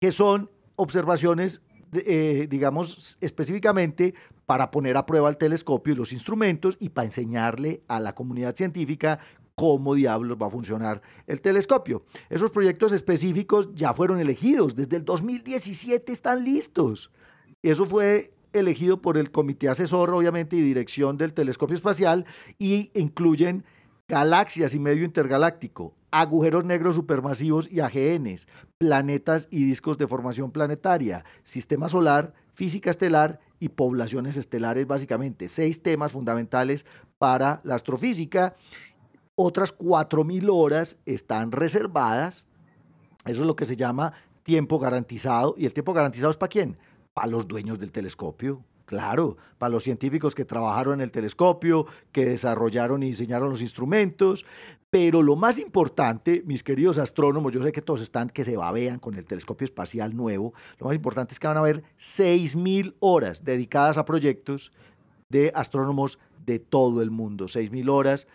que 0.00 0.10
son 0.10 0.50
observaciones, 0.74 1.60
eh, 1.92 2.46
digamos, 2.48 3.18
específicamente 3.20 4.14
para 4.46 4.70
poner 4.70 4.96
a 4.96 5.04
prueba 5.04 5.28
el 5.28 5.36
telescopio 5.36 5.92
y 5.92 5.96
los 5.96 6.12
instrumentos 6.14 6.78
y 6.80 6.88
para 6.88 7.04
enseñarle 7.04 7.82
a 7.88 8.00
la 8.00 8.14
comunidad 8.14 8.56
científica 8.56 9.20
cómo 9.54 9.94
diablos 9.94 10.38
va 10.40 10.46
a 10.46 10.50
funcionar 10.50 11.02
el 11.26 11.40
telescopio. 11.40 12.04
Esos 12.30 12.50
proyectos 12.50 12.92
específicos 12.92 13.68
ya 13.74 13.92
fueron 13.92 14.20
elegidos, 14.20 14.74
desde 14.74 14.96
el 14.96 15.04
2017 15.04 16.12
están 16.12 16.44
listos. 16.44 17.10
Eso 17.62 17.86
fue 17.86 18.32
elegido 18.52 19.00
por 19.00 19.16
el 19.16 19.30
comité 19.30 19.68
asesor, 19.68 20.10
obviamente, 20.10 20.56
y 20.56 20.60
dirección 20.60 21.16
del 21.16 21.32
telescopio 21.32 21.76
espacial, 21.76 22.26
y 22.58 22.90
incluyen 22.94 23.64
galaxias 24.08 24.74
y 24.74 24.78
medio 24.78 25.04
intergaláctico, 25.04 25.94
agujeros 26.10 26.64
negros 26.64 26.96
supermasivos 26.96 27.70
y 27.70 27.80
AGNs, 27.80 28.46
planetas 28.78 29.48
y 29.50 29.64
discos 29.64 29.96
de 29.96 30.06
formación 30.06 30.50
planetaria, 30.50 31.24
sistema 31.44 31.88
solar, 31.88 32.34
física 32.52 32.90
estelar 32.90 33.40
y 33.58 33.70
poblaciones 33.70 34.36
estelares, 34.36 34.86
básicamente. 34.86 35.48
Seis 35.48 35.82
temas 35.82 36.12
fundamentales 36.12 36.84
para 37.18 37.60
la 37.64 37.76
astrofísica. 37.76 38.56
Otras 39.34 39.76
4.000 39.76 40.48
horas 40.52 40.98
están 41.06 41.52
reservadas. 41.52 42.46
Eso 43.24 43.40
es 43.40 43.46
lo 43.46 43.56
que 43.56 43.66
se 43.66 43.76
llama 43.76 44.12
tiempo 44.42 44.78
garantizado. 44.78 45.54
¿Y 45.56 45.66
el 45.66 45.72
tiempo 45.72 45.92
garantizado 45.92 46.30
es 46.30 46.36
para 46.36 46.50
quién? 46.50 46.76
para 47.14 47.26
los 47.28 47.46
dueños 47.46 47.78
del 47.78 47.92
telescopio, 47.92 48.64
claro, 48.86 49.36
para 49.58 49.70
los 49.70 49.82
científicos 49.82 50.34
que 50.34 50.44
trabajaron 50.44 50.94
en 50.94 51.00
el 51.02 51.10
telescopio, 51.10 51.86
que 52.10 52.24
desarrollaron 52.24 53.02
y 53.02 53.06
diseñaron 53.06 53.50
los 53.50 53.60
instrumentos, 53.60 54.44
pero 54.90 55.22
lo 55.22 55.36
más 55.36 55.58
importante, 55.58 56.42
mis 56.46 56.62
queridos 56.62 56.98
astrónomos, 56.98 57.52
yo 57.52 57.62
sé 57.62 57.72
que 57.72 57.82
todos 57.82 58.00
están 58.00 58.28
que 58.28 58.44
se 58.44 58.56
babean 58.56 58.98
con 58.98 59.14
el 59.14 59.24
telescopio 59.24 59.64
espacial 59.64 60.16
nuevo, 60.16 60.54
lo 60.78 60.86
más 60.86 60.96
importante 60.96 61.34
es 61.34 61.40
que 61.40 61.46
van 61.46 61.56
a 61.56 61.60
haber 61.60 61.82
6.000 61.98 62.94
horas 63.00 63.44
dedicadas 63.44 63.98
a 63.98 64.04
proyectos 64.04 64.72
de 65.28 65.52
astrónomos 65.54 66.18
de 66.44 66.58
todo 66.58 67.02
el 67.02 67.10
mundo, 67.10 67.46
6.000 67.46 67.90
horas 67.90 68.26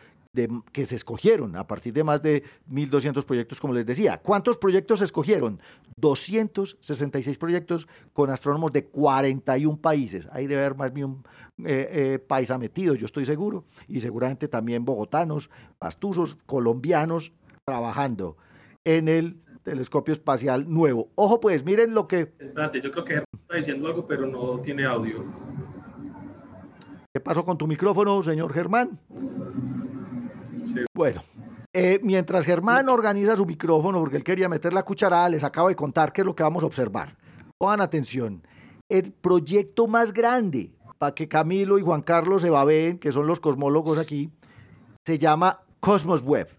que 0.71 0.85
se 0.85 0.95
escogieron 0.95 1.55
a 1.55 1.65
partir 1.65 1.93
de 1.93 2.03
más 2.03 2.21
de 2.21 2.43
1.200 2.69 3.23
proyectos, 3.25 3.59
como 3.59 3.73
les 3.73 3.85
decía. 3.85 4.17
¿Cuántos 4.17 4.57
proyectos 4.57 4.99
se 4.99 5.05
escogieron? 5.05 5.59
266 5.97 7.37
proyectos 7.37 7.87
con 8.13 8.29
astrónomos 8.29 8.71
de 8.71 8.85
41 8.85 9.77
países. 9.77 10.27
Ahí 10.31 10.47
debe 10.47 10.65
haber 10.65 10.77
más 10.77 10.93
de 10.93 11.05
un 11.05 11.23
eh, 11.65 11.89
eh, 11.91 12.19
país 12.19 12.51
metido, 12.57 12.95
yo 12.95 13.05
estoy 13.05 13.25
seguro, 13.25 13.65
y 13.87 14.01
seguramente 14.01 14.47
también 14.47 14.85
bogotanos, 14.85 15.49
pastuzos, 15.79 16.37
colombianos, 16.45 17.33
trabajando 17.65 18.37
en 18.85 19.07
el 19.07 19.41
telescopio 19.63 20.13
espacial 20.13 20.71
nuevo. 20.71 21.09
Ojo 21.15 21.39
pues, 21.39 21.65
miren 21.65 21.93
lo 21.93 22.07
que... 22.07 22.31
Espérate, 22.39 22.79
yo 22.79 22.89
creo 22.89 23.03
que 23.03 23.13
está 23.15 23.55
diciendo 23.55 23.87
algo, 23.87 24.07
pero 24.07 24.25
no 24.25 24.59
tiene 24.59 24.85
audio. 24.85 25.25
¿Qué 27.13 27.19
pasó 27.19 27.43
con 27.43 27.57
tu 27.57 27.67
micrófono, 27.67 28.21
señor 28.21 28.53
Germán? 28.53 28.99
Bueno, 30.93 31.23
eh, 31.73 31.99
mientras 32.03 32.45
Germán 32.45 32.89
organiza 32.89 33.35
su 33.35 33.45
micrófono, 33.45 33.99
porque 33.99 34.17
él 34.17 34.23
quería 34.23 34.49
meter 34.49 34.73
la 34.73 34.83
cucharada, 34.83 35.29
les 35.29 35.43
acabo 35.43 35.69
de 35.69 35.75
contar 35.75 36.11
qué 36.11 36.21
es 36.21 36.25
lo 36.25 36.35
que 36.35 36.43
vamos 36.43 36.63
a 36.63 36.67
observar. 36.67 37.15
Pongan 37.57 37.81
atención. 37.81 38.41
El 38.89 39.11
proyecto 39.11 39.87
más 39.87 40.13
grande 40.13 40.71
para 40.97 41.13
que 41.13 41.27
Camilo 41.27 41.77
y 41.77 41.81
Juan 41.81 42.01
Carlos 42.01 42.41
se 42.41 42.49
babeen, 42.49 42.99
que 42.99 43.11
son 43.11 43.27
los 43.27 43.39
cosmólogos 43.39 43.97
aquí, 43.97 44.31
se 45.05 45.19
llama 45.19 45.61
Cosmos 45.79 46.21
Web 46.21 46.49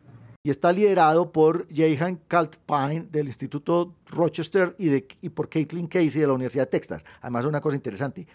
y 0.43 0.51
está 0.51 0.73
liderado 0.73 1.33
por 1.33 1.69
Jehan 1.69 2.21
Kaltpine 2.29 3.07
del 3.11 3.27
Instituto 3.27 3.95
Rochester 4.07 4.75
y, 4.79 4.87
de, 4.87 5.07
y 5.21 5.29
por 5.29 5.49
Caitlin 5.49 5.89
Casey 5.89 6.21
de 6.21 6.27
la 6.27 6.33
Universidad 6.33 6.65
de 6.65 6.71
Texas. 6.71 7.03
Además, 7.21 7.45
una 7.45 7.61
cosa 7.61 7.77
interesante, 7.77 8.27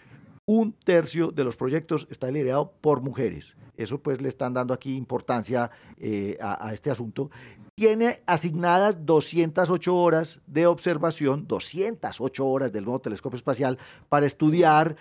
un 0.46 0.72
tercio 0.72 1.30
de 1.30 1.44
los 1.44 1.56
proyectos 1.56 2.06
está 2.10 2.30
liderado 2.30 2.72
por 2.80 3.00
mujeres. 3.00 3.56
Eso 3.76 3.98
pues 4.00 4.20
le 4.20 4.28
están 4.28 4.52
dando 4.52 4.74
aquí 4.74 4.96
importancia 4.96 5.70
eh, 5.98 6.36
a, 6.40 6.72
este 6.72 6.90
asunto. 6.90 7.30
Tiene 7.74 8.18
asignadas 8.26 9.04
208 9.04 9.96
horas 9.96 10.40
de 10.46 10.66
observación, 10.66 11.46
208 11.46 12.46
horas 12.46 12.72
del 12.72 12.84
nuevo 12.84 13.00
telescopio 13.00 13.36
espacial 13.36 13.78
para 14.08 14.26
estudiar 14.26 14.96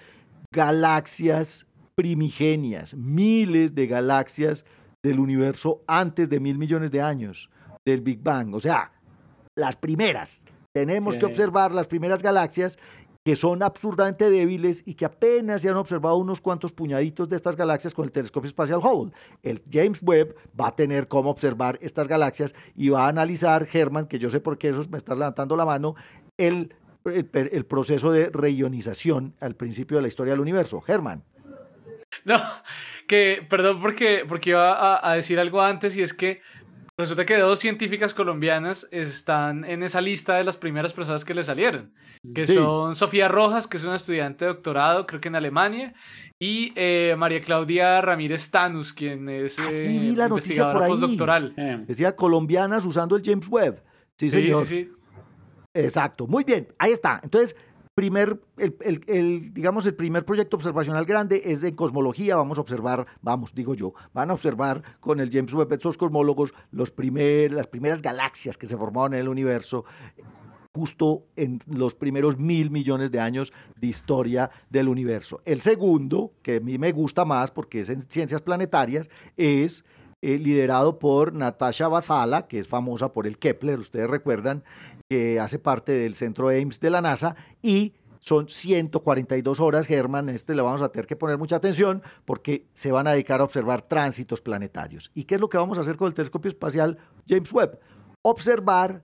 galaxias 0.52 1.68
primigenias, 1.96 2.96
miles 2.96 3.76
de 3.76 3.88
galaxias 3.88 4.66
del 5.04 5.20
universo 5.20 5.84
antes 5.86 6.30
de 6.30 6.40
mil 6.40 6.58
millones 6.58 6.90
de 6.92 7.02
años 7.02 7.50
del 7.86 8.02
Big 8.02 8.22
Bang. 8.24 8.56
O 8.56 8.60
sea, 8.60 8.92
las 9.56 9.76
primeras. 9.76 10.42
Tenemos 10.74 11.18
que 11.18 11.26
observar 11.26 11.72
las 11.72 11.86
primeras 11.86 12.24
galaxias 12.24 12.80
que 13.24 13.36
son 13.36 13.64
absurdamente 13.64 14.30
débiles 14.30 14.84
y 14.86 14.96
que 14.96 15.06
apenas 15.06 15.62
se 15.62 15.70
han 15.70 15.78
observado 15.78 16.18
unos 16.18 16.42
cuantos 16.42 16.74
puñaditos 16.74 17.30
de 17.30 17.38
estas 17.38 17.56
galaxias 17.56 17.94
con 17.94 18.06
el 18.06 18.12
telescopio 18.12 18.50
espacial 18.50 18.80
Hubble. 18.80 19.14
El 19.42 19.64
James 19.72 20.02
Webb 20.04 20.36
va 20.60 20.68
a 20.68 20.76
tener 20.76 21.08
cómo 21.08 21.30
observar 21.30 21.80
estas 21.82 22.08
galaxias 22.08 22.54
y 22.76 22.90
va 22.90 23.06
a 23.06 23.08
analizar, 23.08 23.68
Herman, 23.72 24.08
que 24.08 24.20
yo 24.20 24.30
sé 24.30 24.42
por 24.42 24.58
qué 24.58 24.70
eso 24.70 24.84
me 24.90 24.98
está 24.98 25.16
levantando 25.16 25.56
la 25.56 25.66
mano, 25.66 25.96
el, 26.38 26.76
el, 27.06 27.66
proceso 27.66 28.12
de 28.12 28.30
reionización 28.30 29.36
al 29.40 29.56
principio 29.56 29.98
de 29.98 30.02
la 30.02 30.08
historia 30.10 30.34
del 30.34 30.42
universo. 30.42 30.84
Herman. 30.86 31.24
No, 32.26 32.40
que, 33.08 33.46
perdón, 33.50 33.82
porque, 33.82 34.26
porque 34.28 34.52
iba 34.52 35.10
a 35.10 35.16
decir 35.16 35.40
algo 35.40 35.62
antes 35.62 35.96
y 35.96 36.02
es 36.02 36.14
que 36.14 36.42
Resulta 36.96 37.26
que 37.26 37.38
dos 37.38 37.58
científicas 37.58 38.14
colombianas 38.14 38.88
están 38.92 39.66
en 39.66 39.82
esa 39.82 40.00
lista 40.00 40.36
de 40.36 40.44
las 40.44 40.58
primeras 40.58 40.94
personas 40.94 41.26
que 41.26 41.34
le 41.34 41.44
salieron, 41.44 41.92
que 42.36 42.46
son 42.46 42.94
Sofía 42.94 43.28
Rojas, 43.28 43.66
que 43.66 43.78
es 43.78 43.84
una 43.84 43.96
estudiante 43.96 44.46
de 44.46 44.54
doctorado, 44.54 45.08
creo 45.08 45.20
que 45.20 45.30
en 45.30 45.36
Alemania, 45.36 45.96
y 46.40 46.72
eh, 46.76 47.16
María 47.18 47.42
Claudia 47.42 48.00
Ramírez 48.00 48.52
Tanus, 48.52 48.94
quien 48.94 49.28
es 49.28 49.58
ah, 49.58 49.70
eh, 49.72 49.92
investigadora 49.92 50.86
postdoctoral. 50.86 51.56
Eh. 51.58 51.84
Decía 51.88 52.16
colombianas 52.16 52.86
usando 52.86 53.16
el 53.16 53.24
James 53.24 53.48
Webb. 53.48 53.82
Sí, 54.16 54.30
señor. 54.30 54.68
Sí, 54.68 54.84
sí, 54.84 54.84
sí. 54.84 54.92
Exacto. 55.74 56.28
Muy 56.28 56.44
bien, 56.44 56.68
ahí 56.78 56.92
está. 56.92 57.20
Entonces, 57.24 57.56
primer, 57.96 58.42
el, 58.58 59.54
digamos, 59.54 59.86
el 59.86 59.96
primer 59.96 60.26
proyecto 60.26 60.58
observacional 60.58 61.06
grande 61.06 61.42
es 61.46 61.64
en 61.64 61.76
cosmología. 61.76 62.36
Vamos 62.36 62.58
a 62.58 62.62
observar, 62.62 63.06
vamos, 63.22 63.54
digo 63.54 63.76
yo, 63.76 63.94
van 64.14 64.32
a 64.32 64.34
observar 64.34 64.82
con 65.00 65.20
el 65.20 65.30
James 65.32 65.54
Webb, 65.54 65.74
estos 65.74 65.98
cosmólogos, 65.98 66.54
los 66.72 66.92
primer, 66.92 67.52
las 67.54 67.68
primeras 67.68 68.02
galaxias 68.02 68.58
que 68.58 68.68
se 68.68 68.78
formaron 68.78 69.14
en 69.14 69.22
el 69.22 69.30
universo 69.30 69.86
justo 70.76 71.28
en 71.36 71.60
los 71.68 71.94
primeros 71.94 72.40
mil 72.40 72.72
millones 72.72 73.12
de 73.12 73.20
años 73.20 73.54
de 73.76 73.88
historia 73.88 74.50
del 74.72 74.88
universo. 74.88 75.40
El 75.46 75.62
segundo, 75.62 76.34
que 76.42 76.56
a 76.56 76.60
mí 76.60 76.80
me 76.80 76.92
gusta 76.92 77.26
más 77.26 77.52
porque 77.52 77.82
es 77.82 77.90
en 77.90 78.02
ciencias 78.02 78.42
planetarias, 78.42 79.08
es 79.38 79.86
eh, 80.24 80.40
liderado 80.40 81.00
por 81.00 81.34
Natasha 81.34 81.90
Bazala, 81.90 82.48
que 82.48 82.58
es 82.58 82.70
famosa 82.70 83.12
por 83.12 83.28
el 83.28 83.38
Kepler, 83.38 83.78
ustedes 83.78 84.10
recuerdan, 84.10 84.64
que 85.10 85.40
hace 85.42 85.60
parte 85.60 85.92
del 85.92 86.16
centro 86.16 86.48
Ames 86.48 86.80
de 86.80 86.90
la 86.90 87.02
NASA, 87.02 87.36
y 87.62 87.94
son 88.20 88.48
142 88.48 89.60
horas, 89.60 89.86
Germán, 89.86 90.30
este 90.30 90.56
le 90.56 90.62
vamos 90.62 90.82
a 90.82 90.88
tener 90.88 91.08
que 91.08 91.18
poner 91.18 91.38
mucha 91.38 91.58
atención 91.58 92.02
porque 92.24 92.68
se 92.74 92.90
van 92.90 93.06
a 93.06 93.12
dedicar 93.12 93.42
a 93.42 93.44
observar 93.44 93.82
tránsitos 93.82 94.40
planetarios. 94.40 95.12
¿Y 95.14 95.26
qué 95.26 95.36
es 95.36 95.42
lo 95.42 95.50
que 95.50 95.58
vamos 95.58 95.78
a 95.78 95.82
hacer 95.82 95.98
con 95.98 96.08
el 96.08 96.14
telescopio 96.14 96.48
espacial 96.48 96.98
James 97.28 97.52
Webb? 97.52 97.80
Observar 98.22 99.04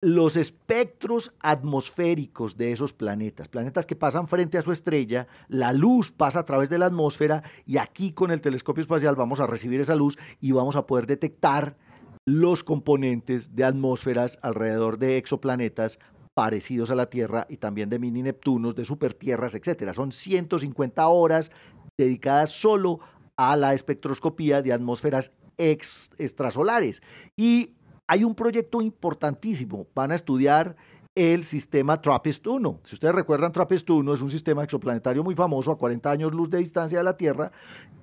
los 0.00 0.36
espectros 0.36 1.32
atmosféricos 1.40 2.56
de 2.56 2.72
esos 2.72 2.92
planetas, 2.92 3.48
planetas 3.48 3.84
que 3.84 3.96
pasan 3.96 4.28
frente 4.28 4.56
a 4.56 4.62
su 4.62 4.70
estrella, 4.70 5.26
la 5.48 5.72
luz 5.72 6.12
pasa 6.12 6.40
a 6.40 6.44
través 6.44 6.70
de 6.70 6.78
la 6.78 6.86
atmósfera 6.86 7.42
y 7.66 7.78
aquí 7.78 8.12
con 8.12 8.30
el 8.30 8.40
telescopio 8.40 8.82
espacial 8.82 9.16
vamos 9.16 9.40
a 9.40 9.46
recibir 9.46 9.80
esa 9.80 9.96
luz 9.96 10.16
y 10.40 10.52
vamos 10.52 10.76
a 10.76 10.86
poder 10.86 11.06
detectar 11.06 11.76
los 12.24 12.62
componentes 12.62 13.56
de 13.56 13.64
atmósferas 13.64 14.38
alrededor 14.42 14.98
de 14.98 15.16
exoplanetas 15.16 15.98
parecidos 16.34 16.92
a 16.92 16.94
la 16.94 17.10
Tierra 17.10 17.46
y 17.48 17.56
también 17.56 17.90
de 17.90 17.98
mini 17.98 18.22
Neptunos, 18.22 18.76
de 18.76 18.84
supertierras, 18.84 19.56
etc. 19.56 19.92
Son 19.92 20.12
150 20.12 21.08
horas 21.08 21.50
dedicadas 21.96 22.50
solo 22.50 23.00
a 23.36 23.56
la 23.56 23.74
espectroscopía 23.74 24.62
de 24.62 24.72
atmósferas 24.72 25.32
extrasolares. 25.56 27.02
Y 27.36 27.72
hay 28.08 28.24
un 28.24 28.34
proyecto 28.34 28.80
importantísimo. 28.80 29.86
Van 29.94 30.10
a 30.10 30.14
estudiar 30.16 30.74
el 31.14 31.44
sistema 31.44 32.00
TRAPPIST-1. 32.00 32.78
Si 32.84 32.94
ustedes 32.94 33.14
recuerdan, 33.14 33.52
TRAPPIST-1 33.52 34.14
es 34.14 34.20
un 34.20 34.30
sistema 34.30 34.64
exoplanetario 34.64 35.22
muy 35.22 35.34
famoso 35.34 35.70
a 35.70 35.78
40 35.78 36.10
años 36.10 36.32
luz 36.32 36.48
de 36.48 36.58
distancia 36.58 36.98
de 36.98 37.04
la 37.04 37.16
Tierra, 37.16 37.52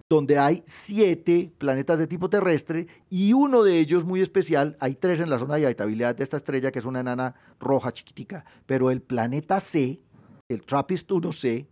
donde 0.10 0.38
hay 0.38 0.64
siete 0.66 1.52
planetas 1.58 1.98
de 1.98 2.08
tipo 2.08 2.30
terrestre 2.30 2.88
y 3.10 3.34
uno 3.34 3.64
de 3.64 3.80
ellos 3.80 4.06
muy 4.06 4.22
especial, 4.22 4.78
hay 4.80 4.96
tres 4.96 5.20
en 5.22 5.30
la 5.30 5.40
zona 5.40 5.56
de 5.56 5.66
habitabilidad 5.66 6.16
de 6.16 6.24
esta 6.24 6.38
estrella, 6.38 6.72
que 6.72 6.80
es 6.80 6.86
una 6.86 7.00
enana 7.00 7.36
roja 7.60 7.92
chiquitica, 7.92 8.46
pero 8.66 8.92
el 8.92 9.02
planeta 9.02 9.60
C, 9.60 10.02
el 10.50 10.62
TRAPPIST 10.64 11.10
1C 11.10 11.68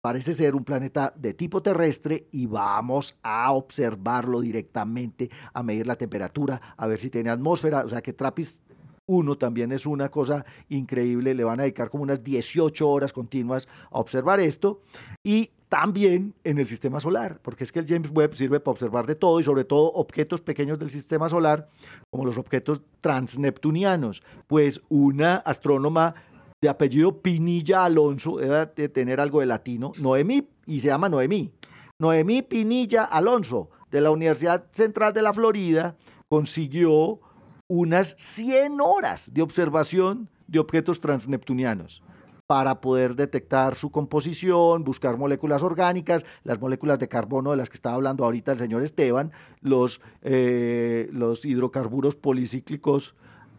parece 0.00 0.34
ser 0.34 0.54
un 0.54 0.64
planeta 0.64 1.12
de 1.16 1.34
tipo 1.34 1.62
terrestre 1.62 2.26
y 2.32 2.46
vamos 2.46 3.18
a 3.22 3.52
observarlo 3.52 4.40
directamente, 4.40 5.30
a 5.52 5.62
medir 5.62 5.86
la 5.86 5.96
temperatura, 5.96 6.60
a 6.76 6.86
ver 6.86 7.00
si 7.00 7.10
tiene 7.10 7.30
atmósfera. 7.30 7.84
O 7.84 7.88
sea 7.88 8.02
que 8.02 8.12
TRAPPIST 8.12 8.62
1 9.06 9.38
también 9.38 9.72
es 9.72 9.86
una 9.86 10.08
cosa 10.08 10.44
increíble. 10.68 11.34
Le 11.34 11.44
van 11.44 11.60
a 11.60 11.64
dedicar 11.64 11.90
como 11.90 12.04
unas 12.04 12.22
18 12.22 12.88
horas 12.88 13.12
continuas 13.12 13.68
a 13.90 13.98
observar 13.98 14.40
esto. 14.40 14.82
Y 15.24 15.50
también 15.68 16.34
en 16.42 16.58
el 16.58 16.66
sistema 16.66 16.98
solar, 16.98 17.38
porque 17.42 17.62
es 17.64 17.70
que 17.70 17.78
el 17.78 17.86
James 17.86 18.10
Webb 18.12 18.34
sirve 18.34 18.58
para 18.58 18.72
observar 18.72 19.06
de 19.06 19.14
todo 19.14 19.38
y 19.38 19.44
sobre 19.44 19.64
todo 19.64 19.90
objetos 19.92 20.40
pequeños 20.40 20.78
del 20.78 20.90
sistema 20.90 21.28
solar, 21.28 21.68
como 22.10 22.24
los 22.24 22.38
objetos 22.38 22.82
transneptunianos. 23.00 24.22
Pues 24.46 24.80
una 24.88 25.36
astrónoma 25.36 26.14
de 26.62 26.68
apellido 26.68 27.22
Pinilla 27.22 27.84
Alonso, 27.86 28.36
debe 28.36 28.66
de 28.76 28.88
tener 28.90 29.18
algo 29.18 29.40
de 29.40 29.46
latino, 29.46 29.92
Noemí, 30.02 30.46
y 30.66 30.80
se 30.80 30.88
llama 30.88 31.08
Noemí. 31.08 31.52
Noemí 31.98 32.42
Pinilla 32.42 33.04
Alonso, 33.04 33.70
de 33.90 34.02
la 34.02 34.10
Universidad 34.10 34.66
Central 34.72 35.14
de 35.14 35.22
la 35.22 35.32
Florida, 35.32 35.96
consiguió 36.28 37.20
unas 37.66 38.14
100 38.18 38.78
horas 38.80 39.32
de 39.32 39.40
observación 39.40 40.28
de 40.48 40.58
objetos 40.58 41.00
transneptunianos 41.00 42.02
para 42.46 42.80
poder 42.80 43.14
detectar 43.14 43.74
su 43.74 43.90
composición, 43.90 44.84
buscar 44.84 45.16
moléculas 45.16 45.62
orgánicas, 45.62 46.26
las 46.42 46.60
moléculas 46.60 46.98
de 46.98 47.08
carbono 47.08 47.52
de 47.52 47.56
las 47.56 47.70
que 47.70 47.76
estaba 47.76 47.94
hablando 47.94 48.24
ahorita 48.24 48.52
el 48.52 48.58
señor 48.58 48.82
Esteban, 48.82 49.32
los, 49.60 50.00
eh, 50.22 51.08
los 51.12 51.44
hidrocarburos 51.44 52.16
policíclicos 52.16 53.14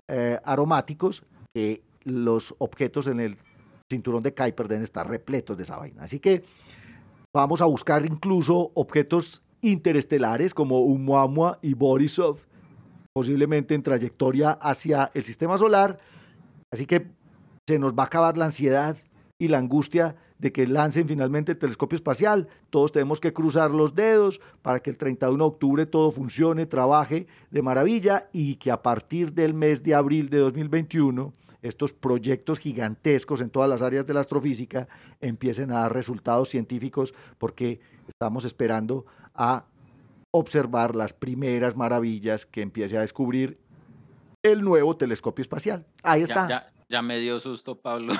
eh, 0.07 0.39
aromáticos, 0.43 1.23
que 1.53 1.81
los 2.03 2.55
objetos 2.57 3.07
en 3.07 3.19
el 3.19 3.37
cinturón 3.89 4.23
de 4.23 4.33
Kuiper 4.33 4.67
deben 4.67 4.83
estar 4.83 5.07
repletos 5.07 5.57
de 5.57 5.63
esa 5.63 5.77
vaina. 5.77 6.03
Así 6.03 6.19
que 6.19 6.43
vamos 7.33 7.61
a 7.61 7.65
buscar 7.65 8.05
incluso 8.05 8.71
objetos 8.73 9.41
interestelares 9.61 10.53
como 10.53 10.77
Oumuamua 10.79 11.59
y 11.61 11.73
Borisov, 11.73 12.39
posiblemente 13.13 13.75
en 13.75 13.83
trayectoria 13.83 14.51
hacia 14.51 15.11
el 15.13 15.23
sistema 15.23 15.57
solar. 15.57 15.99
Así 16.71 16.85
que 16.85 17.11
se 17.67 17.77
nos 17.77 17.93
va 17.93 18.03
a 18.03 18.05
acabar 18.07 18.37
la 18.37 18.45
ansiedad 18.45 18.97
y 19.37 19.47
la 19.47 19.57
angustia 19.57 20.15
de 20.39 20.51
que 20.51 20.65
lancen 20.65 21.07
finalmente 21.07 21.51
el 21.51 21.59
telescopio 21.59 21.95
espacial. 21.95 22.47
Todos 22.71 22.91
tenemos 22.91 23.19
que 23.19 23.31
cruzar 23.31 23.71
los 23.71 23.93
dedos 23.93 24.41
para 24.63 24.79
que 24.79 24.89
el 24.89 24.97
31 24.97 25.37
de 25.37 25.47
octubre 25.47 25.85
todo 25.85 26.11
funcione, 26.11 26.65
trabaje 26.65 27.27
de 27.51 27.61
maravilla 27.61 28.27
y 28.33 28.55
que 28.55 28.71
a 28.71 28.81
partir 28.81 29.33
del 29.33 29.53
mes 29.53 29.83
de 29.83 29.93
abril 29.93 30.29
de 30.29 30.39
2021 30.39 31.33
estos 31.61 31.93
proyectos 31.93 32.59
gigantescos 32.59 33.41
en 33.41 33.49
todas 33.49 33.69
las 33.69 33.81
áreas 33.81 34.07
de 34.07 34.13
la 34.13 34.21
astrofísica 34.21 34.87
empiecen 35.19 35.71
a 35.71 35.81
dar 35.81 35.93
resultados 35.93 36.49
científicos 36.49 37.13
porque 37.37 37.79
estamos 38.07 38.45
esperando 38.45 39.05
a 39.35 39.65
observar 40.31 40.95
las 40.95 41.13
primeras 41.13 41.75
maravillas 41.75 42.45
que 42.45 42.61
empiece 42.61 42.97
a 42.97 43.01
descubrir 43.01 43.59
el 44.43 44.63
nuevo 44.63 44.97
telescopio 44.97 45.41
espacial. 45.41 45.85
Ahí 46.03 46.23
está. 46.23 46.47
Ya 46.47 46.70
me 47.01 47.19
dio 47.19 47.39
susto, 47.39 47.79
Pablo. 47.79 48.13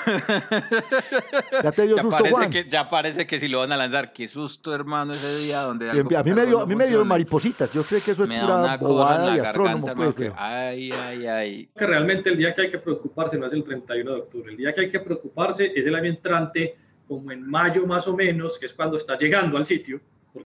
Ya 1.63 1.71
te 1.71 1.87
dio 1.87 1.97
susto, 1.97 2.09
parece 2.11 2.31
Juan. 2.31 2.49
Que, 2.51 2.69
ya 2.69 2.89
parece 2.89 3.27
que 3.27 3.39
si 3.39 3.47
lo 3.47 3.59
van 3.59 3.71
a 3.71 3.77
lanzar. 3.77 4.13
Qué 4.13 4.27
susto, 4.27 4.73
hermano, 4.73 5.13
ese 5.13 5.35
día 5.39 5.61
donde 5.61 5.89
algo 5.89 6.17
a 6.17 6.23
mí 6.23 6.31
me 6.33 6.45
dio, 6.45 6.61
a 6.61 6.65
mí 6.65 6.75
me 6.75 6.83
funciona. 6.85 7.03
maripositas. 7.05 7.73
Yo 7.73 7.83
creo 7.83 8.01
que 8.03 8.11
eso 8.11 8.23
es 8.23 8.29
Me 8.29 8.37
da 8.37 8.45
pura 8.45 8.77
bobada 8.77 9.25
la 9.29 9.33
de 9.35 9.41
astrónomo. 9.41 9.87
garganta, 9.87 10.13
pues, 10.15 10.31
Ay, 10.37 10.91
ay, 10.91 11.27
ay. 11.27 11.69
que 11.75 11.85
realmente 11.87 12.29
el 12.29 12.37
día 12.37 12.53
que 12.53 12.61
hay 12.61 12.71
que 12.71 12.77
preocuparse 12.77 13.37
no 13.37 13.45
es 13.47 13.53
el 13.53 13.63
31 13.63 14.11
de 14.13 14.17
octubre. 14.21 14.51
El 14.51 14.57
día 14.57 14.73
que 14.73 14.81
hay 14.81 14.89
que 14.89 14.99
preocuparse 14.99 15.71
es 15.75 15.85
el 15.85 15.95
año 15.95 16.09
entrante, 16.09 16.75
como 17.07 17.31
en 17.31 17.45
mayo 17.49 17.85
más 17.85 18.07
o 18.07 18.15
menos, 18.15 18.57
que 18.57 18.65
es 18.67 18.73
cuando 18.73 18.95
está 18.97 19.17
llegando 19.17 19.57
al 19.57 19.65
sitio. 19.65 19.99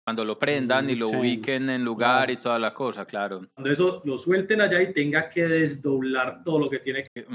Cuando 0.03 0.25
lo 0.25 0.37
prendan 0.39 0.89
y 0.89 0.95
lo 0.95 1.07
Sí, 1.07 1.15
ubiquen 1.15 1.69
en 1.69 1.83
lugar 1.83 2.29
y 2.31 2.37
toda 2.37 2.59
la 2.59 2.73
cosa, 2.73 3.05
claro. 3.05 3.41
Cuando 3.53 3.71
eso 3.71 4.01
lo 4.05 4.17
suelten 4.17 4.61
allá 4.61 4.81
y 4.81 4.93
tenga 4.93 5.29
que 5.29 5.47
desdoblar 5.47 6.43
todo 6.43 6.59
lo 6.59 6.69
que 6.69 6.79
tiene 6.79 7.03
que... 7.03 7.25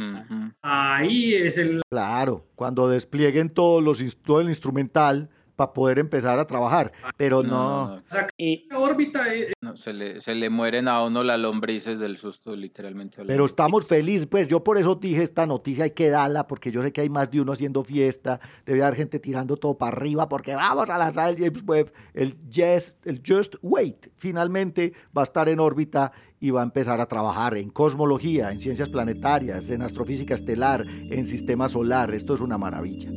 Ahí 0.63 1.35
es 1.35 1.59
el... 1.59 1.83
Claro, 1.89 2.47
cuando 2.55 2.89
desplieguen 2.89 3.51
todos 3.51 3.83
los, 3.83 4.01
todo 4.23 4.41
el 4.41 4.49
instrumental 4.49 5.29
para 5.61 5.75
poder 5.75 5.99
empezar 5.99 6.39
a 6.39 6.47
trabajar. 6.47 6.91
Pero 7.19 7.43
no, 7.43 7.97
no, 7.97 8.03
Y 8.39 8.67
La 8.71 8.79
órbita 8.79 9.35
es, 9.35 9.53
no, 9.61 9.77
se, 9.77 9.93
le, 9.93 10.23
se 10.23 10.35
le 10.35 10.49
mueren 10.49 10.89
a 10.89 11.05
uno 11.05 11.23
las 11.23 11.39
lombrices 11.39 11.99
del 11.99 12.17
susto, 12.17 12.57
literalmente. 12.57 13.17
hablando. 13.17 13.31
pero 13.31 13.45
estamos 13.45 13.85
felices. 13.85 14.27
Pues 14.27 14.49
yo 14.49 14.65
por 14.65 14.79
eso 14.79 14.95
dije 14.95 15.23
esta 15.23 15.45
noticia 15.45 15.85
hay 15.85 15.91
que 15.91 16.09
darla, 16.09 16.47
porque 16.47 16.73
yo 16.73 16.83
sé 16.83 16.93
que 16.93 17.03
hay 17.03 17.11
más 17.11 17.31
de 17.31 17.43
uno 17.43 17.53
haciendo 17.53 17.85
fiesta. 17.85 18.41
Debe 18.65 18.83
haber 18.83 18.97
gente 18.97 19.19
tirando 19.19 19.59
todo 19.59 19.77
para 19.77 19.95
arriba, 19.95 20.31
porque 20.31 20.55
vamos 20.55 20.89
a 20.89 20.97
lanzar 20.97 21.29
el 21.29 21.37
James 21.37 21.63
Webb. 21.67 21.93
El 22.15 22.39
Just, 22.51 23.07
el 23.07 23.21
Just 23.27 23.57
Wait 23.61 24.09
finalmente 24.17 24.95
va 25.15 25.21
a 25.21 25.25
estar 25.25 25.47
en 25.51 25.61
órbita 25.61 26.13
y 26.41 26.53
va 26.53 26.63
a 26.63 26.65
empezar 26.65 27.03
a 27.03 27.07
trabajar 27.07 27.55
en 27.59 27.69
cosmología, 27.69 28.51
en 28.51 28.61
ciencias 28.61 28.89
planetarias, 28.89 29.69
en 29.69 29.83
astrofísica 29.83 30.33
estelar, 30.33 30.87
en 30.89 31.27
sistema 31.27 31.69
solar. 31.69 32.15
Esto 32.15 32.33
es 32.33 32.41
una 32.41 32.57
maravilla. 32.57 33.11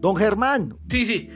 Don 0.00 0.16
Germán, 0.16 0.76
Sí, 0.88 1.04
sí. 1.06 1.28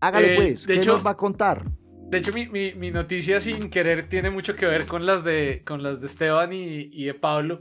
hágale 0.00 0.32
Eh, 0.34 0.36
pues, 0.36 0.66
de 0.66 0.74
¿qué 0.74 0.80
hecho- 0.80 0.92
nos 0.92 1.06
va 1.06 1.10
a 1.10 1.16
contar? 1.16 1.64
De 2.08 2.18
hecho, 2.18 2.32
mi, 2.32 2.46
mi- 2.48 2.74
mi 2.74 2.90
noticia 2.92 3.40
sin 3.40 3.68
querer 3.68 4.08
tiene 4.08 4.30
mucho 4.30 4.54
que 4.54 4.66
ver 4.66 4.86
con 4.86 5.06
las 5.06 5.24
de, 5.24 5.62
con 5.66 5.82
las 5.82 6.00
de 6.00 6.06
Esteban 6.06 6.52
y, 6.52 6.88
y 6.92 7.04
de 7.04 7.14
Pablo, 7.14 7.58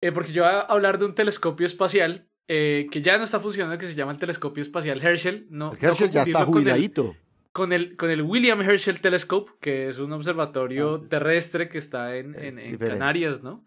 eh, 0.00 0.12
porque 0.12 0.32
yo 0.32 0.44
voy 0.44 0.52
a 0.52 0.60
hablar 0.60 0.98
de 0.98 1.04
un 1.06 1.14
telescopio 1.14 1.66
espacial 1.66 2.28
eh, 2.48 2.86
que 2.90 3.02
ya 3.02 3.18
no 3.18 3.24
está 3.24 3.40
funcionando, 3.40 3.78
que 3.78 3.86
se 3.86 3.94
llama 3.94 4.12
el 4.12 4.18
telescopio 4.18 4.62
espacial 4.62 5.00
Herschel. 5.04 5.46
No, 5.50 5.72
El 5.72 5.78
Herschel 5.84 6.08
no 6.08 6.12
ya 6.12 6.22
está 6.22 6.44
confundirlo 6.44 6.46
con 6.46 6.58
el- 6.58 6.64
jubiladito. 6.64 7.16
Con 7.52 7.72
el, 7.72 7.96
con 7.96 8.10
el 8.10 8.22
William 8.22 8.60
Herschel 8.62 9.00
Telescope, 9.00 9.52
que 9.60 9.88
es 9.88 9.98
un 9.98 10.12
observatorio 10.12 10.94
Ah, 10.94 10.98
sí. 11.02 11.08
terrestre 11.08 11.68
que 11.68 11.78
está 11.78 12.16
en, 12.16 12.34
Es 12.34 12.44
en-. 12.44 12.78
Canarias, 12.78 13.42
¿no? 13.42 13.64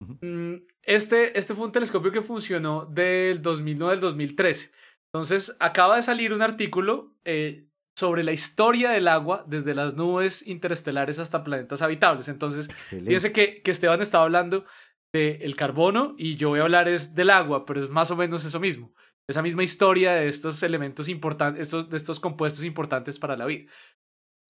Mm, 0.00 0.54
Este, 0.82 1.36
este 1.38 1.54
fue 1.54 1.66
un 1.66 1.72
telescopio 1.72 2.12
que 2.12 2.20
funcionó 2.20 2.84
del 2.86 3.40
2009 3.42 3.94
al 3.94 4.00
2013. 4.00 4.70
Entonces, 5.14 5.56
acaba 5.60 5.94
de 5.94 6.02
salir 6.02 6.32
un 6.32 6.42
artículo 6.42 7.14
eh, 7.24 7.68
sobre 7.96 8.24
la 8.24 8.32
historia 8.32 8.90
del 8.90 9.06
agua 9.06 9.44
desde 9.46 9.72
las 9.72 9.94
nubes 9.94 10.44
interestelares 10.44 11.20
hasta 11.20 11.44
planetas 11.44 11.82
habitables. 11.82 12.26
Entonces, 12.26 12.68
Excelente. 12.68 13.10
fíjense 13.10 13.32
que, 13.32 13.62
que 13.62 13.70
Esteban 13.70 14.02
estaba 14.02 14.24
hablando 14.24 14.64
del 15.12 15.54
carbono 15.54 16.16
y 16.18 16.34
yo 16.34 16.48
voy 16.48 16.58
a 16.58 16.64
hablar 16.64 16.88
es 16.88 17.14
del 17.14 17.30
agua, 17.30 17.64
pero 17.64 17.78
es 17.78 17.88
más 17.88 18.10
o 18.10 18.16
menos 18.16 18.44
eso 18.44 18.58
mismo. 18.58 18.92
Esa 19.30 19.40
misma 19.40 19.62
historia 19.62 20.14
de 20.14 20.26
estos 20.26 20.64
elementos 20.64 21.08
importantes, 21.08 21.62
estos, 21.62 21.88
de 21.88 21.96
estos 21.96 22.18
compuestos 22.18 22.64
importantes 22.64 23.20
para 23.20 23.36
la 23.36 23.46
vida. 23.46 23.70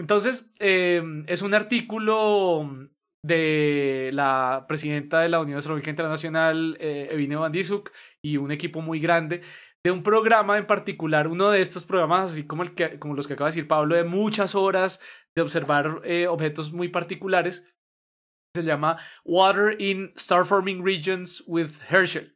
Entonces, 0.00 0.50
eh, 0.60 1.02
es 1.26 1.42
un 1.42 1.52
artículo 1.52 2.88
de 3.22 4.10
la 4.14 4.64
presidenta 4.66 5.20
de 5.20 5.28
la 5.28 5.40
Unión 5.40 5.58
Astronómica 5.58 5.90
Internacional, 5.90 6.76
eh, 6.80 7.08
Evine 7.10 7.36
Van 7.36 7.52
Dissuk, 7.52 7.90
y 8.22 8.38
un 8.38 8.50
equipo 8.50 8.80
muy 8.80 8.98
grande 8.98 9.42
de 9.84 9.90
un 9.90 10.02
programa 10.02 10.56
en 10.56 10.66
particular, 10.66 11.28
uno 11.28 11.50
de 11.50 11.60
estos 11.60 11.84
programas, 11.84 12.32
así 12.32 12.46
como, 12.46 12.62
el 12.62 12.74
que, 12.74 12.98
como 12.98 13.14
los 13.14 13.26
que 13.26 13.34
acaba 13.34 13.50
de 13.50 13.56
decir 13.56 13.68
Pablo, 13.68 13.94
de 13.94 14.04
muchas 14.04 14.54
horas 14.54 15.00
de 15.36 15.42
observar 15.42 16.00
eh, 16.04 16.26
objetos 16.26 16.72
muy 16.72 16.88
particulares, 16.88 17.70
se 18.56 18.62
llama 18.62 18.98
Water 19.24 19.80
in 19.80 20.12
Star 20.16 20.46
Forming 20.46 20.84
Regions 20.84 21.42
with 21.46 21.70
Herschel. 21.90 22.34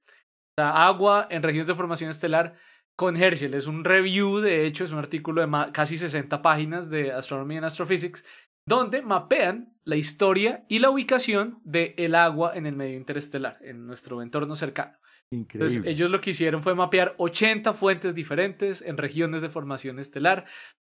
O 0.59 0.61
sea, 0.61 0.87
agua 0.87 1.27
en 1.31 1.43
regiones 1.43 1.69
de 1.69 1.75
formación 1.75 2.11
estelar 2.11 2.57
con 2.97 3.17
Herschel. 3.17 3.55
Es 3.55 3.67
un 3.67 3.85
review, 3.85 4.41
de 4.41 4.67
hecho, 4.67 4.85
es 4.85 4.93
un 4.93 4.99
artículo 4.99 5.41
de 5.41 5.73
casi 5.73 5.97
60 5.97 6.43
páginas 6.43 6.91
de 6.91 7.13
Astronomy 7.13 7.57
and 7.57 7.67
Astrophysics, 7.67 8.27
donde 8.67 9.01
mapean 9.01 9.75
la 9.85 9.97
historia 9.97 10.67
y 10.69 10.81
la 10.81 10.91
ubicación 10.91 11.61
del 11.65 12.15
agua 12.15 12.53
en 12.55 12.67
el 12.67 12.77
medio 12.77 12.97
interestelar, 12.97 13.57
en 13.63 13.87
nuestro 13.87 14.21
entorno 14.21 14.57
cercano. 14.57 14.99
Entonces, 15.31 15.77
Increíble. 15.79 15.91
ellos 15.91 16.11
lo 16.11 16.21
que 16.21 16.31
hicieron 16.31 16.63
fue 16.63 16.75
mapear 16.75 17.15
80 17.19 17.73
fuentes 17.75 18.15
diferentes 18.15 18.81
en 18.83 18.97
regiones 18.97 19.43
de 19.43 19.51
formación 19.51 19.99
estelar. 19.99 20.47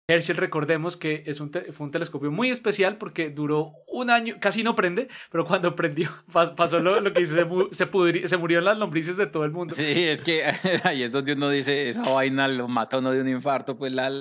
Herschel, 0.07 0.37
recordemos 0.37 0.99
que 0.99 1.23
es 1.25 1.41
un 1.41 1.51
fue 1.73 1.87
un 1.87 1.91
telescopio 1.91 2.31
muy 2.31 2.51
especial 2.51 2.99
porque 2.99 3.31
duró 3.31 3.73
un 3.87 4.11
año, 4.11 4.35
casi 4.39 4.63
no 4.63 4.75
prende, 4.75 5.09
pero 5.31 5.47
cuando 5.47 5.75
prendió 5.75 6.11
pas- 6.33 6.55
pasó 6.55 6.79
lo, 6.79 7.01
lo 7.01 7.13
que 7.15 7.21
dice, 7.21 7.35
se, 7.37 7.45
mu- 7.47 7.69
se, 7.71 7.91
pudri- 7.91 8.27
se 8.27 8.37
murieron 8.37 8.67
las 8.67 8.77
lombrices 8.77 9.17
de 9.17 9.27
todo 9.29 9.45
el 9.47 9.53
mundo. 9.53 9.75
Sí, 9.75 9.83
es 9.83 10.21
que 10.21 10.43
ahí 10.85 11.05
es 11.05 11.11
donde 11.13 11.33
uno 11.33 11.49
dice, 11.49 11.89
esa 11.89 12.03
vaina 12.11 12.47
lo 12.49 12.69
mata 12.69 12.99
uno 12.99 13.13
de 13.13 13.21
un 13.23 13.29
infarto, 13.29 13.79
pues 13.79 13.93
la, 13.95 14.13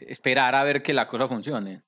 esperar 0.00 0.54
a 0.54 0.64
ver 0.64 0.82
que 0.82 0.92
la 0.92 1.06
cosa 1.06 1.28
funcione. 1.28 1.82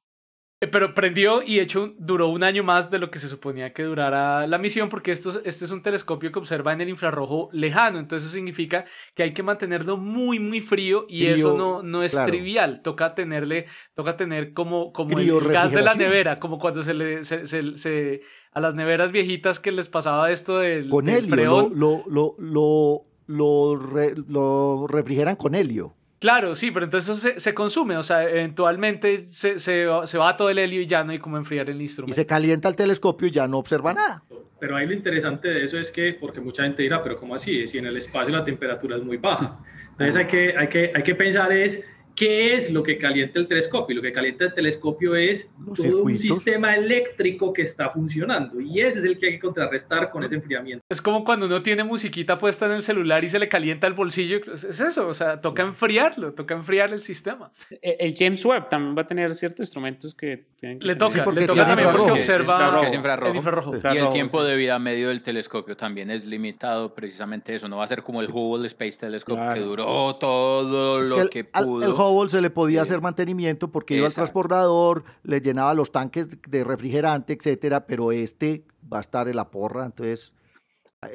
Eh, 0.62 0.66
pero 0.66 0.92
prendió 0.92 1.42
y 1.42 1.58
hecho 1.58 1.94
duró 1.96 2.28
un 2.28 2.42
año 2.42 2.62
más 2.62 2.90
de 2.90 2.98
lo 2.98 3.10
que 3.10 3.18
se 3.18 3.28
suponía 3.28 3.72
que 3.72 3.82
durara 3.82 4.46
la 4.46 4.58
misión 4.58 4.90
porque 4.90 5.10
esto, 5.10 5.40
este 5.42 5.64
es 5.64 5.70
un 5.70 5.80
telescopio 5.80 6.30
que 6.30 6.38
observa 6.38 6.74
en 6.74 6.82
el 6.82 6.90
infrarrojo 6.90 7.48
lejano, 7.52 7.98
entonces 7.98 8.26
eso 8.26 8.34
significa 8.34 8.84
que 9.14 9.22
hay 9.22 9.32
que 9.32 9.42
mantenerlo 9.42 9.96
muy 9.96 10.38
muy 10.38 10.60
frío 10.60 11.06
y 11.08 11.24
eso 11.26 11.56
no, 11.56 11.82
no 11.82 12.02
es 12.02 12.12
trivial, 12.26 12.82
toca 12.82 13.14
tenerle, 13.14 13.68
toca 13.94 14.18
tener 14.18 14.52
como, 14.52 14.92
como 14.92 15.18
el 15.18 15.48
gas 15.48 15.72
de 15.72 15.80
la 15.80 15.94
nevera, 15.94 16.38
como 16.38 16.58
cuando 16.58 16.82
se 16.82 16.92
le 16.92 17.24
se, 17.24 18.20
a 18.52 18.60
las 18.60 18.74
neveras 18.74 19.12
viejitas 19.12 19.60
que 19.60 19.72
les 19.72 19.88
pasaba 19.88 20.30
esto 20.30 20.58
del, 20.58 20.90
con 20.90 21.08
helio, 21.08 21.70
Lo, 21.74 22.04
lo, 22.06 22.34
lo, 22.38 23.06
lo, 23.26 23.76
lo 24.28 24.86
refrigeran 24.88 25.36
con 25.36 25.54
helio. 25.54 25.94
Claro, 26.20 26.54
sí, 26.54 26.70
pero 26.70 26.84
entonces 26.84 27.18
se, 27.18 27.40
se 27.40 27.54
consume, 27.54 27.96
o 27.96 28.02
sea, 28.02 28.28
eventualmente 28.28 29.26
se, 29.26 29.58
se, 29.58 29.86
se, 30.04 30.18
va 30.18 30.36
todo 30.36 30.50
el 30.50 30.58
helio 30.58 30.82
y 30.82 30.86
ya 30.86 31.02
no 31.02 31.12
hay 31.12 31.18
como 31.18 31.38
enfriar 31.38 31.70
el 31.70 31.80
instrumento. 31.80 32.12
Y 32.12 32.14
se 32.14 32.26
calienta 32.26 32.68
el 32.68 32.76
telescopio 32.76 33.28
y 33.28 33.30
ya 33.30 33.48
no 33.48 33.56
observa 33.56 33.94
nada. 33.94 34.22
Pero 34.60 34.76
ahí 34.76 34.86
lo 34.86 34.92
interesante 34.92 35.48
de 35.48 35.64
eso 35.64 35.78
es 35.78 35.90
que, 35.90 36.12
porque 36.12 36.42
mucha 36.42 36.64
gente 36.64 36.82
dirá, 36.82 37.00
pero 37.00 37.16
¿cómo 37.16 37.34
así? 37.34 37.66
Si 37.66 37.78
en 37.78 37.86
el 37.86 37.96
espacio 37.96 38.36
la 38.36 38.44
temperatura 38.44 38.96
es 38.96 39.02
muy 39.02 39.16
baja. 39.16 39.60
Entonces 39.92 40.16
hay 40.16 40.26
que, 40.26 40.54
hay 40.58 40.68
que, 40.68 40.92
hay 40.94 41.02
que 41.02 41.14
pensar 41.14 41.50
es 41.52 41.88
¿Qué 42.14 42.54
es 42.54 42.70
lo 42.70 42.82
que 42.82 42.98
calienta 42.98 43.38
el 43.38 43.46
telescopio? 43.46 43.96
Lo 43.96 44.02
que 44.02 44.12
calienta 44.12 44.44
el 44.44 44.54
telescopio 44.54 45.14
es 45.14 45.54
todo 45.74 46.02
un 46.02 46.16
sistema 46.16 46.74
eléctrico 46.74 47.52
que 47.52 47.62
está 47.62 47.90
funcionando 47.90 48.60
y 48.60 48.80
ese 48.80 48.98
es 48.98 49.04
el 49.04 49.18
que 49.18 49.26
hay 49.26 49.32
que 49.32 49.40
contrarrestar 49.40 50.10
con 50.10 50.24
ese 50.24 50.34
enfriamiento. 50.34 50.84
Es 50.88 51.00
como 51.00 51.24
cuando 51.24 51.46
uno 51.46 51.62
tiene 51.62 51.84
musiquita 51.84 52.38
puesta 52.38 52.66
en 52.66 52.72
el 52.72 52.82
celular 52.82 53.24
y 53.24 53.28
se 53.28 53.38
le 53.38 53.48
calienta 53.48 53.86
el 53.86 53.94
bolsillo. 53.94 54.38
Es 54.52 54.80
eso, 54.80 55.08
o 55.08 55.14
sea, 55.14 55.40
toca 55.40 55.62
enfriarlo, 55.62 56.32
toca 56.32 56.54
enfriar 56.54 56.92
el 56.92 57.02
sistema. 57.02 57.50
E, 57.70 57.96
el 58.00 58.14
James 58.16 58.44
Webb 58.44 58.68
también 58.68 58.96
va 58.96 59.02
a 59.02 59.06
tener 59.06 59.34
ciertos 59.34 59.60
instrumentos 59.60 60.14
que 60.14 60.44
tienen 60.56 60.78
que... 60.78 60.86
Le 60.86 60.96
toca, 60.96 61.24
le 61.30 61.46
toca 61.46 61.66
también 61.66 61.88
porque 61.90 62.10
observa 62.12 62.86
el 62.86 62.94
infrarrojo. 62.94 63.74
Y 63.92 63.96
el 63.96 64.10
tiempo 64.12 64.44
de 64.44 64.56
vida 64.56 64.78
medio 64.78 65.08
del 65.08 65.22
telescopio 65.22 65.76
también 65.76 66.10
es 66.10 66.24
limitado, 66.24 66.94
precisamente 66.94 67.54
eso. 67.54 67.68
No 67.68 67.78
va 67.78 67.84
a 67.84 67.88
ser 67.88 68.02
como 68.02 68.20
el 68.20 68.30
Hubble 68.30 68.66
Space 68.66 68.98
Telescope 68.98 69.54
que 69.54 69.60
duró 69.60 70.16
todo 70.16 71.02
lo 71.02 71.28
que, 71.28 71.44
pudo. 71.44 71.99
Hubble 72.00 72.30
se 72.30 72.40
le 72.40 72.50
podía 72.50 72.82
hacer 72.82 73.00
mantenimiento 73.00 73.68
porque 73.68 73.96
iba 73.96 74.06
al 74.06 74.14
transportador, 74.14 75.04
le 75.22 75.40
llenaba 75.40 75.74
los 75.74 75.92
tanques 75.92 76.28
de 76.48 76.64
refrigerante, 76.64 77.32
etcétera, 77.32 77.86
pero 77.86 78.12
este 78.12 78.64
va 78.92 78.98
a 78.98 79.00
estar 79.00 79.28
en 79.28 79.36
la 79.36 79.50
porra, 79.50 79.86
entonces 79.86 80.32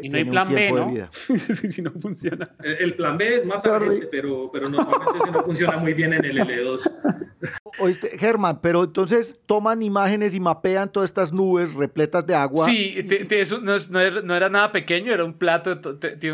y 0.02 0.10
no 0.10 0.18
hay 0.18 0.26
plan 0.26 0.52
B, 0.52 0.72
¿no? 0.72 0.92
si 1.12 1.82
no 1.84 1.92
funciona. 1.92 2.44
El, 2.64 2.96
plan 2.96 3.18
B 3.20 3.36
es 3.36 3.46
más 3.46 3.64
urgente, 3.66 4.08
pero, 4.12 4.50
pero 4.52 4.68
normalmente 4.68 5.30
no 5.32 5.44
funciona 5.44 5.78
muy 5.78 5.94
bien 5.94 6.12
en 6.14 6.26
el 6.26 6.40
L2. 6.40 6.92
Oíste, 7.80 8.18
Germán, 8.18 8.62
pero 8.62 8.86
entonces 8.86 9.40
toman 9.46 9.84
imágenes 9.84 10.34
y 10.34 10.40
mapean 10.40 10.92
todas 10.92 11.12
estas 11.12 11.32
nubes 11.32 11.74
repletas 11.76 12.26
de 12.26 12.34
agua. 12.34 12.66
Sí, 12.66 12.96
eso 13.30 13.62
no, 13.62 14.36
era, 14.36 14.50
nada 14.50 14.72
pequeño, 14.72 15.14
era 15.14 15.24
un 15.24 15.38
plato, 15.38 15.80
tenía 15.80 16.34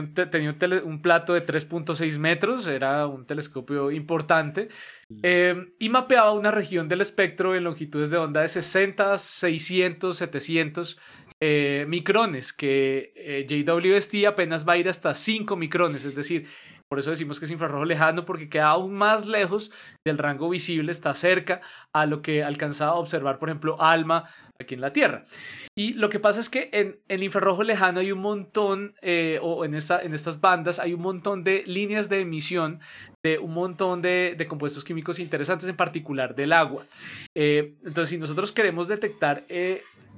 un, 0.86 1.02
plato 1.02 1.34
de 1.34 1.46
3.6 1.46 2.20
metros, 2.20 2.68
era 2.68 3.06
un 3.06 3.26
telescopio 3.26 3.92
importante, 3.92 4.70
eh, 5.24 5.74
y 5.78 5.90
mapeaba 5.90 6.32
una 6.32 6.52
región 6.52 6.88
del 6.88 7.02
espectro 7.02 7.54
en 7.54 7.66
longitudes 7.66 8.12
de 8.12 8.18
onda 8.18 8.42
de 8.42 8.48
60, 8.48 9.18
600, 9.18 10.16
700 10.16 10.98
eh, 11.44 11.86
micrones, 11.88 12.54
que 12.54 13.14
eh, 13.16 13.48
JWST 13.50 14.28
apenas 14.28 14.68
va 14.68 14.74
a 14.74 14.78
ir 14.78 14.88
hasta 14.88 15.16
5 15.16 15.56
micrones, 15.56 16.06
es 16.06 16.14
decir, 16.14 16.46
por 16.88 17.00
eso 17.00 17.10
decimos 17.10 17.40
que 17.40 17.46
es 17.46 17.52
infrarrojo 17.52 17.84
lejano, 17.84 18.26
porque 18.26 18.48
queda 18.48 18.68
aún 18.68 18.94
más 18.94 19.26
lejos 19.26 19.72
del 20.06 20.20
rango 20.20 20.50
visible, 20.50 20.92
está 20.92 21.16
cerca 21.16 21.62
a 21.94 22.06
lo 22.06 22.22
que 22.22 22.44
alcanzaba 22.44 22.92
a 22.92 22.96
observar, 22.96 23.40
por 23.40 23.50
ejemplo, 23.50 23.82
ALMA 23.82 24.30
aquí 24.60 24.76
en 24.76 24.82
la 24.82 24.94
Tierra. 24.94 25.24
Y 25.76 25.94
lo 25.94 26.10
que 26.10 26.20
pasa 26.20 26.42
es 26.42 26.50
que 26.50 26.70
en 26.74 27.00
el 27.08 27.24
infrarrojo 27.24 27.64
lejano 27.64 28.02
hay 28.02 28.12
un 28.12 28.20
montón, 28.20 28.94
eh, 29.02 29.40
o 29.42 29.66
en, 29.66 29.74
esta, 29.74 30.00
en 30.04 30.14
estas 30.14 30.42
bandas 30.42 30.78
hay 30.78 30.94
un 30.94 31.02
montón 31.02 31.44
de 31.44 31.64
líneas 31.66 32.08
de 32.08 32.22
emisión 32.22 32.82
de 33.24 33.40
un 33.40 33.54
montón 33.54 34.04
de 34.04 34.46
compuestos 34.48 34.84
químicos 34.84 35.18
interesantes, 35.18 35.68
en 35.68 35.76
particular 35.76 36.36
del 36.36 36.54
agua. 36.54 36.84
entonces, 37.34 38.10
si 38.10 38.18
nosotros 38.20 38.52
queremos 38.52 38.88
detectar 38.88 39.44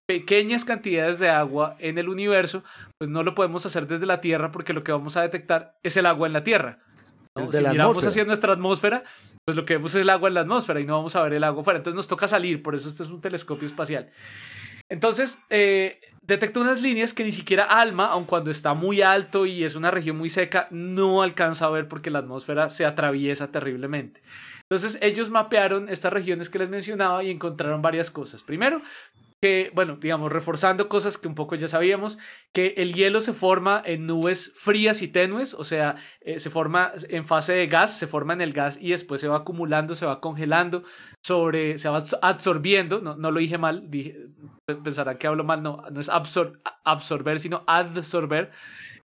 pequeñas 0.08 0.66
cantidades 0.66 1.20
de 1.20 1.30
agua 1.30 1.76
en 1.80 1.98
el 1.98 2.10
universo, 2.10 2.64
pues 3.00 3.10
no 3.10 3.24
lo 3.24 3.36
podemos 3.36 3.66
hacer 3.66 3.88
desde 3.88 4.06
la 4.06 4.22
Tierra 4.22 4.52
porque 4.52 4.74
lo 4.74 4.84
que 4.84 4.92
vamos 4.92 5.18
a 5.18 5.22
detectar 5.22 5.78
es 5.84 5.98
el 5.98 6.06
agua 6.06 6.28
en 6.28 6.34
la 6.34 6.44
Tierra. 6.44 6.80
Si 7.52 7.64
miramos 7.64 8.06
hacia 8.06 8.26
nuestra 8.26 8.54
atmósfera, 8.54 9.04
pues 9.46 9.58
lo 9.58 9.66
que 9.66 9.76
vemos 9.76 9.96
es 9.96 10.02
el 10.02 10.10
agua 10.10 10.28
en 10.28 10.36
la 10.36 10.42
atmósfera 10.42 10.80
y 10.80 10.86
no 10.86 10.98
vamos 10.98 11.16
a 11.16 11.24
ver 11.24 11.34
el 11.34 11.44
agua 11.44 11.64
fuera. 11.64 11.78
Entonces 11.78 11.96
nos 11.96 12.08
toca 12.08 12.28
salir, 12.28 12.62
por 12.62 12.76
eso 12.76 12.90
este 12.90 13.04
es 13.04 13.10
un 13.10 13.22
telescopio 13.22 13.68
espacial. 13.68 14.12
Entonces, 14.90 15.40
eh, 15.50 16.00
detecta 16.22 16.60
unas 16.60 16.82
líneas 16.82 17.14
que 17.14 17.24
ni 17.24 17.32
siquiera 17.32 17.64
ALMA, 17.64 18.08
aun 18.08 18.26
cuando 18.26 18.52
está 18.52 18.74
muy 18.74 19.02
alto 19.02 19.46
y 19.46 19.64
es 19.64 19.76
una 19.76 19.90
región 19.90 20.18
muy 20.18 20.30
seca, 20.30 20.68
no 20.70 21.24
alcanza 21.24 21.66
a 21.66 21.70
ver 21.70 21.88
porque 21.88 22.12
la 22.12 22.20
atmósfera 22.20 22.70
se 22.70 22.86
atraviesa 22.86 23.52
terriblemente. 23.52 24.22
Entonces 24.70 25.00
ellos 25.02 25.30
mapearon 25.30 25.90
estas 25.90 26.14
regiones 26.14 26.50
que 26.50 26.60
les 26.60 26.70
mencionaba 26.70 27.24
y 27.24 27.32
encontraron 27.32 27.82
varias 27.82 28.12
cosas. 28.12 28.44
Primero, 28.44 28.82
que, 29.44 29.72
bueno, 29.74 29.98
digamos, 29.98 30.32
reforzando 30.32 30.88
cosas 30.88 31.18
que 31.18 31.28
un 31.28 31.36
poco 31.36 31.56
ya 31.56 31.68
sabíamos, 31.68 32.18
que 32.54 32.76
el 32.78 32.94
hielo 32.94 33.20
se 33.20 33.34
forma 33.34 33.82
en 33.84 34.08
nubes 34.08 34.54
frías 34.56 35.02
y 35.02 35.10
tenues, 35.10 35.54
o 35.54 35.66
sea, 35.66 35.98
eh, 36.22 36.40
se 36.40 36.50
forma 36.50 36.94
en 37.10 37.26
fase 37.26 37.52
de 37.52 37.68
gas, 37.68 38.00
se 38.00 38.08
forma 38.08 38.32
en 38.32 38.40
el 38.40 38.54
gas 38.54 38.78
y 38.80 38.92
después 38.92 39.20
se 39.20 39.28
va 39.28 39.40
acumulando, 39.40 39.96
se 39.96 40.06
va 40.06 40.22
congelando, 40.22 40.86
sobre, 41.22 41.78
se 41.78 41.90
va 41.90 42.02
absorbiendo, 42.22 43.02
no, 43.02 43.18
no 43.18 43.32
lo 43.32 43.42
dije 43.42 43.58
mal, 43.58 43.90
pensarán 44.66 45.18
que 45.18 45.28
hablo 45.28 45.44
mal, 45.44 45.62
no, 45.62 45.84
no 45.92 46.00
es 46.00 46.08
absorber, 46.08 47.38
sino 47.42 47.66
absorber 47.68 48.50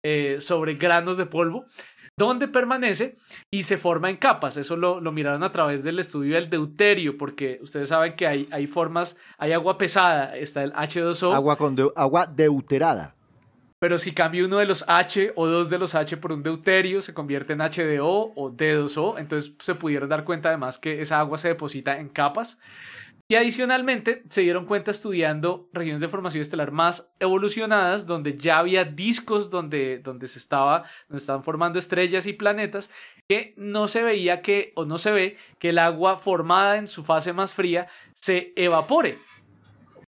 eh, 0.02 0.42
sobre 0.42 0.74
granos 0.74 1.16
de 1.16 1.24
polvo 1.24 1.64
donde 2.18 2.48
permanece 2.48 3.16
y 3.50 3.64
se 3.64 3.76
forma 3.76 4.08
en 4.08 4.16
capas. 4.16 4.56
Eso 4.56 4.76
lo, 4.76 5.00
miraron 5.12 5.42
a 5.42 5.52
través 5.52 5.82
del 5.82 5.98
estudio 5.98 6.34
del 6.34 6.48
deuterio, 6.48 7.18
porque 7.18 7.58
ustedes 7.62 7.90
saben 7.90 8.16
que 8.16 8.26
hay, 8.26 8.48
hay 8.50 8.66
formas, 8.66 9.18
hay 9.36 9.52
agua 9.52 9.76
pesada, 9.76 10.34
está 10.36 10.62
el 10.62 10.72
H2O. 10.72 11.34
Agua, 11.34 11.56
con 11.56 11.76
agua 11.94 12.26
deuterada. 12.26 13.14
Pero 13.78 13.98
si 13.98 14.12
cambia 14.12 14.46
uno 14.46 14.56
de 14.56 14.64
los 14.64 14.84
H 14.88 15.32
o 15.36 15.46
dos 15.46 15.68
de 15.68 15.78
los 15.78 15.94
H 15.94 16.16
por 16.16 16.32
un 16.32 16.42
deuterio, 16.42 17.02
se 17.02 17.12
convierte 17.12 17.52
en 17.52 17.58
HDO 17.58 18.32
o 18.34 18.50
D2O. 18.50 19.18
Entonces 19.18 19.54
se 19.60 19.74
pudieron 19.74 20.08
dar 20.08 20.24
cuenta 20.24 20.48
además 20.48 20.78
que 20.78 21.02
esa 21.02 21.20
agua 21.20 21.36
se 21.36 21.48
deposita 21.48 21.98
en 21.98 22.08
capas. 22.08 22.58
Y 23.28 23.34
adicionalmente 23.34 24.22
se 24.30 24.42
dieron 24.42 24.66
cuenta 24.66 24.92
estudiando 24.92 25.68
regiones 25.72 26.00
de 26.00 26.06
formación 26.06 26.42
estelar 26.42 26.70
más 26.70 27.12
evolucionadas, 27.18 28.06
donde 28.06 28.38
ya 28.38 28.58
había 28.58 28.84
discos 28.84 29.50
donde, 29.50 29.98
donde 29.98 30.28
se 30.28 30.38
estaba, 30.38 30.84
donde 31.08 31.20
estaban 31.20 31.42
formando 31.42 31.80
estrellas 31.80 32.28
y 32.28 32.34
planetas, 32.34 32.88
que 33.28 33.52
no 33.56 33.88
se 33.88 34.04
veía 34.04 34.42
que, 34.42 34.72
o 34.76 34.84
no 34.84 34.98
se 34.98 35.10
ve, 35.10 35.36
que 35.58 35.70
el 35.70 35.78
agua 35.78 36.18
formada 36.18 36.76
en 36.76 36.86
su 36.86 37.02
fase 37.02 37.32
más 37.32 37.52
fría 37.52 37.88
se 38.14 38.52
evapore. 38.54 39.18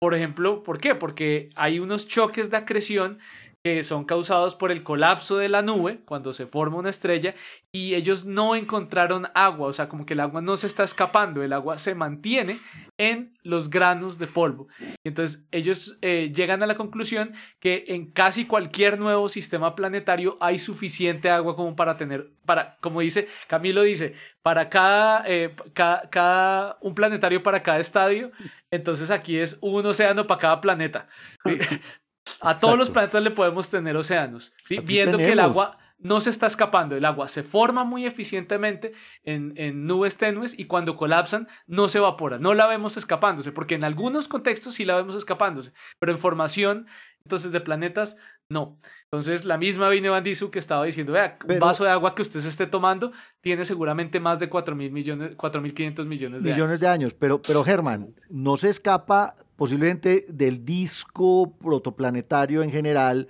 Por 0.00 0.14
ejemplo, 0.14 0.64
¿por 0.64 0.80
qué? 0.80 0.96
Porque 0.96 1.50
hay 1.54 1.78
unos 1.78 2.08
choques 2.08 2.50
de 2.50 2.56
acreción 2.56 3.20
que 3.64 3.82
son 3.82 4.04
causados 4.04 4.54
por 4.54 4.70
el 4.70 4.82
colapso 4.82 5.38
de 5.38 5.48
la 5.48 5.62
nube 5.62 6.00
cuando 6.04 6.34
se 6.34 6.46
forma 6.46 6.76
una 6.76 6.90
estrella 6.90 7.34
y 7.72 7.94
ellos 7.94 8.26
no 8.26 8.56
encontraron 8.56 9.28
agua, 9.34 9.68
o 9.68 9.72
sea, 9.72 9.88
como 9.88 10.04
que 10.04 10.12
el 10.12 10.20
agua 10.20 10.42
no 10.42 10.58
se 10.58 10.66
está 10.66 10.84
escapando, 10.84 11.42
el 11.42 11.54
agua 11.54 11.78
se 11.78 11.94
mantiene 11.94 12.60
en 12.98 13.32
los 13.42 13.70
granos 13.70 14.18
de 14.18 14.26
polvo. 14.26 14.68
Y 15.02 15.08
entonces 15.08 15.46
ellos 15.50 15.96
eh, 16.02 16.30
llegan 16.34 16.62
a 16.62 16.66
la 16.66 16.76
conclusión 16.76 17.32
que 17.58 17.84
en 17.88 18.12
casi 18.12 18.44
cualquier 18.44 18.98
nuevo 18.98 19.30
sistema 19.30 19.74
planetario 19.74 20.36
hay 20.40 20.58
suficiente 20.58 21.30
agua 21.30 21.56
como 21.56 21.74
para 21.74 21.96
tener, 21.96 22.32
para, 22.44 22.76
como 22.82 23.00
dice, 23.00 23.28
Camilo 23.48 23.80
dice, 23.80 24.14
para 24.42 24.68
cada, 24.68 25.24
eh, 25.26 25.56
cada, 25.72 26.76
un 26.82 26.94
planetario 26.94 27.42
para 27.42 27.62
cada 27.62 27.80
estadio, 27.80 28.30
entonces 28.70 29.10
aquí 29.10 29.38
es 29.38 29.56
un 29.62 29.86
océano 29.86 30.26
para 30.26 30.40
cada 30.40 30.60
planeta. 30.60 31.08
A 32.40 32.56
todos 32.56 32.78
los 32.78 32.90
planetas 32.90 33.22
le 33.22 33.30
podemos 33.30 33.70
tener 33.70 33.96
océanos, 33.96 34.52
¿sí? 34.64 34.78
viendo 34.78 35.18
que 35.18 35.32
el 35.32 35.40
agua 35.40 35.78
no 35.98 36.20
se 36.20 36.30
está 36.30 36.46
escapando, 36.46 36.96
el 36.96 37.04
agua 37.04 37.28
se 37.28 37.42
forma 37.42 37.84
muy 37.84 38.04
eficientemente 38.04 38.92
en, 39.22 39.54
en, 39.56 39.86
nubes 39.86 40.18
tenues 40.18 40.58
y 40.58 40.66
cuando 40.66 40.96
colapsan 40.96 41.48
no 41.66 41.88
se 41.88 41.98
evapora, 41.98 42.38
no 42.38 42.52
la 42.54 42.66
vemos 42.66 42.96
escapándose, 42.96 43.52
porque 43.52 43.74
en 43.74 43.84
algunos 43.84 44.28
contextos 44.28 44.74
sí 44.74 44.84
la 44.84 44.96
vemos 44.96 45.16
escapándose, 45.16 45.72
pero 45.98 46.12
en 46.12 46.18
formación 46.18 46.86
entonces 47.24 47.52
de 47.52 47.60
planetas 47.60 48.18
no. 48.50 48.78
Entonces 49.04 49.44
la 49.46 49.56
misma 49.56 49.88
Vine 49.88 50.10
Van 50.10 50.24
que 50.24 50.58
estaba 50.58 50.84
diciendo, 50.84 51.12
vea, 51.12 51.38
un 51.48 51.58
vaso 51.58 51.84
de 51.84 51.90
agua 51.90 52.14
que 52.14 52.22
usted 52.22 52.40
se 52.40 52.48
esté 52.48 52.66
tomando 52.66 53.12
tiene 53.40 53.64
seguramente 53.64 54.20
más 54.20 54.38
de 54.38 54.50
4 54.50 54.76
mil 54.76 54.92
millones, 54.92 55.36
4.500 55.36 56.04
millones 56.04 56.42
de 56.42 56.52
millones 56.52 56.80
de 56.80 56.88
años. 56.88 57.14
Pero, 57.14 57.40
pero 57.40 57.64
Germán, 57.64 58.14
no 58.28 58.56
se 58.56 58.68
escapa 58.68 59.36
posiblemente 59.57 60.24
del 60.28 60.64
disco 60.64 61.57
protoplanetario 61.59 62.62
en 62.62 62.70
general, 62.70 63.28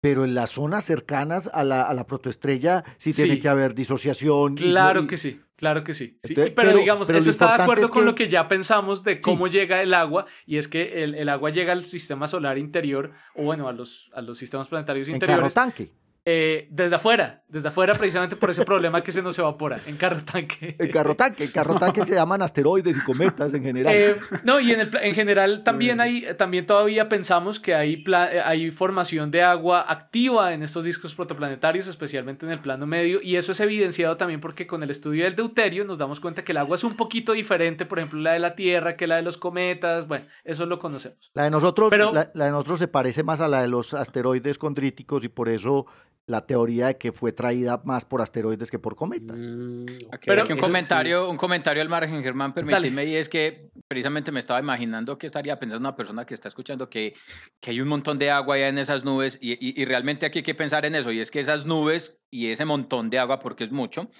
pero 0.00 0.24
en 0.24 0.34
las 0.34 0.50
zonas 0.50 0.84
cercanas 0.84 1.48
a 1.52 1.62
la, 1.62 1.82
a 1.82 1.94
la 1.94 2.06
protoestrella 2.06 2.84
sí 2.98 3.12
tiene 3.12 3.38
que 3.38 3.48
haber 3.48 3.74
disociación. 3.74 4.56
Claro 4.56 5.06
que 5.06 5.16
sí, 5.16 5.40
claro 5.54 5.84
que 5.84 5.94
sí. 5.94 6.18
pero, 6.56 6.76
digamos, 6.76 7.08
eso 7.08 7.30
está 7.30 7.56
de 7.56 7.62
acuerdo 7.62 7.88
con 7.88 8.04
lo 8.04 8.14
que 8.14 8.28
ya 8.28 8.48
pensamos 8.48 9.04
de 9.04 9.20
cómo 9.20 9.46
llega 9.46 9.80
el 9.80 9.94
agua, 9.94 10.26
y 10.44 10.56
es 10.56 10.66
que 10.66 11.04
el, 11.04 11.14
el, 11.14 11.28
agua 11.28 11.50
llega 11.50 11.72
al 11.72 11.84
sistema 11.84 12.26
solar 12.26 12.58
interior, 12.58 13.12
o 13.36 13.44
bueno, 13.44 13.68
a 13.68 13.72
los, 13.72 14.10
a 14.14 14.22
los 14.22 14.38
sistemas 14.38 14.68
planetarios 14.68 15.08
interiores. 15.08 15.38
En 15.38 15.50
carro 15.50 15.54
tanque. 15.54 16.01
Eh, 16.24 16.68
desde 16.70 16.94
afuera, 16.94 17.42
desde 17.48 17.66
afuera 17.66 17.94
precisamente 17.94 18.36
por 18.36 18.48
ese 18.48 18.64
problema 18.64 19.02
que 19.02 19.10
se 19.10 19.22
nos 19.22 19.36
evapora 19.40 19.80
en 19.86 19.96
carro 19.96 20.20
tanque. 20.24 20.76
En 20.78 20.88
carro 20.92 21.16
tanque, 21.16 21.42
en 21.42 21.50
carro 21.50 21.76
tanque 21.80 22.04
se 22.04 22.14
llaman 22.14 22.42
asteroides 22.42 22.96
y 22.96 23.00
cometas 23.00 23.52
en 23.54 23.62
general. 23.64 23.92
Eh, 23.92 24.16
no, 24.44 24.60
y 24.60 24.70
en, 24.70 24.88
en 25.02 25.14
general 25.16 25.64
también 25.64 26.00
hay, 26.00 26.26
también 26.38 26.64
todavía 26.64 27.08
pensamos 27.08 27.58
que 27.58 27.74
hay, 27.74 28.04
hay 28.44 28.70
formación 28.70 29.32
de 29.32 29.42
agua 29.42 29.84
activa 29.88 30.54
en 30.54 30.62
estos 30.62 30.84
discos 30.84 31.12
protoplanetarios, 31.16 31.88
especialmente 31.88 32.46
en 32.46 32.52
el 32.52 32.60
plano 32.60 32.86
medio, 32.86 33.20
y 33.20 33.34
eso 33.34 33.50
es 33.50 33.58
evidenciado 33.58 34.16
también 34.16 34.40
porque 34.40 34.68
con 34.68 34.84
el 34.84 34.90
estudio 34.90 35.24
del 35.24 35.34
deuterio 35.34 35.84
nos 35.84 35.98
damos 35.98 36.20
cuenta 36.20 36.44
que 36.44 36.52
el 36.52 36.58
agua 36.58 36.76
es 36.76 36.84
un 36.84 36.96
poquito 36.96 37.32
diferente, 37.32 37.84
por 37.84 37.98
ejemplo, 37.98 38.20
la 38.20 38.34
de 38.34 38.38
la 38.38 38.54
Tierra 38.54 38.96
que 38.96 39.08
la 39.08 39.16
de 39.16 39.22
los 39.22 39.38
cometas, 39.38 40.06
bueno, 40.06 40.26
eso 40.44 40.66
lo 40.66 40.78
conocemos. 40.78 41.32
La 41.34 41.42
de 41.42 41.50
nosotros, 41.50 41.92
la 42.12 42.44
de 42.44 42.50
nosotros 42.52 42.78
se 42.78 42.86
parece 42.86 43.24
más 43.24 43.40
a 43.40 43.48
la 43.48 43.62
de 43.62 43.66
los 43.66 43.92
asteroides 43.92 44.56
condríticos 44.56 45.24
y 45.24 45.28
por 45.28 45.48
eso 45.48 45.86
la 46.26 46.46
teoría 46.46 46.86
de 46.86 46.98
que 46.98 47.12
fue 47.12 47.32
traída 47.32 47.80
más 47.84 48.04
por 48.04 48.22
asteroides 48.22 48.70
que 48.70 48.78
por 48.78 48.94
cometas. 48.94 49.36
Mm, 49.36 49.86
Pero 50.24 50.46
un 50.46 50.58
comentario, 50.58 51.28
un 51.28 51.36
comentario 51.36 51.82
al 51.82 51.88
margen, 51.88 52.22
Germán, 52.22 52.54
permíteme, 52.54 53.04
y 53.06 53.16
es 53.16 53.28
que 53.28 53.70
precisamente 53.88 54.30
me 54.30 54.40
estaba 54.40 54.60
imaginando 54.60 55.18
que 55.18 55.26
estaría 55.26 55.58
pensando 55.58 55.80
una 55.80 55.96
persona 55.96 56.24
que 56.24 56.34
está 56.34 56.48
escuchando 56.48 56.88
que, 56.88 57.14
que 57.60 57.70
hay 57.70 57.80
un 57.80 57.88
montón 57.88 58.18
de 58.18 58.30
agua 58.30 58.54
allá 58.54 58.68
en 58.68 58.78
esas 58.78 59.04
nubes, 59.04 59.36
y, 59.40 59.80
y 59.80 59.84
realmente 59.84 60.26
aquí 60.26 60.38
hay 60.38 60.44
que 60.44 60.54
pensar 60.54 60.84
en 60.86 60.94
eso, 60.94 61.10
y 61.10 61.20
es 61.20 61.30
que 61.30 61.40
esas 61.40 61.66
nubes 61.66 62.16
y 62.30 62.50
ese 62.50 62.64
montón 62.64 63.10
de 63.10 63.18
agua, 63.18 63.40
porque 63.40 63.64
es 63.64 63.72
mucho, 63.72 64.10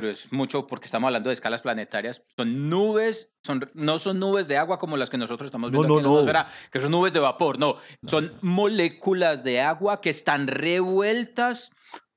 pero 0.00 0.10
es 0.10 0.30
mucho 0.30 0.66
porque 0.66 0.84
estamos 0.84 1.08
hablando 1.08 1.30
de 1.30 1.34
escalas 1.34 1.62
planetarias. 1.62 2.20
Son 2.36 2.68
nubes, 2.68 3.30
son, 3.42 3.70
no 3.72 3.98
son 3.98 4.18
nubes 4.18 4.46
de 4.46 4.58
agua 4.58 4.78
como 4.78 4.98
las 4.98 5.08
que 5.08 5.16
nosotros 5.16 5.46
estamos 5.46 5.70
viendo 5.70 5.88
aquí 5.88 5.96
en 5.96 6.02
la 6.02 6.10
atmósfera, 6.10 6.52
que 6.70 6.82
son 6.82 6.90
nubes 6.90 7.14
de 7.14 7.20
vapor, 7.20 7.58
no, 7.58 7.76
son 8.06 8.34
moléculas 8.42 9.42
de 9.42 9.62
agua 9.62 10.02
que 10.02 10.10
están 10.10 10.48
revueltas 10.48 11.70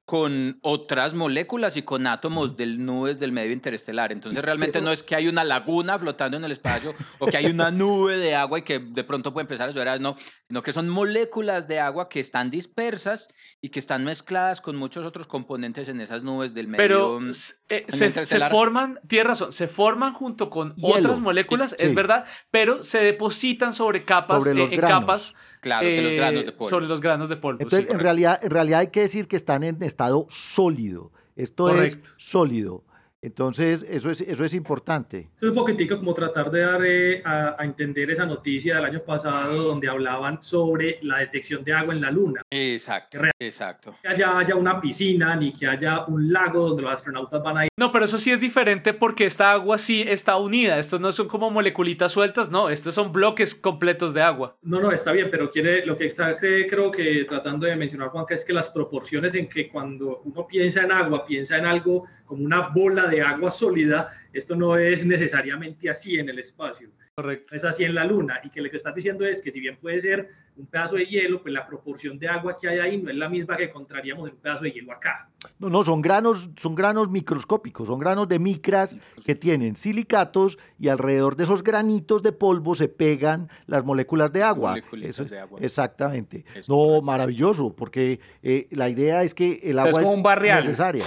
con 0.10 0.58
otras 0.64 1.14
moléculas 1.14 1.78
y 1.78 1.84
con 1.84 2.08
átomos 2.08 2.58
de 2.58 2.66
nubes 2.66 3.20
del 3.20 3.32
medio 3.32 3.52
interestelar. 3.52 4.12
Entonces 4.12 4.44
realmente 4.44 4.82
no 4.82 4.92
es 4.92 5.04
que 5.04 5.14
hay 5.14 5.28
una 5.28 5.44
laguna 5.44 6.00
flotando 6.00 6.36
en 6.36 6.44
el 6.46 6.52
espacio 6.52 6.96
o 7.20 7.28
que 7.28 7.38
hay 7.38 7.46
una 7.46 7.70
nube 7.72 8.18
de 8.18 8.34
agua 8.34 8.58
y 8.58 8.64
que 8.64 8.80
de 8.80 9.04
pronto 9.04 9.32
puede 9.32 9.44
empezar 9.44 9.70
a 9.70 9.72
llover, 9.72 10.02
no, 10.02 10.16
sino 10.48 10.64
que 10.64 10.74
son 10.74 10.90
moléculas 10.90 11.68
de 11.68 11.80
agua 11.80 12.10
que 12.10 12.20
están 12.20 12.50
dispersas 12.50 13.28
y 13.62 13.70
que 13.70 13.80
están 13.80 14.04
mezcladas 14.04 14.62
con 14.62 14.78
muchos 14.78 15.06
otros 15.06 15.28
componentes 15.28 15.88
en 15.90 16.02
esas 16.02 16.24
nubes 16.24 16.56
del 16.56 16.68
medio 16.68 16.80
Pero 16.80 17.20
eh, 17.70 17.86
se, 17.90 18.40
forman, 18.50 19.00
tienes 19.08 19.28
razón, 19.28 19.54
se 19.54 19.68
forman 19.68 20.14
junto 20.14 20.50
con 20.50 20.74
otras 20.82 21.20
moléculas, 21.20 21.76
es 21.78 21.94
verdad, 21.94 22.26
pero 22.50 22.84
se 22.84 23.04
depositan 23.04 23.74
sobre 23.74 24.06
capas, 24.06 24.44
sobre 24.44 24.74
eh, 24.74 24.80
capas 24.80 25.36
Claro, 25.60 25.88
los 25.90 26.14
granos 26.14 26.46
de 26.46 26.52
polvo. 26.52 26.70
Sobre 26.70 26.88
los 26.88 27.02
granos 27.02 27.30
de 27.30 27.36
polvo. 27.36 27.62
Entonces, 27.62 27.90
en, 27.90 28.00
realidad, 28.00 28.40
en 28.42 28.50
realidad 28.50 28.80
hay 28.80 28.88
que 28.88 29.02
decir 29.02 29.28
que 29.28 29.36
están 29.36 29.64
en 29.64 29.84
estado 29.84 30.28
sólido. 30.30 31.12
Esto 31.36 31.82
es 31.82 32.00
sólido. 32.18 32.84
Entonces, 33.22 33.86
eso 33.90 34.10
es, 34.10 34.22
eso 34.22 34.46
es 34.46 34.54
importante. 34.54 35.30
Es 35.42 35.50
un 35.50 35.56
poquitico 35.56 35.98
como 35.98 36.14
tratar 36.14 36.50
de 36.50 36.60
dar 36.62 36.86
eh, 36.86 37.22
a, 37.26 37.58
entender 37.60 38.10
esa 38.12 38.26
noticia 38.26 38.76
del 38.76 38.86
año 38.86 39.02
pasado 39.02 39.64
donde 39.64 39.90
hablaban 39.90 40.42
sobre 40.42 41.00
la 41.02 41.20
detección 41.20 41.64
de 41.64 41.74
agua 41.74 41.94
en 41.94 42.02
la 42.02 42.12
Luna. 42.12 42.42
Exacto, 42.50 43.20
exacto. 43.38 43.96
Que 44.02 44.08
haya, 44.08 44.38
haya 44.38 44.56
una 44.56 44.80
piscina 44.80 45.36
ni 45.36 45.52
que 45.52 45.68
haya 45.68 46.06
un 46.06 46.32
lago 46.32 46.70
donde 46.70 46.84
los 46.84 46.94
astronautas 46.94 47.44
van 47.44 47.58
a 47.58 47.66
ir. 47.66 47.72
No, 47.78 47.92
pero 47.92 48.06
eso 48.06 48.18
sí 48.18 48.32
es 48.32 48.40
diferente 48.40 48.94
porque 48.94 49.26
esta 49.26 49.52
agua 49.52 49.78
sí 49.78 50.04
está 50.08 50.38
unida. 50.38 50.80
Estos 50.80 51.02
no 51.02 51.12
son 51.12 51.28
como 51.28 51.50
moleculitas 51.50 52.14
sueltas, 52.14 52.50
no, 52.50 52.70
estos 52.70 52.96
son 52.96 53.12
bloques 53.12 53.54
completos 53.54 54.14
de 54.14 54.22
agua. 54.22 54.58
No, 54.62 54.80
no, 54.80 54.92
está 54.92 55.12
bien, 55.12 55.30
pero 55.30 55.52
quiere, 55.52 55.86
lo 55.86 55.98
que 55.98 56.06
está 56.06 56.38
creo 56.38 56.92
que 56.92 57.26
tratando 57.26 57.66
de 57.66 57.76
mencionar 57.76 58.10
Juanca 58.10 58.34
es 58.34 58.46
que 58.46 58.54
las 58.54 58.70
proporciones 58.70 59.36
en 59.36 59.50
que 59.50 59.68
cuando 59.68 60.22
uno 60.24 60.48
piensa 60.48 60.84
en 60.84 60.92
agua, 60.92 61.26
piensa 61.26 61.58
en 61.58 61.66
algo 61.66 62.06
como 62.30 62.46
una 62.46 62.70
bola 62.70 63.08
de 63.08 63.24
agua 63.24 63.50
sólida, 63.50 64.08
esto 64.34 64.56
no 64.56 64.78
es 64.78 65.06
necesariamente 65.06 65.90
así 65.90 66.18
en 66.18 66.30
el 66.30 66.40
espacio. 66.40 66.90
Correcto. 67.16 67.54
Es 67.54 67.66
así 67.66 67.84
en 67.84 67.96
la 67.96 68.06
Luna. 68.06 68.40
Y 68.44 68.50
que 68.50 68.62
lo 68.62 68.70
que 68.70 68.78
estás 68.78 68.96
diciendo 68.96 69.26
es 69.26 69.42
que 69.42 69.52
si 69.52 69.60
bien 69.60 69.78
puede 69.78 70.00
ser 70.00 70.30
un 70.56 70.68
pedazo 70.68 70.96
de 70.96 71.06
hielo, 71.06 71.42
pues 71.42 71.54
la 71.54 71.68
proporción 71.68 72.18
de 72.18 72.30
agua 72.30 72.56
que 72.56 72.70
hay 72.70 72.80
ahí 72.80 72.98
no 72.98 73.10
es 73.10 73.16
la 73.18 73.28
misma 73.28 73.58
que 73.58 73.66
encontraríamos 73.66 74.30
en 74.30 74.36
un 74.36 74.40
pedazo 74.40 74.64
de 74.64 74.72
hielo 74.72 74.94
acá. 74.94 75.30
No, 75.58 75.70
no, 75.70 75.84
son 75.84 76.02
granos, 76.02 76.50
son 76.58 76.76
granos 76.76 77.10
microscópicos, 77.10 77.88
son 77.88 78.00
granos 78.00 78.30
de 78.30 78.40
micras 78.40 78.96
que 79.26 79.36
tienen 79.36 79.76
silicatos 79.76 80.58
y 80.80 80.88
alrededor 80.88 81.36
de 81.36 81.44
esos 81.44 81.62
granitos 81.62 82.24
de 82.24 82.32
polvo 82.32 82.74
se 82.74 82.88
pegan 82.88 83.50
las 83.68 83.84
moléculas 83.84 84.32
de 84.32 84.44
agua. 84.44 84.76
Eso, 85.02 85.26
de 85.26 85.40
agua. 85.40 85.60
Exactamente. 85.62 86.46
no, 86.70 87.02
maravilloso, 87.02 87.76
porque 87.76 88.22
eh, 88.42 88.68
la 88.72 88.88
idea 88.88 89.24
es 89.24 89.34
que 89.34 89.60
el 89.64 89.80
agua 89.80 89.90
es, 89.90 89.98
como 89.98 90.12
un 90.12 90.42
necesaria. 90.42 91.04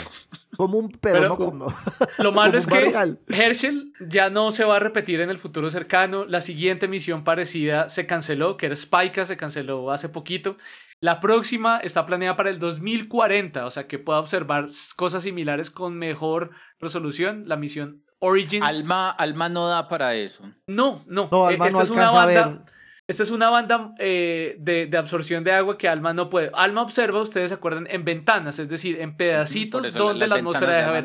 Como 0.56 0.78
un, 0.78 0.90
pero, 0.90 1.28
no 1.28 1.36
como, 1.38 1.66
Lo 2.18 2.32
malo 2.32 2.58
es 2.58 2.66
que 2.66 3.11
Herschel 3.28 3.92
ya 4.00 4.30
no 4.30 4.50
se 4.50 4.64
va 4.64 4.76
a 4.76 4.80
repetir 4.80 5.20
en 5.20 5.30
el 5.30 5.38
futuro 5.38 5.70
cercano. 5.70 6.24
La 6.24 6.40
siguiente 6.40 6.88
misión 6.88 7.24
parecida 7.24 7.88
se 7.88 8.06
canceló, 8.06 8.56
que 8.56 8.66
era 8.66 8.76
Spica, 8.76 9.24
se 9.24 9.36
canceló 9.36 9.90
hace 9.90 10.08
poquito. 10.08 10.56
La 11.00 11.18
próxima 11.20 11.78
está 11.78 12.06
planeada 12.06 12.36
para 12.36 12.50
el 12.50 12.58
2040, 12.58 13.66
o 13.66 13.70
sea 13.70 13.88
que 13.88 13.98
pueda 13.98 14.20
observar 14.20 14.68
cosas 14.94 15.24
similares 15.24 15.70
con 15.70 15.98
mejor 15.98 16.50
resolución. 16.78 17.44
La 17.46 17.56
misión 17.56 18.04
Origins. 18.20 18.64
Alma, 18.64 19.10
Alma 19.10 19.48
no 19.48 19.66
da 19.66 19.88
para 19.88 20.14
eso. 20.14 20.44
No, 20.68 21.02
no. 21.08 21.28
no 21.30 21.46
Alma 21.46 21.66
Esta 21.66 21.78
no 21.78 21.82
es 21.82 21.90
una 21.90 22.10
banda. 22.12 22.64
Esta 23.12 23.24
es 23.24 23.30
una 23.30 23.50
banda 23.50 23.92
eh, 23.98 24.56
de, 24.58 24.88
absorción 24.96 25.44
de 25.44 25.52
agua 25.52 25.76
que 25.76 25.86
Alma 25.86 26.14
no 26.14 26.30
puede. 26.30 26.50
Alma 26.54 26.80
observa, 26.80 27.20
ustedes 27.20 27.50
se 27.50 27.54
acuerdan, 27.54 27.86
en 27.90 28.06
ventanas, 28.06 28.58
es 28.58 28.70
decir, 28.70 28.98
en 29.02 29.18
pedacitos 29.18 29.92
donde 29.92 30.26
la 30.26 30.36
atmósfera 30.36 30.78
deja 30.78 30.90
ver. 30.92 31.04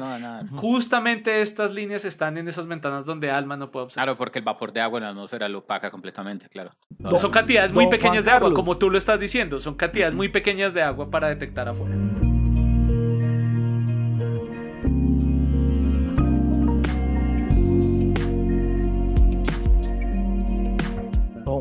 Justamente 0.51 1.41
estas 1.41 1.73
líneas 1.73 2.05
están 2.05 2.37
en 2.37 2.47
esas 2.47 2.65
ventanas 2.65 3.05
donde 3.05 3.29
Alma 3.29 3.57
no 3.57 3.71
puede 3.71 3.87
observar. 3.87 4.05
Claro, 4.05 4.17
porque 4.17 4.39
el 4.39 4.45
vapor 4.45 4.71
de 4.71 4.79
agua 4.79 4.99
en 4.99 5.03
la 5.03 5.09
atmósfera 5.09 5.49
lo 5.49 5.57
opaca 5.59 5.91
completamente, 5.91 6.47
claro. 6.47 6.71
son 7.17 7.31
cantidades 7.31 7.73
muy 7.73 7.89
pequeñas 7.89 8.23
de 8.23 8.31
agua, 8.31 8.53
como 8.53 8.77
tú 8.77 8.89
lo 8.89 8.97
estás 8.97 9.19
diciendo. 9.19 9.59
Son 9.59 9.75
cantidades 9.75 10.13
muy 10.13 10.29
pequeñas 10.29 10.73
de 10.73 10.83
agua 10.83 11.11
para 11.11 11.27
detectar 11.27 11.67
afuera. 11.67 11.93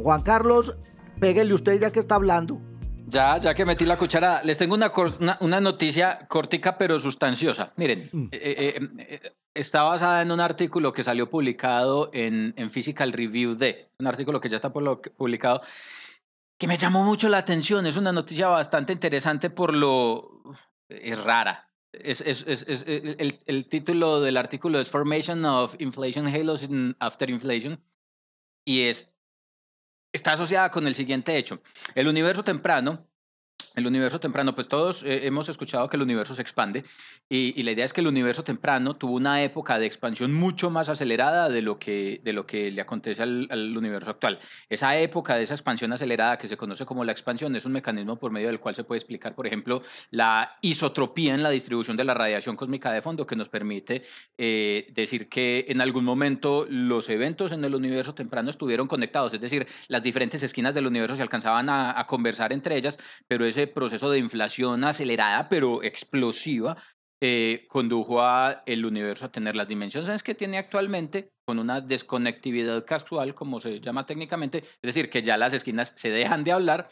Juan 0.03 0.23
Carlos, 0.23 0.77
péguele 1.21 1.55
usted 1.55 1.81
ya 1.81 1.91
que 1.91 2.01
está 2.01 2.17
hablando. 2.17 2.61
Ya, 3.09 3.39
ya 3.39 3.55
que 3.55 3.65
metí 3.65 3.85
la 3.85 3.97
cuchara, 3.97 4.43
les 4.43 4.59
tengo 4.59 4.75
una, 4.75 4.91
una, 5.41 5.61
noticia 5.61 6.27
cortica 6.27 6.77
pero 6.77 6.99
sustanciosa. 6.99 7.73
Miren, 7.77 8.11
mm. 8.13 8.29
eh, 8.33 8.41
eh, 8.43 8.89
eh, 8.99 9.33
está 9.55 9.83
basada 9.85 10.23
en 10.23 10.33
un 10.33 10.41
artículo 10.41 10.93
que 10.93 11.05
salió 11.05 11.31
publicado 11.31 12.11
en, 12.13 12.53
en 12.57 12.71
Physical 12.73 13.13
Review 13.13 13.55
D, 13.55 13.91
un 14.01 14.09
artículo 14.09 14.41
que 14.41 14.49
ya 14.49 14.57
está 14.57 14.73
publicado, 14.73 15.63
que 16.59 16.67
me 16.67 16.79
llamó 16.79 17.05
mucho 17.05 17.29
la 17.29 17.39
atención. 17.39 17.87
Es 17.87 17.97
una 17.97 18.13
noticia 18.13 18.49
bastante 18.49 18.93
interesante 18.93 19.51
por 19.51 19.73
lo... 19.73 20.43
es 20.89 21.23
rara. 21.23 21.69
Es, 21.93 22.21
es, 22.21 22.45
es, 22.47 22.65
el, 22.67 23.41
el, 23.47 23.69
título 23.69 24.21
del 24.21 24.37
artículo 24.37 24.81
es 24.81 24.91
Formation 24.91 25.45
of 25.47 25.75
Inflation 25.79 26.27
Halos 26.27 26.63
After 26.99 27.31
Inflation 27.31 27.81
y 28.67 28.83
es 28.83 29.09
está 30.17 30.33
asociada 30.33 30.71
con 30.71 30.87
el 30.87 30.95
siguiente 30.95 31.37
hecho. 31.37 31.61
El 31.95 32.09
universo 32.09 32.43
temprano 32.43 33.07
el 33.77 33.87
universo 33.87 34.19
temprano, 34.19 34.55
pues 34.55 34.69
todos 34.69 35.03
eh, 35.03 35.27
hemos 35.27 35.49
escuchado 35.51 35.89
que 35.89 35.97
el 35.97 36.03
universo 36.03 36.35
se 36.35 36.41
expande 36.41 36.85
y, 37.29 37.63
la 37.63 37.73
idea 37.73 37.85
es 37.85 37.93
que 37.93 38.01
el 38.01 38.07
universo 38.07 38.43
temprano 38.43 38.95
tuvo 38.95 39.15
una 39.15 39.43
época 39.43 39.79
de 39.79 39.87
expansión 39.87 40.33
mucho 40.33 40.71
más 40.71 40.89
acelerada 40.89 41.49
de 41.49 41.61
lo 41.61 41.79
que, 41.79 42.21
de 42.25 42.33
lo 42.33 42.47
que 42.47 42.71
le 42.71 42.81
acontece 42.81 43.23
al, 43.23 43.77
universo 43.77 44.11
actual. 44.11 44.39
Esa 44.71 44.97
época 44.97 45.37
de 45.37 45.43
esa 45.43 45.55
expansión 45.55 45.93
acelerada 45.93 46.39
que 46.39 46.49
se 46.49 46.57
conoce 46.57 46.87
como 46.87 47.05
la 47.05 47.13
expansión 47.13 47.55
es 47.57 47.65
un 47.67 47.73
mecanismo 47.73 48.17
por 48.17 48.31
medio 48.31 48.47
del 48.47 48.61
cual 48.61 48.75
se 48.75 48.85
puede 48.85 48.99
explicar, 48.99 49.35
por 49.35 49.47
ejemplo, 49.47 49.83
la 50.11 50.57
isotropía 50.63 51.35
en 51.35 51.43
la 51.43 51.51
distribución 51.51 51.97
de 51.97 52.05
la 52.05 52.15
radiación 52.15 52.57
cósmica 52.57 52.93
de 52.93 53.03
fondo 53.03 53.27
que 53.27 53.37
nos 53.37 53.49
permite 53.49 54.05
eh, 54.39 54.87
decir 54.95 55.29
que 55.29 55.67
en 55.69 55.81
algún 55.81 56.05
momento 56.05 56.67
los 56.71 57.09
eventos 57.11 57.53
en 57.53 57.65
el 57.65 57.75
universo 57.75 58.15
temprano 58.15 58.51
estuvieron 58.51 58.89
conectados, 58.89 59.35
es 59.35 59.41
decir, 59.41 59.67
las 59.89 60.03
diferentes 60.03 60.43
esquinas 60.43 60.75
del 60.75 60.87
universo 60.87 61.17
se 61.17 61.23
alcanzaban 61.23 61.69
a, 61.69 61.99
a 61.99 62.07
conversar 62.07 62.53
entre 62.53 62.77
ellas, 62.77 62.99
pero 63.29 63.45
ese 63.45 63.66
proceso 63.67 64.11
de 64.11 64.19
inflación 64.19 64.85
acelerada 64.85 65.49
pero 65.49 65.83
explosiva 65.83 66.77
eh, 67.21 67.67
condujo 67.69 68.21
a 68.21 68.63
el 68.67 68.85
universo 68.85 69.25
a 69.25 69.33
tener 69.33 69.57
las 69.57 69.67
dimensiones 69.67 70.23
que 70.23 70.35
tiene 70.35 70.59
actualmente 70.59 71.33
con 71.47 71.59
una 71.59 71.81
desconectividad 71.81 72.85
casual, 72.85 73.35
como 73.35 73.59
se 73.59 73.81
llama 73.81 74.05
técnicamente, 74.05 74.59
es 74.59 74.83
decir, 74.83 75.09
que 75.09 75.23
ya 75.23 75.39
las 75.39 75.55
esquinas 75.55 75.93
se 75.97 76.11
dejan 76.11 76.45
de 76.45 76.53
hablar. 76.53 76.89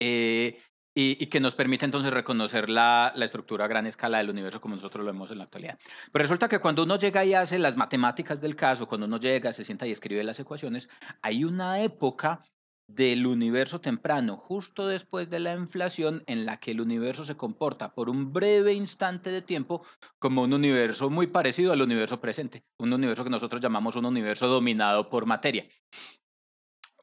Eh, 0.00 0.58
y, 0.96 1.26
que 1.26 1.40
nos 1.40 1.56
permite 1.56 1.84
entonces 1.84 2.12
reconocer 2.12 2.70
la, 2.70 3.12
la, 3.16 3.24
estructura 3.24 3.64
a 3.64 3.68
gran 3.68 3.86
escala 3.86 4.18
del 4.18 4.30
universo 4.30 4.60
como 4.60 4.76
nosotros 4.76 5.04
lo 5.04 5.12
vemos 5.12 5.30
en 5.30 5.38
la 5.38 5.44
actualidad. 5.44 5.78
Pero 6.12 6.22
resulta 6.22 6.48
que 6.48 6.60
cuando 6.60 6.84
uno 6.84 6.96
llega 6.96 7.24
y 7.24 7.34
hace 7.34 7.58
las 7.58 7.76
matemáticas 7.76 8.40
del 8.40 8.54
caso, 8.54 8.86
cuando 8.86 9.06
uno 9.06 9.18
llega, 9.18 9.52
se 9.52 9.64
sienta 9.64 9.86
y 9.88 9.90
escribe 9.90 10.22
las 10.22 10.38
ecuaciones, 10.38 10.88
hay 11.20 11.42
una 11.44 11.82
época 11.82 12.42
del 12.86 13.26
universo 13.26 13.80
temprano, 13.80 14.36
justo 14.36 14.86
después 14.86 15.30
de 15.30 15.40
la 15.40 15.54
inflación, 15.54 16.22
en 16.26 16.44
la 16.44 16.58
que 16.58 16.72
el 16.72 16.80
universo 16.80 17.24
se 17.24 17.36
comporta 17.36 17.94
por 17.94 18.08
un 18.08 18.32
breve 18.32 18.74
instante 18.74 19.30
de 19.30 19.42
tiempo 19.42 19.84
como 20.18 20.42
un 20.42 20.52
universo 20.52 21.10
muy 21.10 21.26
parecido 21.28 21.72
al 21.72 21.82
universo 21.82 22.20
presente, 22.20 22.64
un 22.78 22.92
universo 22.92 23.24
que 23.24 23.30
nosotros 23.30 23.60
llamamos 23.60 23.96
un 23.96 24.04
universo 24.04 24.46
dominado 24.46 25.08
por 25.08 25.26
materia. 25.26 25.66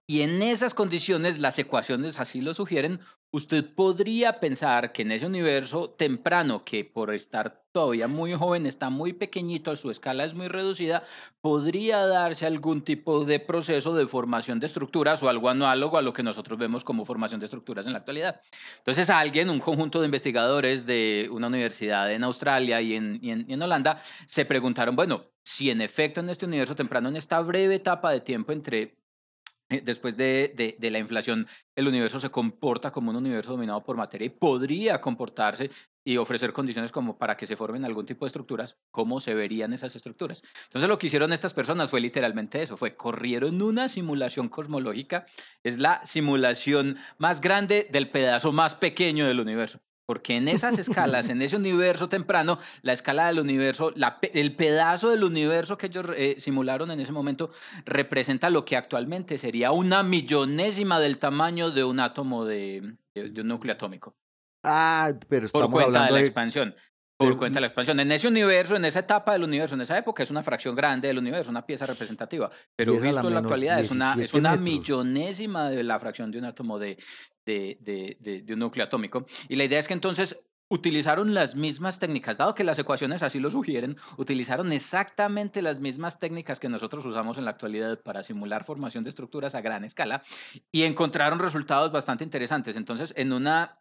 Y 0.07 0.21
en 0.21 0.41
esas 0.41 0.73
condiciones, 0.73 1.39
las 1.39 1.57
ecuaciones 1.57 2.19
así 2.19 2.41
lo 2.41 2.53
sugieren, 2.53 2.99
usted 3.31 3.73
podría 3.73 4.39
pensar 4.39 4.91
que 4.91 5.03
en 5.03 5.13
ese 5.13 5.25
universo 5.25 5.91
temprano, 5.91 6.63
que 6.65 6.83
por 6.83 7.13
estar 7.13 7.61
todavía 7.71 8.09
muy 8.09 8.33
joven, 8.33 8.65
está 8.65 8.89
muy 8.89 9.13
pequeñito, 9.13 9.75
su 9.77 9.89
escala 9.89 10.25
es 10.25 10.33
muy 10.33 10.49
reducida, 10.49 11.03
podría 11.39 12.05
darse 12.05 12.45
algún 12.45 12.83
tipo 12.83 13.23
de 13.23 13.39
proceso 13.39 13.95
de 13.95 14.07
formación 14.07 14.59
de 14.59 14.67
estructuras 14.67 15.23
o 15.23 15.29
algo 15.29 15.47
análogo 15.49 15.97
a 15.97 16.01
lo 16.01 16.11
que 16.11 16.23
nosotros 16.23 16.59
vemos 16.59 16.83
como 16.83 17.05
formación 17.05 17.39
de 17.39 17.45
estructuras 17.45 17.85
en 17.85 17.93
la 17.93 17.99
actualidad. 17.99 18.41
Entonces 18.79 19.09
alguien, 19.09 19.49
un 19.49 19.61
conjunto 19.61 20.01
de 20.01 20.05
investigadores 20.05 20.85
de 20.85 21.29
una 21.31 21.47
universidad 21.47 22.11
en 22.11 22.25
Australia 22.25 22.81
y 22.81 22.95
en, 22.95 23.19
y 23.21 23.31
en 23.31 23.61
Holanda, 23.61 24.01
se 24.27 24.43
preguntaron, 24.43 24.95
bueno, 24.95 25.23
si 25.43 25.69
en 25.69 25.81
efecto 25.81 26.19
en 26.19 26.29
este 26.29 26.45
universo 26.45 26.75
temprano, 26.75 27.07
en 27.07 27.15
esta 27.15 27.39
breve 27.39 27.75
etapa 27.75 28.11
de 28.11 28.21
tiempo 28.21 28.51
entre 28.51 29.00
después 29.83 30.17
de, 30.17 30.75
la 30.79 30.99
inflación, 30.99 31.47
el 31.75 31.87
universo 31.87 32.19
se 32.19 32.29
comporta 32.29 32.91
como 32.91 33.11
un 33.11 33.17
universo 33.17 33.51
dominado 33.51 33.83
por 33.83 33.97
materia 33.97 34.25
y 34.25 34.29
podría 34.29 34.99
comportarse 35.01 35.71
y 36.03 36.17
ofrecer 36.17 36.51
condiciones 36.51 36.91
como 36.91 37.17
para 37.17 37.37
que 37.37 37.45
se 37.47 37.55
formen 37.55 37.85
algún 37.85 38.05
tipo 38.05 38.25
de 38.25 38.29
estructuras, 38.29 38.75
¿cómo 38.89 39.19
se 39.19 39.35
verían 39.35 39.73
esas 39.73 39.95
estructuras? 39.95 40.41
Entonces 40.65 40.89
lo 40.89 40.97
que 40.97 41.07
hicieron 41.07 41.31
estas 41.31 41.53
personas 41.53 41.91
fue 41.91 42.01
literalmente 42.01 42.61
eso, 42.61 42.75
fue 42.75 42.95
corrieron 42.95 43.61
una 43.61 43.87
simulación 43.87 44.49
cosmológica, 44.49 45.25
es 45.63 45.77
la 45.79 46.03
simulación 46.05 46.97
más 47.17 47.39
grande 47.39 47.87
del 47.91 48.09
pedazo 48.09 48.51
más 48.51 48.75
pequeño 48.75 49.27
del 49.27 49.39
universo. 49.39 49.79
Porque 50.11 50.35
en 50.35 50.49
esas 50.49 50.77
escalas, 50.77 51.29
en 51.29 51.41
ese 51.41 51.55
universo 51.55 52.09
temprano, 52.09 52.59
la 52.81 52.91
escala 52.91 53.27
del 53.27 53.39
universo, 53.39 53.93
el 54.33 54.55
pedazo 54.57 55.09
del 55.09 55.23
universo 55.23 55.77
que 55.77 55.87
ellos 55.87 56.05
eh, 56.17 56.35
simularon 56.37 56.91
en 56.91 56.99
ese 56.99 57.13
momento 57.13 57.51
representa 57.85 58.49
lo 58.49 58.65
que 58.65 58.75
actualmente 58.75 59.37
sería 59.37 59.71
una 59.71 60.03
millonésima 60.03 60.99
del 60.99 61.17
tamaño 61.17 61.71
de 61.71 61.85
un 61.85 62.01
átomo 62.01 62.43
de, 62.43 62.97
un 63.15 63.47
núcleo 63.47 63.73
atómico. 63.73 64.13
Ah, 64.65 65.13
pero 65.29 65.45
estamos 65.45 65.69
Por 65.69 65.83
cuenta 65.83 66.07
de 66.07 66.11
la 66.11 66.19
expansión 66.19 66.75
por 67.21 67.37
cuenta 67.37 67.57
de 67.57 67.61
la 67.61 67.67
expansión. 67.67 67.99
En 67.99 68.11
ese 68.11 68.27
universo, 68.27 68.75
en 68.75 68.85
esa 68.85 68.99
etapa 68.99 69.33
del 69.33 69.43
universo, 69.43 69.75
en 69.75 69.81
esa 69.81 69.97
época, 69.97 70.23
es 70.23 70.31
una 70.31 70.43
fracción 70.43 70.75
grande 70.75 71.07
del 71.07 71.19
universo, 71.19 71.51
una 71.51 71.65
pieza 71.65 71.85
representativa. 71.85 72.49
Pero 72.75 72.93
visto 72.93 73.27
en 73.27 73.33
la 73.33 73.39
actualidad, 73.39 73.79
es 73.79 73.91
una, 73.91 74.15
es 74.19 74.33
una 74.33 74.55
millonésima 74.55 75.69
de 75.69 75.83
la 75.83 75.99
fracción 75.99 76.31
de 76.31 76.39
un 76.39 76.45
átomo 76.45 76.79
de, 76.79 76.97
de, 77.51 78.53
un 78.53 78.59
núcleo 78.59 78.85
atómico. 78.85 79.25
Y 79.49 79.55
la 79.55 79.65
idea 79.65 79.79
es 79.79 79.87
que 79.87 79.93
entonces 79.93 80.39
utilizaron 80.69 81.33
las 81.33 81.55
mismas 81.55 81.99
técnicas, 81.99 82.37
dado 82.37 82.55
que 82.55 82.63
las 82.63 82.79
ecuaciones 82.79 83.23
así 83.23 83.39
lo 83.39 83.51
sugieren, 83.51 83.97
utilizaron 84.17 84.71
exactamente 84.71 85.61
las 85.61 85.81
mismas 85.81 86.17
técnicas 86.17 86.61
que 86.61 86.69
nosotros 86.69 87.05
usamos 87.05 87.37
en 87.37 87.43
la 87.43 87.51
actualidad 87.51 87.99
para 88.01 88.23
simular 88.23 88.63
formación 88.63 89.03
de 89.03 89.09
estructuras 89.09 89.53
a 89.53 89.59
gran 89.59 89.83
escala 89.83 90.23
y 90.71 90.83
encontraron 90.83 91.39
resultados 91.39 91.91
bastante 91.91 92.23
interesantes. 92.23 92.77
Entonces, 92.77 93.13
en 93.17 93.33
una 93.33 93.79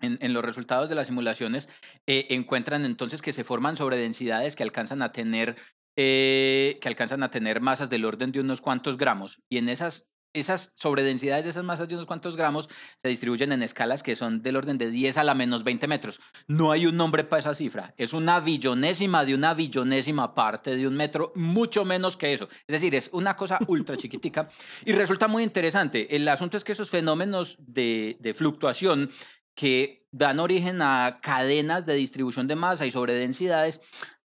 en, 0.00 0.32
los 0.32 0.44
resultados 0.44 0.88
de 0.88 0.94
las 0.94 1.06
simulaciones 1.06 1.68
eh, 2.06 2.26
encuentran 2.30 2.84
entonces 2.84 3.22
que 3.22 3.32
se 3.32 3.44
forman 3.44 3.76
sobredensidades 3.76 4.54
que 4.54 4.62
alcanzan 4.62 5.02
a 5.02 5.12
tener 5.12 5.56
eh, 5.96 6.78
que 6.80 6.88
alcanzan 6.88 7.22
a 7.22 7.30
tener 7.30 7.60
masas 7.60 7.88
del 7.90 8.04
orden 8.04 8.32
de 8.32 8.40
unos 8.40 8.60
cuantos 8.60 8.98
gramos 8.98 9.40
y 9.48 9.58
en 9.58 9.68
esas 9.68 10.08
esas 10.34 10.72
sobredensidades 10.74 11.44
de 11.44 11.50
esas 11.50 11.64
masas 11.64 11.88
de 11.88 11.94
unos 11.94 12.06
cuantos 12.06 12.36
gramos 12.36 12.68
se 12.96 13.08
distribuyen 13.08 13.52
en 13.52 13.62
escalas 13.62 14.02
que 14.02 14.16
son 14.16 14.42
del 14.42 14.56
orden 14.56 14.76
de 14.76 14.90
10 14.90 15.16
a 15.16 15.24
la 15.24 15.34
menos 15.34 15.64
20 15.64 15.86
metros. 15.86 16.20
No 16.48 16.72
hay 16.72 16.86
un 16.86 16.96
nombre 16.96 17.24
para 17.24 17.40
esa 17.40 17.54
cifra. 17.54 17.94
Es 17.96 18.12
una 18.12 18.40
billonésima 18.40 19.24
de 19.24 19.34
una 19.34 19.54
billonésima 19.54 20.34
parte 20.34 20.76
de 20.76 20.86
un 20.86 20.94
metro, 20.94 21.32
mucho 21.36 21.84
menos 21.84 22.16
que 22.16 22.34
eso. 22.34 22.48
Es 22.66 22.72
decir, 22.72 22.94
es 22.94 23.08
una 23.12 23.36
cosa 23.36 23.58
ultra 23.68 23.96
chiquitica 23.96 24.48
y 24.84 24.92
resulta 24.92 25.28
muy 25.28 25.42
interesante. 25.42 26.14
El 26.14 26.28
asunto 26.28 26.56
es 26.56 26.64
que 26.64 26.72
esos 26.72 26.90
fenómenos 26.90 27.56
de, 27.60 28.16
de 28.20 28.34
fluctuación 28.34 29.10
que 29.54 30.04
dan 30.10 30.40
origen 30.40 30.82
a 30.82 31.20
cadenas 31.22 31.86
de 31.86 31.94
distribución 31.94 32.46
de 32.46 32.56
masa 32.56 32.86
y 32.86 32.90
sobredensidades 32.90 33.80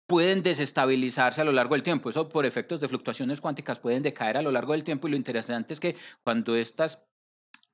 pueden 0.09 0.43
desestabilizarse 0.43 1.43
a 1.43 1.45
lo 1.45 1.53
largo 1.53 1.75
del 1.75 1.85
tiempo. 1.85 2.11
Eso 2.11 2.29
por 2.29 2.47
efectos 2.47 2.81
de 2.81 2.89
fluctuaciones 2.89 3.41
cuánticas 3.41 3.79
pueden 3.79 4.03
decaer 4.03 4.39
a 4.39 4.43
lo 4.43 4.51
largo 4.51 4.73
del 4.73 4.83
tiempo 4.83 5.07
y 5.07 5.11
lo 5.13 5.17
interesante 5.17 5.75
es 5.75 5.81
que 5.81 5.97
cuando 6.25 6.57
estas 6.57 7.05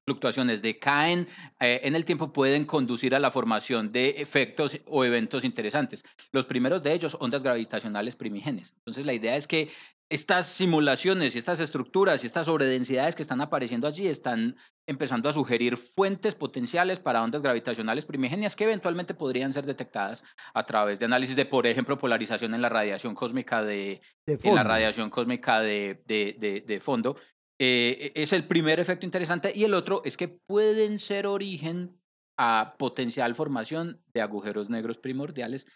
fluctuaciones 0.05 0.61
decaen 0.61 1.29
eh, 1.61 1.81
en 1.85 1.95
el 1.95 2.05
tiempo 2.05 2.33
pueden 2.33 2.67
conducir 2.67 3.15
a 3.15 3.21
la 3.21 3.31
formación 3.31 3.93
de 3.93 4.11
efectos 4.19 4.79
o 4.87 5.05
eventos 5.05 5.45
interesantes. 5.45 6.05
Los 6.33 6.45
primeros 6.45 6.83
de 6.83 6.93
ellos, 6.93 7.17
ondas 7.21 7.43
gravitacionales 7.43 8.17
primigenias. 8.17 8.75
Entonces 8.79 9.07
la 9.07 9.15
idea 9.15 9.37
es 9.37 9.47
que 9.47 9.71
estas 10.11 10.47
simulaciones 10.49 11.35
y 11.35 11.39
estas 11.39 11.61
estructuras 11.61 12.23
y 12.23 12.27
estas 12.27 12.47
sobredensidades 12.47 13.15
que 13.15 13.23
están 13.23 13.41
apareciendo 13.41 13.87
allí 13.87 14.07
están 14.07 14.57
empezando 14.87 15.29
a 15.29 15.33
sugerir 15.33 15.77
fuentes 15.77 16.35
potenciales 16.35 17.01
para 17.01 17.23
ondas 17.23 17.43
gravitacionales 17.43 18.05
primigenias 18.05 18.55
que 18.55 18.65
eventualmente 18.65 19.15
podrían 19.15 19.53
ser 19.53 19.65
detectadas 19.65 20.23
a 20.53 20.67
través 20.67 20.99
de 20.99 21.07
análisis 21.07 21.37
de, 21.37 21.47
por 21.47 21.67
ejemplo, 21.67 21.99
polarización 21.99 22.55
en 22.55 22.63
la 22.63 22.69
radiación 22.69 23.15
cósmica 23.15 23.65
de, 23.65 24.03
en 24.27 24.55
la 24.55 24.63
radiación 24.63 25.11
cósmica 25.11 25.61
de, 25.61 26.03
de, 26.07 26.65
de 26.67 26.81
fondo. 26.81 27.17
Eh, 27.59 28.13
es 28.15 28.33
el 28.33 28.47
primer 28.47 28.81
efecto 28.81 29.07
interesante 29.07 29.53
y 29.55 29.65
el 29.65 29.75
otro 29.75 30.03
es 30.05 30.17
que 30.17 30.29
pueden 30.29 30.99
ser 30.99 31.27
origen 31.27 31.99
a 32.37 32.75
potencial 32.79 33.35
formación 33.37 34.01
de 34.13 34.21
agujeros 34.21 34.69
negros 34.69 34.99
primordiales, 34.99 35.67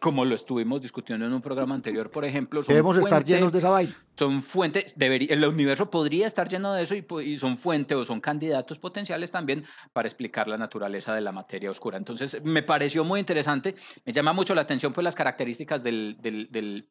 como 0.00 0.24
lo 0.24 0.34
estuvimos 0.34 0.80
discutiendo 0.80 1.26
en 1.26 1.32
un 1.32 1.42
programa 1.42 1.74
anterior, 1.74 2.10
por 2.10 2.24
ejemplo, 2.24 2.62
son 2.62 2.72
debemos 2.72 2.96
estar 2.96 3.24
llenos 3.24 3.52
de 3.52 3.58
esa 3.58 3.70
vaina. 3.70 3.94
Son 4.18 4.42
fuentes, 4.42 4.94
debería, 4.96 5.34
el 5.34 5.44
universo 5.44 5.90
podría 5.90 6.26
estar 6.26 6.48
lleno 6.48 6.72
de 6.72 6.84
eso 6.84 6.94
y, 6.94 7.04
y, 7.24 7.38
son 7.38 7.58
fuentes 7.58 7.96
o 7.96 8.04
son 8.04 8.20
candidatos 8.20 8.78
potenciales 8.78 9.30
también 9.30 9.64
para 9.92 10.08
explicar 10.08 10.48
la 10.48 10.56
naturaleza 10.56 11.14
de 11.14 11.20
la 11.20 11.32
materia 11.32 11.70
oscura. 11.70 11.98
Entonces, 11.98 12.42
me 12.42 12.62
pareció 12.62 13.04
muy 13.04 13.20
interesante, 13.20 13.74
me 14.04 14.12
llama 14.12 14.32
mucho 14.32 14.54
la 14.54 14.62
atención 14.62 14.92
pues 14.92 15.04
las 15.04 15.14
características 15.14 15.82
del, 15.82 16.16
del, 16.20 16.50
del 16.50 16.88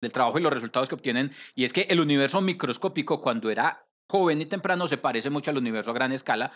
del 0.00 0.12
trabajo 0.12 0.38
y 0.38 0.42
los 0.42 0.52
resultados 0.52 0.88
que 0.88 0.94
obtienen, 0.94 1.32
y 1.54 1.64
es 1.64 1.72
que 1.72 1.82
el 1.82 2.00
universo 2.00 2.40
microscópico 2.40 3.20
cuando 3.20 3.50
era 3.50 3.86
joven 4.08 4.40
y 4.40 4.46
temprano 4.46 4.86
se 4.88 4.98
parece 4.98 5.30
mucho 5.30 5.50
al 5.50 5.58
universo 5.58 5.90
a 5.90 5.94
gran 5.94 6.12
escala, 6.12 6.52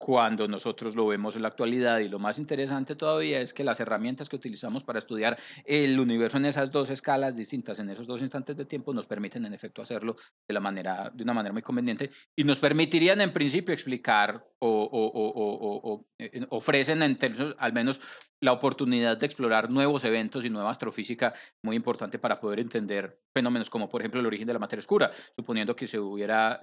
cuando 0.00 0.48
nosotros 0.48 0.96
lo 0.96 1.06
vemos 1.06 1.36
en 1.36 1.42
la 1.42 1.48
actualidad. 1.48 1.98
Y 1.98 2.08
lo 2.08 2.18
más 2.18 2.38
interesante 2.38 2.96
todavía 2.96 3.38
es 3.42 3.52
que 3.52 3.62
las 3.62 3.80
herramientas 3.80 4.30
que 4.30 4.36
utilizamos 4.36 4.82
para 4.82 4.98
estudiar 4.98 5.36
el 5.66 6.00
universo 6.00 6.38
en 6.38 6.46
esas 6.46 6.72
dos 6.72 6.88
escalas 6.88 7.36
distintas, 7.36 7.78
en 7.78 7.90
esos 7.90 8.06
dos 8.06 8.22
instantes 8.22 8.56
de 8.56 8.64
tiempo, 8.64 8.94
nos 8.94 9.04
permiten 9.04 9.44
en 9.44 9.52
efecto 9.52 9.82
hacerlo 9.82 10.16
de, 10.48 10.54
la 10.54 10.60
manera, 10.60 11.10
de 11.14 11.22
una 11.22 11.34
manera 11.34 11.52
muy 11.52 11.60
conveniente 11.60 12.10
y 12.34 12.44
nos 12.44 12.58
permitirían 12.58 13.20
en 13.20 13.30
principio 13.30 13.74
explicar 13.74 14.42
o, 14.58 14.88
o, 14.90 16.06
eh, 16.18 16.46
ofrecen 16.48 17.02
en 17.02 17.18
términos, 17.18 17.54
al 17.58 17.74
menos 17.74 18.00
la 18.40 18.52
oportunidad 18.52 19.18
de 19.18 19.26
explorar 19.26 19.68
nuevos 19.68 20.02
eventos 20.04 20.46
y 20.46 20.48
nueva 20.48 20.70
astrofísica 20.70 21.34
muy 21.62 21.76
importante 21.76 22.18
para 22.18 22.40
poder 22.40 22.60
entender 22.60 23.20
fenómenos 23.34 23.68
como 23.68 23.90
por 23.90 24.00
ejemplo 24.00 24.20
el 24.20 24.26
origen 24.26 24.46
de 24.46 24.54
la 24.54 24.58
materia 24.58 24.80
oscura, 24.80 25.10
suponiendo 25.36 25.76
que 25.76 25.86
se 25.86 25.98
hubiera, 25.98 26.58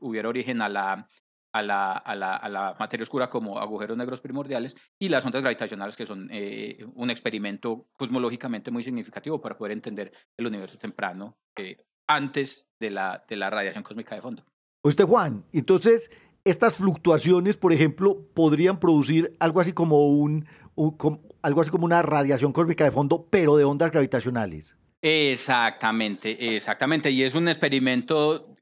hubiera 0.00 0.28
origen 0.28 0.60
a 0.60 0.68
la 0.68 1.08
a 1.54 1.62
la, 1.62 1.92
a, 1.92 2.16
la, 2.16 2.34
a 2.36 2.48
la, 2.48 2.74
materia 2.78 3.04
oscura 3.04 3.30
como 3.30 3.58
agujeros 3.60 3.96
negros 3.96 4.20
primordiales 4.20 4.76
y 4.98 5.08
las 5.08 5.24
ondas 5.24 5.40
gravitacionales 5.40 5.94
que 5.94 6.04
son 6.04 6.28
eh, 6.32 6.84
un 6.94 7.10
experimento 7.10 7.86
cosmológicamente 7.96 8.72
muy 8.72 8.82
significativo 8.82 9.40
para 9.40 9.56
poder 9.56 9.72
entender 9.72 10.12
el 10.36 10.48
universo 10.48 10.78
temprano 10.78 11.36
eh, 11.56 11.76
antes 12.08 12.66
de 12.80 12.90
la, 12.90 13.24
de 13.28 13.36
la 13.36 13.50
radiación 13.50 13.84
cósmica 13.84 14.16
de 14.16 14.20
fondo. 14.20 14.44
Usted, 14.82 15.04
Juan, 15.04 15.44
entonces 15.52 16.10
estas 16.42 16.74
fluctuaciones, 16.74 17.56
por 17.56 17.72
ejemplo, 17.72 18.26
podrían 18.34 18.80
producir 18.80 19.36
algo 19.38 19.60
así 19.60 19.72
como 19.72 20.08
un, 20.08 20.46
algo 21.40 21.60
así 21.60 21.70
como 21.70 21.84
una 21.84 22.02
radiación 22.02 22.52
cósmica 22.52 22.82
de 22.82 22.90
fondo, 22.90 23.28
pero 23.30 23.56
de 23.56 23.64
ondas 23.64 23.92
gravitacionales. 23.92 24.76
Exactamente, 25.00 26.56
exactamente. 26.56 27.12
Y 27.12 27.22
es 27.22 27.34
un 27.34 27.46
experimento 27.46 28.56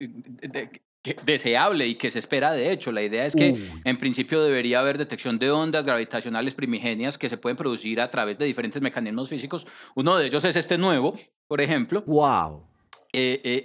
deseable 1.25 1.87
y 1.89 1.97
que 1.97 2.11
se 2.11 2.19
espera 2.19 2.53
de 2.53 2.73
hecho. 2.73 2.93
La 2.93 3.03
idea 3.03 3.27
es 3.27 3.35
que 3.35 3.71
en 3.85 3.99
principio 3.99 4.43
debería 4.43 4.81
haber 4.81 4.99
detección 4.99 5.39
de 5.39 5.51
ondas 5.51 5.85
gravitacionales 5.85 6.55
primigenias 6.55 7.19
que 7.19 7.29
se 7.29 7.37
pueden 7.37 7.57
producir 7.57 8.01
a 8.01 8.11
través 8.11 8.39
de 8.39 8.45
diferentes 8.45 8.81
mecanismos 8.81 9.29
físicos. 9.29 9.67
Uno 9.95 10.17
de 10.17 10.27
ellos 10.27 10.45
es 10.45 10.57
este 10.57 10.79
nuevo, 10.79 11.15
por 11.49 11.61
ejemplo. 11.61 12.03
Wow. 12.07 12.67
Eh, 13.13 13.41
eh, 13.45 13.63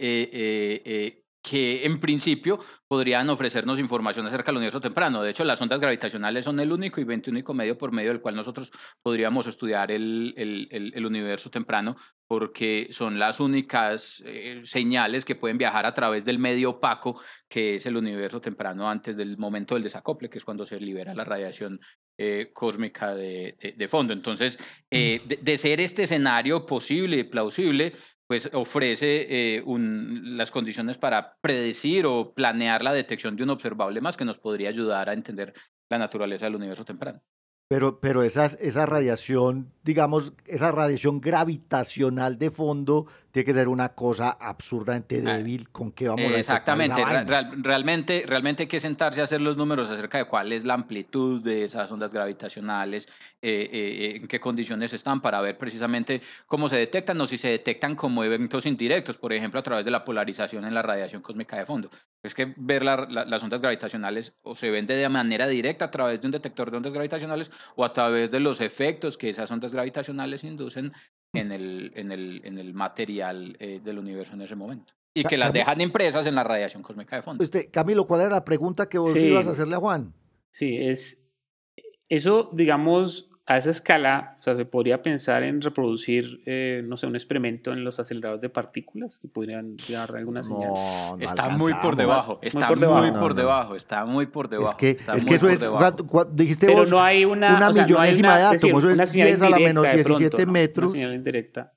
eh, 0.84 1.24
que 1.50 1.86
en 1.86 2.00
principio 2.02 2.60
podrían 2.88 3.30
ofrecernos 3.30 3.80
información 3.80 4.26
acerca 4.26 4.52
del 4.52 4.58
universo 4.58 4.82
temprano. 4.82 5.22
De 5.22 5.30
hecho, 5.30 5.46
las 5.46 5.62
ondas 5.62 5.80
gravitacionales 5.80 6.44
son 6.44 6.60
el 6.60 6.72
único 6.74 7.00
y 7.00 7.06
único 7.06 7.54
medio 7.54 7.78
por 7.78 7.94
medio 7.94 8.10
del 8.10 8.20
cual 8.20 8.36
nosotros 8.36 8.72
podríamos 9.02 9.48
estudiar 9.48 9.92
el, 9.92 10.34
el, 10.38 11.06
universo 11.06 11.50
temprano, 11.50 11.96
porque 12.28 12.90
son 12.92 13.18
las 13.18 13.40
únicas 13.40 14.22
eh, 14.26 14.62
señales 14.66 15.24
que 15.24 15.36
pueden 15.36 15.58
viajar 15.58 15.86
a 15.86 15.94
través 15.94 16.26
del 16.26 16.38
medio 16.38 16.72
opaco, 16.72 17.22
que 17.48 17.76
es 17.76 17.86
el 17.86 17.96
universo 17.96 18.42
temprano 18.42 18.90
antes 18.90 19.16
del 19.16 19.38
momento 19.38 19.76
del 19.76 19.84
desacople, 19.84 20.30
que 20.30 20.40
es 20.40 20.44
cuando 20.44 20.66
se 20.66 20.80
libera 20.82 21.16
la 21.16 21.24
radiación 21.24 21.80
eh, 22.18 22.50
cósmica 22.54 23.16
de, 23.16 23.56
de, 23.78 23.88
fondo. 23.88 24.12
Entonces, 24.12 24.60
eh, 24.92 25.22
de, 25.26 25.38
de, 25.38 25.58
ser 25.58 25.80
este 25.80 26.04
escenario 26.04 26.66
posible 26.66 27.18
y 27.18 27.24
plausible, 27.24 27.94
pues 28.28 28.50
ofrece 28.54 29.58
eh, 29.58 29.64
las 29.66 30.52
condiciones 30.52 30.98
para 30.98 31.38
predecir 31.42 32.06
o 32.06 32.34
planear 32.34 32.84
la 32.84 32.94
detección 32.94 33.36
de 33.36 33.44
un 33.44 33.52
observable 33.52 34.02
más 34.02 34.18
que 34.18 34.26
nos 34.26 34.38
podría 34.38 34.70
ayudar 34.70 35.10
a 35.10 35.14
entender 35.14 35.54
la 35.90 35.98
naturaleza 35.98 36.46
del 36.46 36.56
universo 36.56 36.84
temprano. 36.84 37.22
Pero, 37.70 38.00
pero 38.00 38.24
esas, 38.24 38.58
esa 38.62 38.86
radiación, 38.86 39.74
digamos, 39.84 40.34
esa 40.46 40.72
radiación 40.72 41.20
gravitacional 41.20 42.38
de 42.38 42.50
fondo 42.50 43.08
tiene 43.38 43.46
que 43.46 43.54
ser 43.54 43.68
una 43.68 43.90
cosa 43.90 44.38
absurdamente 44.40 45.22
ah, 45.24 45.38
débil 45.38 45.70
con 45.70 45.92
que 45.92 46.08
vamos 46.08 46.34
a 46.34 46.40
Exactamente, 46.40 47.06
realmente, 47.62 48.24
realmente 48.26 48.64
hay 48.64 48.68
que 48.68 48.80
sentarse 48.80 49.22
a 49.22 49.26
hacer 49.26 49.42
los 49.42 49.56
números 49.56 49.88
acerca 49.92 50.18
de 50.18 50.26
cuál 50.26 50.52
es 50.52 50.66
la 50.66 50.74
amplitud 50.74 51.44
de 51.44 51.66
esas 51.66 51.92
ondas 51.92 52.12
gravitacionales, 52.12 53.08
eh, 53.40 53.70
eh, 53.72 54.16
en 54.16 54.28
qué 54.28 54.40
condiciones 54.40 54.92
están 54.92 55.22
para 55.22 55.40
ver 55.42 55.56
precisamente 55.60 56.24
cómo 56.48 56.68
se 56.68 56.78
detectan 56.78 57.22
o 57.22 57.28
si 57.28 57.38
se 57.38 57.50
detectan 57.50 57.96
como 57.96 58.24
eventos 58.24 58.66
indirectos, 58.66 59.18
por 59.18 59.32
ejemplo, 59.32 59.60
a 59.60 59.64
través 59.64 59.86
de 59.86 59.92
la 59.92 60.04
polarización 60.04 60.66
en 60.66 60.74
la 60.74 60.82
radiación 60.82 61.22
cósmica 61.22 61.58
de 61.58 61.68
fondo. 61.68 61.92
Es 62.24 62.34
que 62.34 62.56
ver 62.58 62.82
las 62.84 63.44
ondas 63.44 63.62
gravitacionales 63.62 64.34
o 64.42 64.56
se 64.56 64.72
ven 64.72 64.88
de 64.88 65.08
manera 65.10 65.48
directa 65.48 65.86
a 65.86 65.92
través 65.92 66.20
de 66.20 66.26
un 66.26 66.32
detector 66.32 66.72
de 66.72 66.78
ondas 66.78 66.94
gravitacionales 66.94 67.52
o 67.76 67.86
a 67.86 67.94
través 67.94 68.32
de 68.32 68.40
los 68.40 68.62
efectos 68.62 69.16
que 69.16 69.30
esas 69.30 69.52
ondas 69.52 69.74
gravitacionales 69.74 70.44
inducen 70.44 70.92
en 71.38 71.52
el, 71.52 71.92
en 71.96 72.12
el, 72.12 72.42
en 72.44 72.58
el 72.58 72.74
material 72.74 73.56
eh, 73.60 73.80
del 73.84 74.00
universo 74.00 74.34
en 74.34 74.42
ese 74.42 74.56
momento. 74.56 74.94
Y 75.14 75.24
que 75.24 75.38
las 75.38 75.52
dejan 75.52 75.82
impresas 75.82 76.26
en 76.28 76.36
la 76.36 76.44
radiación 76.44 76.84
cósmica 76.84 77.16
de 77.16 77.24
fondo. 77.24 77.44
Usted, 77.44 77.70
Camilo, 77.72 78.06
¿cuál 78.06 78.22
era 78.22 78.30
la 78.30 78.46
pregunta 78.46 78.88
que 78.88 79.00
vos 79.00 79.16
ibas 79.16 79.48
a 79.48 79.52
hacerle 79.52 79.76
a 79.76 79.80
Juan? 79.80 80.14
Sí, 80.52 80.78
es 80.78 81.28
eso, 82.10 82.52
digamos, 82.54 83.30
a 83.50 83.58
esa 83.58 83.70
escala, 83.70 84.36
o 84.42 84.44
sea, 84.44 84.56
se 84.56 84.66
podría 84.66 85.02
pensar 85.02 85.42
en 85.44 85.62
reproducir, 85.62 86.42
eh, 86.46 86.84
no 86.86 86.98
sé, 86.98 87.08
un 87.08 87.16
experimento 87.16 87.72
en 87.72 87.86
los 87.86 87.98
aceleradores 87.98 88.42
de 88.42 88.50
partículas 88.50 89.20
que 89.20 89.30
podrían 89.30 89.78
dar 89.90 90.14
alguna 90.18 90.44
señal. 90.44 90.70
No, 90.74 91.18
está 91.18 91.48
muy 91.48 91.74
por 91.76 91.96
debajo, 91.96 92.40
está 92.42 92.68
muy 92.76 93.12
por 93.14 93.34
debajo, 93.36 93.76
está 93.76 94.06
muy 94.06 94.26
por 94.26 94.50
debajo. 94.50 94.72
Es 94.72 94.76
que, 94.76 94.98
es 95.16 95.24
que 95.24 95.36
eso 95.36 95.48
es, 95.48 95.64
dijiste 96.34 96.68
Pero 96.68 96.86
no 96.86 97.02
hay 97.02 97.24
una, 97.24 97.56
una 97.56 97.70
millonésima 97.70 98.38
de 98.38 98.44
átomos, 98.44 98.84
eso 98.84 99.02
es 99.02 99.12
10 99.14 99.42
a 99.42 99.50
la 99.50 99.58
menos 99.60 99.92
17 99.94 100.46
metros. 100.46 100.92
Una 100.92 101.00
señal 101.00 101.16
indirecta. 101.16 101.72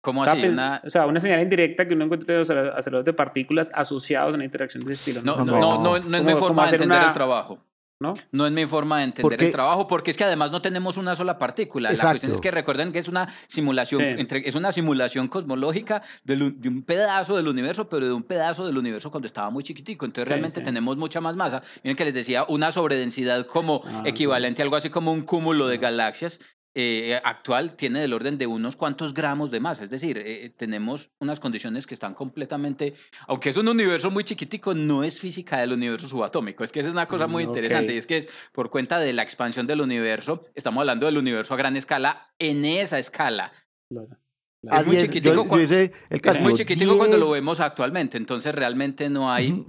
¿Cómo 0.00 0.24
así? 0.24 0.46
Una... 0.46 0.80
O 0.86 0.88
sea, 0.88 1.06
una 1.06 1.20
señal 1.20 1.40
indirecta 1.40 1.86
que 1.86 1.92
uno 1.92 2.04
encuentra 2.04 2.32
en 2.32 2.38
los 2.38 2.50
aceleradores 2.50 3.04
de 3.04 3.12
partículas 3.12 3.70
asociados 3.74 4.32
a 4.32 4.36
una 4.36 4.44
interacción 4.44 4.82
de 4.84 4.92
este 4.92 5.10
estilo. 5.10 5.22
No, 5.22 5.36
no, 5.44 5.60
no, 5.60 5.82
no, 5.82 5.98
no, 5.98 6.16
es 6.16 6.24
mi 6.24 6.32
forma 6.32 6.66
de 6.66 6.76
entender 6.76 7.02
el 7.02 7.12
trabajo. 7.12 7.62
¿No? 8.04 8.14
No 8.32 8.46
es 8.46 8.52
mi 8.52 8.66
forma 8.66 8.98
de 8.98 9.04
entender 9.04 9.42
el 9.42 9.50
trabajo, 9.50 9.86
porque 9.86 10.10
es 10.10 10.16
que 10.16 10.24
además 10.24 10.50
no 10.50 10.60
tenemos 10.60 10.98
una 10.98 11.16
sola 11.16 11.38
partícula. 11.38 11.90
La 11.90 12.10
cuestión 12.10 12.34
es 12.34 12.40
que 12.40 12.50
recuerden 12.50 12.92
que 12.92 12.98
es 12.98 13.08
una 13.08 13.26
simulación, 13.46 14.02
entre, 14.02 14.46
es 14.46 14.54
una 14.54 14.70
simulación 14.72 15.28
cosmológica 15.28 16.02
de, 16.22 16.34
un 16.68 16.82
pedazo 16.82 17.36
del 17.36 17.48
universo, 17.48 17.88
pero 17.88 18.06
de 18.06 18.12
un 18.12 18.22
pedazo 18.22 18.66
del 18.66 18.76
universo 18.76 19.10
cuando 19.10 19.26
estaba 19.26 19.48
muy 19.50 19.64
chiquitico. 19.64 20.04
Entonces 20.04 20.28
realmente 20.28 20.60
tenemos 20.60 20.96
mucha 20.96 21.20
más 21.20 21.34
masa. 21.34 21.62
Miren 21.82 21.96
que 21.96 22.04
les 22.04 22.14
decía, 22.14 22.44
una 22.48 22.70
sobredensidad 22.72 23.46
como 23.46 23.82
ah, 23.86 24.02
equivalente 24.04 24.60
a 24.60 24.64
algo 24.64 24.76
así 24.76 24.90
como 24.90 25.12
un 25.12 25.22
cúmulo 25.22 25.66
de 25.66 25.78
galaxias. 25.78 26.38
Eh, 26.76 27.20
actual 27.22 27.76
tiene 27.76 28.00
del 28.00 28.12
orden 28.12 28.36
de 28.36 28.48
unos 28.48 28.74
cuantos 28.74 29.14
gramos 29.14 29.52
de 29.52 29.60
masa. 29.60 29.84
Es 29.84 29.90
decir, 29.90 30.18
eh, 30.18 30.52
tenemos 30.56 31.08
unas 31.20 31.38
condiciones 31.38 31.86
que 31.86 31.94
están 31.94 32.14
completamente, 32.14 32.94
aunque 33.28 33.50
es 33.50 33.56
un 33.56 33.68
universo 33.68 34.10
muy 34.10 34.24
chiquitico, 34.24 34.74
no 34.74 35.04
es 35.04 35.20
física 35.20 35.60
del 35.60 35.72
universo 35.72 36.08
subatómico. 36.08 36.64
Es 36.64 36.72
que 36.72 36.80
esa 36.80 36.88
es 36.88 36.94
una 36.94 37.06
cosa 37.06 37.28
muy 37.28 37.44
mm, 37.44 37.48
interesante. 37.48 37.94
Y 37.94 37.98
es 37.98 38.06
que 38.08 38.18
es 38.18 38.28
por 38.52 38.70
cuenta 38.70 38.98
de 38.98 39.12
la 39.12 39.22
expansión 39.22 39.68
del 39.68 39.82
universo, 39.82 40.46
estamos 40.56 40.80
hablando 40.80 41.06
del 41.06 41.16
universo 41.16 41.54
a 41.54 41.56
gran 41.56 41.76
escala, 41.76 42.32
en 42.40 42.64
esa 42.64 42.98
escala. 42.98 43.52
Es, 43.88 44.86
muy 44.86 44.96
chiquitico, 46.56 46.96
cuando, 46.96 47.18
lo 47.18 47.30
vemos 47.30 47.60
actualmente, 47.60 48.16
entonces 48.16 48.54
realmente 48.54 49.08
no 49.08 49.30
hay, 49.30 49.64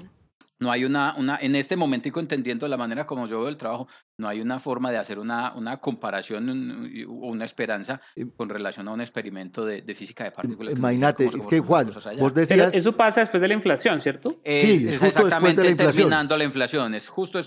no 0.60 0.72
hay 0.72 0.86
una, 0.86 1.16
una, 1.18 1.38
en 1.38 1.56
este 1.56 1.76
momentico 1.76 2.20
entendiendo 2.20 2.68
la 2.68 2.78
manera 2.78 3.06
como 3.06 3.28
yo 3.28 3.39
veo 3.41 3.49
el 3.49 3.58
trabajo, 3.58 3.88
no 4.18 4.28
hay 4.28 4.39
una 4.41 4.59
forma 4.59 4.91
de 4.91 4.97
hacer 4.97 5.20
una, 5.20 5.53
una 5.55 5.78
comparación 5.78 6.95
o 7.07 7.28
una 7.28 7.45
esperanza 7.45 8.01
con 8.38 8.49
relación 8.49 8.88
a 8.88 8.93
un 8.93 9.01
experimento 9.01 9.66
de, 9.66 9.82
de 9.82 9.95
física 9.95 10.24
de 10.24 10.32
partículas. 10.32 10.74
Imagínate, 10.74 11.26
es 11.26 11.47
que 11.47 11.59
Juan, 11.59 11.91
vos 12.20 12.34
decías... 12.34 12.74
eso 12.74 12.95
pasa 12.95 13.22
después 13.22 13.41
de 13.41 13.47
la 13.47 13.53
inflación, 13.53 13.99
¿cierto? 13.99 14.38
sí, 14.43 14.86
es, 14.88 14.97
justo 14.99 15.05
exactamente 15.05 15.61
de 15.61 15.72
la 15.72 15.76
terminando 15.76 16.38
la 16.38 16.43
inflación, 16.43 16.95
es 16.95 17.09
justo 17.09 17.41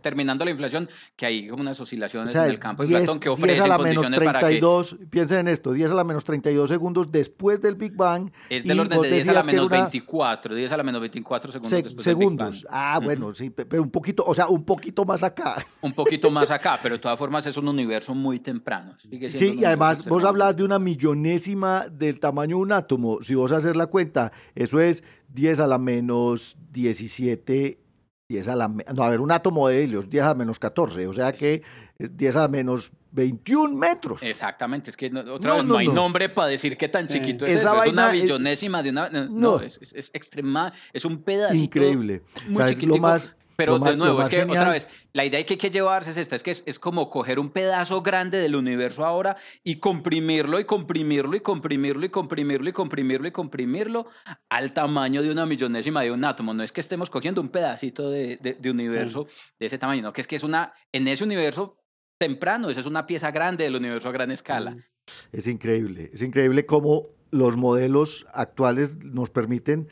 terminando 0.00 0.44
la 0.44 0.50
inflación 0.50 0.88
que 1.16 1.26
hay 1.26 1.50
unas 1.50 1.78
oscilaciones 1.80 2.34
en 2.34 2.44
el 2.44 2.58
campo 2.58 2.84
de 2.84 2.88
Platón 2.88 3.20
que 3.20 3.28
ofrecen 3.28 3.54
10 3.54 3.60
a 3.60 3.66
la 3.66 3.78
menos 3.78 4.10
32, 4.10 4.96
Piensen 5.10 5.38
en 5.40 5.48
esto, 5.48 5.72
10 5.72 5.92
a 5.92 5.94
la 5.94 6.04
menos 6.04 6.24
32 6.24 6.68
segundos 6.68 7.12
después 7.12 7.60
del 7.60 7.74
Big 7.74 7.94
Bang. 7.94 8.30
Es 8.48 8.64
del 8.64 8.80
orden 8.80 9.00
de 9.02 9.10
10 9.10 9.28
a 9.28 9.32
la 9.32 9.42
menos 9.42 9.68
24, 9.68 10.54
10 10.54 10.72
a 10.72 10.76
la 10.76 10.82
menos 10.82 11.00
24 11.00 11.52
segundos 11.52 11.82
después 11.82 12.04
segundos. 12.04 12.46
Del 12.46 12.62
Big 12.62 12.70
Bang. 12.70 12.74
Ah, 12.74 13.00
bueno, 13.02 13.34
sí, 13.34 13.50
pero 13.50 13.82
un 13.82 13.90
poquito, 13.90 14.24
o 14.26 14.34
sea, 14.34 14.48
un 14.48 14.64
poquito 14.64 15.04
más 15.04 15.22
acá. 15.22 15.56
Un 15.82 15.92
poquito 15.92 16.13
más 16.30 16.50
acá, 16.50 16.78
pero 16.82 16.96
de 16.96 16.98
todas 17.00 17.18
formas 17.18 17.46
es 17.46 17.56
un 17.56 17.68
universo 17.68 18.14
muy 18.14 18.40
temprano. 18.40 18.96
sí, 19.00 19.54
y 19.58 19.64
además 19.64 20.04
vos 20.04 20.24
hablas 20.24 20.56
de 20.56 20.64
una 20.64 20.78
millonésima 20.78 21.88
del 21.88 22.20
tamaño 22.20 22.56
de 22.56 22.62
un 22.62 22.72
átomo. 22.72 23.22
Si 23.22 23.34
vos 23.34 23.52
hacer 23.52 23.76
la 23.76 23.86
cuenta, 23.86 24.32
eso 24.54 24.80
es 24.80 25.04
10 25.28 25.60
a 25.60 25.66
la 25.66 25.78
menos 25.78 26.56
17, 26.72 27.78
10 28.28 28.48
a 28.48 28.56
la... 28.56 28.68
No, 28.68 29.02
a 29.02 29.08
ver, 29.08 29.20
un 29.20 29.30
átomo 29.30 29.68
de 29.68 29.84
helios, 29.84 30.08
10 30.08 30.24
a 30.24 30.28
la 30.28 30.34
menos 30.34 30.58
14, 30.58 31.06
o 31.06 31.12
sea 31.12 31.32
que 31.32 31.62
es 31.98 32.16
10 32.16 32.36
a 32.36 32.40
la 32.42 32.48
menos 32.48 32.92
21 33.12 33.76
metros. 33.76 34.22
Exactamente, 34.22 34.90
es 34.90 34.96
que 34.96 35.06
otra 35.06 35.54
vez 35.54 35.64
no, 35.64 35.76
hay 35.76 35.88
nombre 35.88 36.28
para 36.28 36.48
decir 36.48 36.76
qué 36.76 36.88
tan 36.88 37.06
chiquito 37.06 37.46
es 37.46 37.60
Esa 37.60 37.84
es 37.84 37.92
una 37.92 38.12
millonésima 38.12 38.82
de 38.82 38.90
una... 38.90 39.08
No, 39.10 39.60
es, 39.60 39.78
es, 39.80 40.10
extrema, 40.12 40.72
es 40.92 41.04
un 41.04 41.22
pedacito 41.22 41.64
Increíble. 41.64 42.22
Muy 42.48 42.74
lo 42.86 42.96
más 42.96 43.34
pero 43.56 43.78
de 43.78 43.96
nuevo, 43.96 44.22
es 44.22 44.28
que 44.28 44.42
otra 44.42 44.70
vez, 44.70 44.88
la 45.12 45.24
idea 45.24 45.44
que 45.44 45.54
hay 45.54 45.58
que 45.58 45.70
llevarse 45.70 46.10
es 46.10 46.16
esta, 46.16 46.36
es 46.36 46.42
que 46.42 46.50
es, 46.50 46.78
como 46.78 47.10
coger 47.10 47.38
un 47.38 47.50
pedazo 47.50 48.02
grande 48.02 48.38
del 48.38 48.56
universo 48.56 49.04
ahora 49.04 49.36
y 49.62 49.76
comprimirlo 49.76 50.58
y 50.58 50.64
comprimirlo 50.64 51.36
y 51.36 51.40
comprimirlo 51.40 52.04
y 52.04 52.08
comprimirlo 52.10 52.68
y 52.68 52.72
comprimirlo 52.72 53.28
y 53.28 53.32
comprimirlo 53.32 54.06
al 54.48 54.72
tamaño 54.72 55.22
de 55.22 55.30
una 55.30 55.46
millonésima 55.46 56.02
de 56.02 56.10
un 56.10 56.24
átomo. 56.24 56.54
No 56.54 56.62
es 56.62 56.72
que 56.72 56.80
estemos 56.80 57.10
cogiendo 57.10 57.40
un 57.40 57.48
pedacito 57.48 58.10
de, 58.10 58.38
de, 58.38 58.70
universo 58.70 59.26
de 59.58 59.66
ese 59.66 59.78
tamaño, 59.78 60.02
no, 60.02 60.12
que 60.12 60.20
es 60.20 60.26
que 60.26 60.36
es 60.36 60.42
una, 60.42 60.72
en 60.92 61.06
ese 61.08 61.24
universo 61.24 61.78
temprano, 62.18 62.70
esa 62.70 62.80
es 62.80 62.86
una 62.86 63.06
pieza 63.06 63.30
grande 63.30 63.64
del 63.64 63.76
universo 63.76 64.08
a 64.08 64.12
gran 64.12 64.30
escala. 64.30 64.76
Es 65.32 65.46
increíble, 65.46 66.10
es 66.12 66.22
increíble 66.22 66.66
cómo 66.66 67.08
los 67.30 67.56
modelos 67.56 68.26
actuales 68.32 68.98
nos 68.98 69.30
permiten 69.30 69.88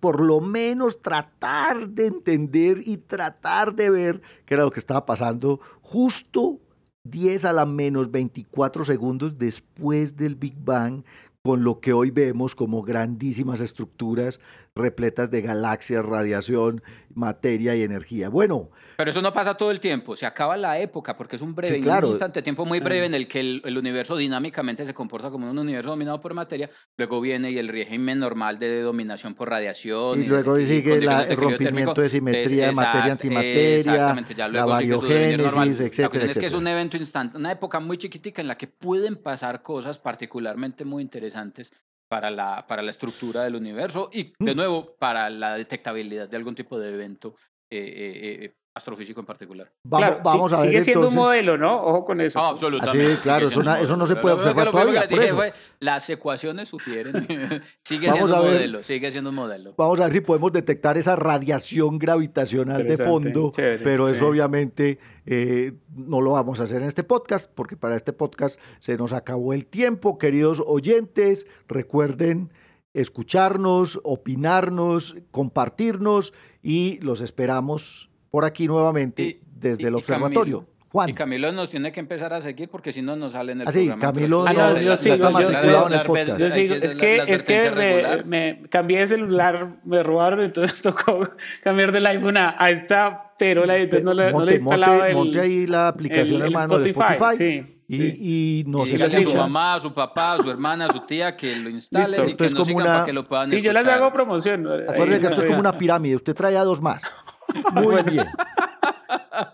por 0.00 0.20
lo 0.20 0.40
menos 0.40 1.00
tratar 1.00 1.88
de 1.88 2.06
entender 2.06 2.82
y 2.84 2.96
tratar 2.96 3.74
de 3.74 3.90
ver 3.90 4.22
qué 4.44 4.54
era 4.54 4.64
lo 4.64 4.70
que 4.70 4.80
estaba 4.80 5.06
pasando 5.06 5.60
justo 5.80 6.60
10 7.04 7.44
a 7.46 7.52
la 7.52 7.66
menos 7.66 8.10
24 8.10 8.84
segundos 8.84 9.38
después 9.38 10.16
del 10.16 10.36
Big 10.36 10.56
Bang, 10.56 11.04
con 11.42 11.64
lo 11.64 11.80
que 11.80 11.92
hoy 11.92 12.10
vemos 12.10 12.54
como 12.54 12.82
grandísimas 12.82 13.60
estructuras 13.60 14.40
repletas 14.74 15.30
de 15.30 15.42
galaxias, 15.42 16.04
radiación, 16.04 16.82
materia 17.14 17.76
y 17.76 17.82
energía. 17.82 18.30
Bueno. 18.30 18.70
Pero 18.96 19.10
eso 19.10 19.20
no 19.20 19.32
pasa 19.32 19.54
todo 19.54 19.70
el 19.70 19.80
tiempo, 19.80 20.16
se 20.16 20.24
acaba 20.24 20.56
la 20.56 20.78
época 20.78 21.16
porque 21.16 21.36
es 21.36 21.42
un 21.42 21.54
breve, 21.54 21.78
un 21.78 22.06
instante 22.06 22.42
tiempo 22.42 22.64
muy 22.64 22.80
breve 22.80 23.06
en 23.06 23.14
el 23.14 23.28
que 23.28 23.40
el, 23.40 23.76
universo 23.76 24.16
dinámicamente 24.16 24.86
se 24.86 24.94
comporta 24.94 25.30
como 25.30 25.50
un 25.50 25.58
universo 25.58 25.90
dominado 25.90 26.20
por 26.20 26.32
materia, 26.34 26.70
luego 26.96 27.20
viene 27.20 27.50
y 27.50 27.58
el 27.58 27.68
régimen 27.68 28.18
normal 28.18 28.58
de 28.58 28.80
dominación 28.80 29.34
por 29.34 29.50
radiación. 29.50 30.22
Y, 30.22 30.26
luego 30.26 30.56
sigue 30.60 30.94
el 30.94 31.36
rompimiento 31.36 32.00
de 32.00 32.08
simetría 32.08 32.66
de 32.66 32.72
materia 32.72 33.12
antimateria, 33.12 34.48
la 34.48 34.64
variogénesis, 34.64 35.80
etcétera, 35.80 36.26
Es 36.26 36.38
que 36.38 36.46
es 36.46 36.54
un 36.54 36.66
evento 36.66 36.96
instante, 36.96 37.36
una 37.36 37.52
época 37.52 37.80
muy 37.80 37.98
chiquitica 37.98 38.40
en 38.40 38.48
la 38.48 38.56
que 38.56 38.68
pueden 38.68 39.16
pasar 39.16 39.62
cosas 39.62 39.98
particularmente 39.98 40.84
muy 40.84 41.02
interesantes 41.02 41.72
para 42.12 42.30
la, 42.30 42.66
para 42.66 42.82
la 42.82 42.90
estructura 42.90 43.42
del 43.44 43.54
universo 43.54 44.10
y, 44.12 44.34
de 44.38 44.54
nuevo, 44.54 44.96
para 44.98 45.30
la 45.30 45.56
detectabilidad 45.56 46.28
de 46.28 46.36
algún 46.36 46.54
tipo 46.54 46.78
de 46.78 46.92
evento 46.92 47.36
eh, 47.70 47.78
eh, 47.78 48.44
eh, 48.44 48.54
astrofísico 48.74 49.20
en 49.20 49.26
particular. 49.26 49.70
Vamos, 49.84 50.06
Claro, 50.06 50.22
vamos 50.24 50.50
sí- 50.50 50.56
a 50.56 50.60
ver 50.60 50.68
sigue 50.70 50.82
siendo 50.82 51.08
un 51.08 51.14
modelo, 51.14 51.58
¿no? 51.58 51.82
Ojo 51.82 52.04
con 52.06 52.20
eso. 52.20 52.38
No, 52.38 52.44
pues. 52.46 52.62
absolutamente. 52.62 53.12
Así, 53.12 53.22
claro, 53.22 53.50
sigue 53.50 53.82
eso 53.82 53.96
no 53.96 54.06
se 54.06 54.16
puede 54.16 54.34
observar 54.34 54.66
lo 54.66 54.72
todavía, 54.72 55.06
que 55.06 55.14
por 55.14 55.24
eso. 55.24 55.36
fue, 55.36 55.52
las 55.80 56.08
ecuaciones 56.08 56.68
sugieren. 56.68 57.12
sigue 57.84 58.08
Vamos 58.08 58.30
siendo 58.30 58.42
un 58.42 58.52
modelo, 58.52 58.82
sigue 58.82 59.10
siendo 59.12 59.30
un 59.30 59.36
modelo. 59.36 59.74
Vamos 59.76 60.00
a 60.00 60.04
ver 60.04 60.12
si 60.12 60.20
podemos 60.20 60.52
detectar 60.52 60.96
esa 60.96 61.16
radiación 61.16 61.98
gravitacional 61.98 62.86
de 62.86 62.96
fondo, 62.96 63.50
chévere, 63.50 63.84
pero 63.84 64.08
sí. 64.08 64.14
eso 64.16 64.28
obviamente 64.28 64.98
eh, 65.26 65.74
no 65.94 66.20
lo 66.22 66.32
vamos 66.32 66.60
a 66.60 66.64
hacer 66.64 66.80
en 66.80 66.88
este 66.88 67.02
podcast, 67.02 67.52
porque 67.54 67.76
para 67.76 67.94
este 67.96 68.12
podcast 68.14 68.58
se 68.78 68.96
nos 68.96 69.12
acabó 69.12 69.52
el 69.52 69.66
tiempo. 69.66 70.16
Queridos 70.16 70.62
oyentes, 70.66 71.46
recuerden 71.68 72.50
escucharnos, 72.94 74.00
opinarnos, 74.04 75.16
compartirnos 75.30 76.32
y 76.62 76.98
los 77.00 77.20
esperamos 77.20 78.11
por 78.32 78.44
aquí 78.44 78.66
nuevamente 78.66 79.22
Y- 79.22 79.40
desde 79.54 79.84
y- 79.84 79.86
el 79.86 79.92
y 79.92 79.96
observatorio. 79.98 80.58
Camilo, 80.60 80.72
Juan. 80.90 81.08
Y 81.08 81.14
Camilo 81.14 81.52
nos 81.52 81.70
tiene 81.70 81.90
que 81.92 82.00
empezar 82.00 82.32
a 82.34 82.42
seguir 82.42 82.68
porque 82.68 82.92
si 82.92 83.00
no 83.00 83.14
nos 83.16 83.32
sale 83.32 83.52
en 83.52 83.60
el 83.62 83.68
Ah, 83.68 83.72
sí, 83.72 83.86
programa. 83.86 84.00
Camilo 84.02 84.44
Ah, 84.46 84.52
no, 84.52 84.70
no, 84.70 84.78
yo 84.80 84.96
sigo, 84.96 85.14
está 85.14 85.26
yo- 85.28 85.30
matriculado 85.32 85.86
en 85.86 85.92
el 85.94 86.02
podcast. 86.06 86.38
Yo 86.40 86.50
sigo, 86.50 86.74
es 86.74 86.94
que, 86.96 87.16
la 87.18 87.24
es 87.24 87.42
que 87.42 87.70
me, 87.70 88.24
me 88.24 88.68
cambié 88.68 88.98
de 89.00 89.06
celular, 89.06 89.76
me 89.84 90.02
robaron, 90.02 90.40
entonces 90.42 90.82
tocó 90.82 91.28
cambiar 91.62 91.92
del 91.92 92.04
iPhone 92.06 92.36
a, 92.36 92.56
a 92.58 92.70
esta 92.70 93.32
perola 93.38 93.78
y 93.78 93.82
entonces 93.82 94.04
no 94.04 94.12
le, 94.12 94.24
no 94.24 94.28
le 94.30 94.32
monte, 94.34 94.50
he 94.52 94.58
instalado 94.58 94.92
monte- 94.94 95.08
el, 95.10 95.14
monte 95.16 95.40
ahí 95.40 95.66
la 95.66 95.88
aplicación, 95.88 96.36
el- 96.36 96.42
el 96.42 96.48
hermano, 96.48 96.78
de 96.78 96.90
Spotify, 96.90 97.12
Spotify. 97.14 97.36
sí, 97.38 97.76
y, 97.88 97.96
sí. 97.96 98.16
y 98.20 98.64
nos 98.70 98.88
y 98.88 98.92
dígale 98.92 99.16
a 99.16 99.28
su 99.30 99.36
mamá, 99.36 99.74
a 99.76 99.80
su 99.80 99.94
papá, 99.94 100.32
a 100.34 100.42
su 100.42 100.50
hermana, 100.50 100.86
a 100.86 100.92
su 100.92 101.00
tía 101.06 101.36
que 101.36 101.56
lo 101.56 101.68
instalen 101.70 102.08
Listo. 102.10 102.22
y 102.22 102.26
Esto 102.26 102.36
que 102.36 102.44
es 102.46 102.54
nos 102.54 102.66
como 102.68 102.76
una- 102.78 102.86
para 102.92 103.04
que 103.06 103.12
lo 103.14 103.26
puedan 103.26 103.48
Sí, 103.50 103.62
yo 103.62 103.72
les 103.72 103.80
escuchar. 103.82 103.98
hago 104.02 104.12
promoción. 104.12 104.66
Acuérdense 104.66 105.20
que 105.20 105.26
esto 105.26 105.40
es 105.40 105.46
como 105.46 105.58
una 105.60 105.72
pirámide. 105.78 106.16
Usted 106.16 106.34
trae 106.34 106.56
a 106.58 106.64
dos 106.64 106.80
más. 106.82 107.02
Muy 107.74 108.02
bien. 108.02 108.26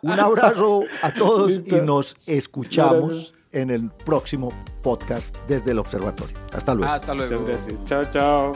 Un 0.02 0.18
abrazo 0.20 0.82
a 1.02 1.12
todos 1.12 1.50
Listo. 1.50 1.76
y 1.76 1.80
nos 1.80 2.16
escuchamos 2.26 3.08
Gracias. 3.10 3.32
en 3.52 3.70
el 3.70 3.90
próximo 3.90 4.48
podcast 4.82 5.36
desde 5.48 5.70
el 5.72 5.78
observatorio. 5.78 6.36
Hasta 6.52 6.74
luego. 6.74 6.92
Hasta 6.92 7.14
luego. 7.14 7.40
Muchas 7.40 7.66
gracias. 7.66 7.84
Chao, 7.84 8.04
chao. 8.04 8.52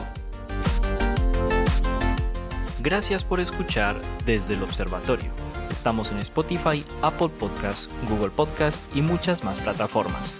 Gracias 2.79 3.23
por 3.23 3.39
escuchar 3.39 3.95
desde 4.25 4.55
el 4.55 4.63
observatorio. 4.63 5.31
Estamos 5.71 6.11
en 6.11 6.19
Spotify, 6.19 6.85
Apple 7.01 7.29
Podcast, 7.39 7.89
Google 8.09 8.29
Podcast 8.29 8.93
y 8.95 9.01
muchas 9.01 9.43
más 9.43 9.59
plataformas. 9.61 10.39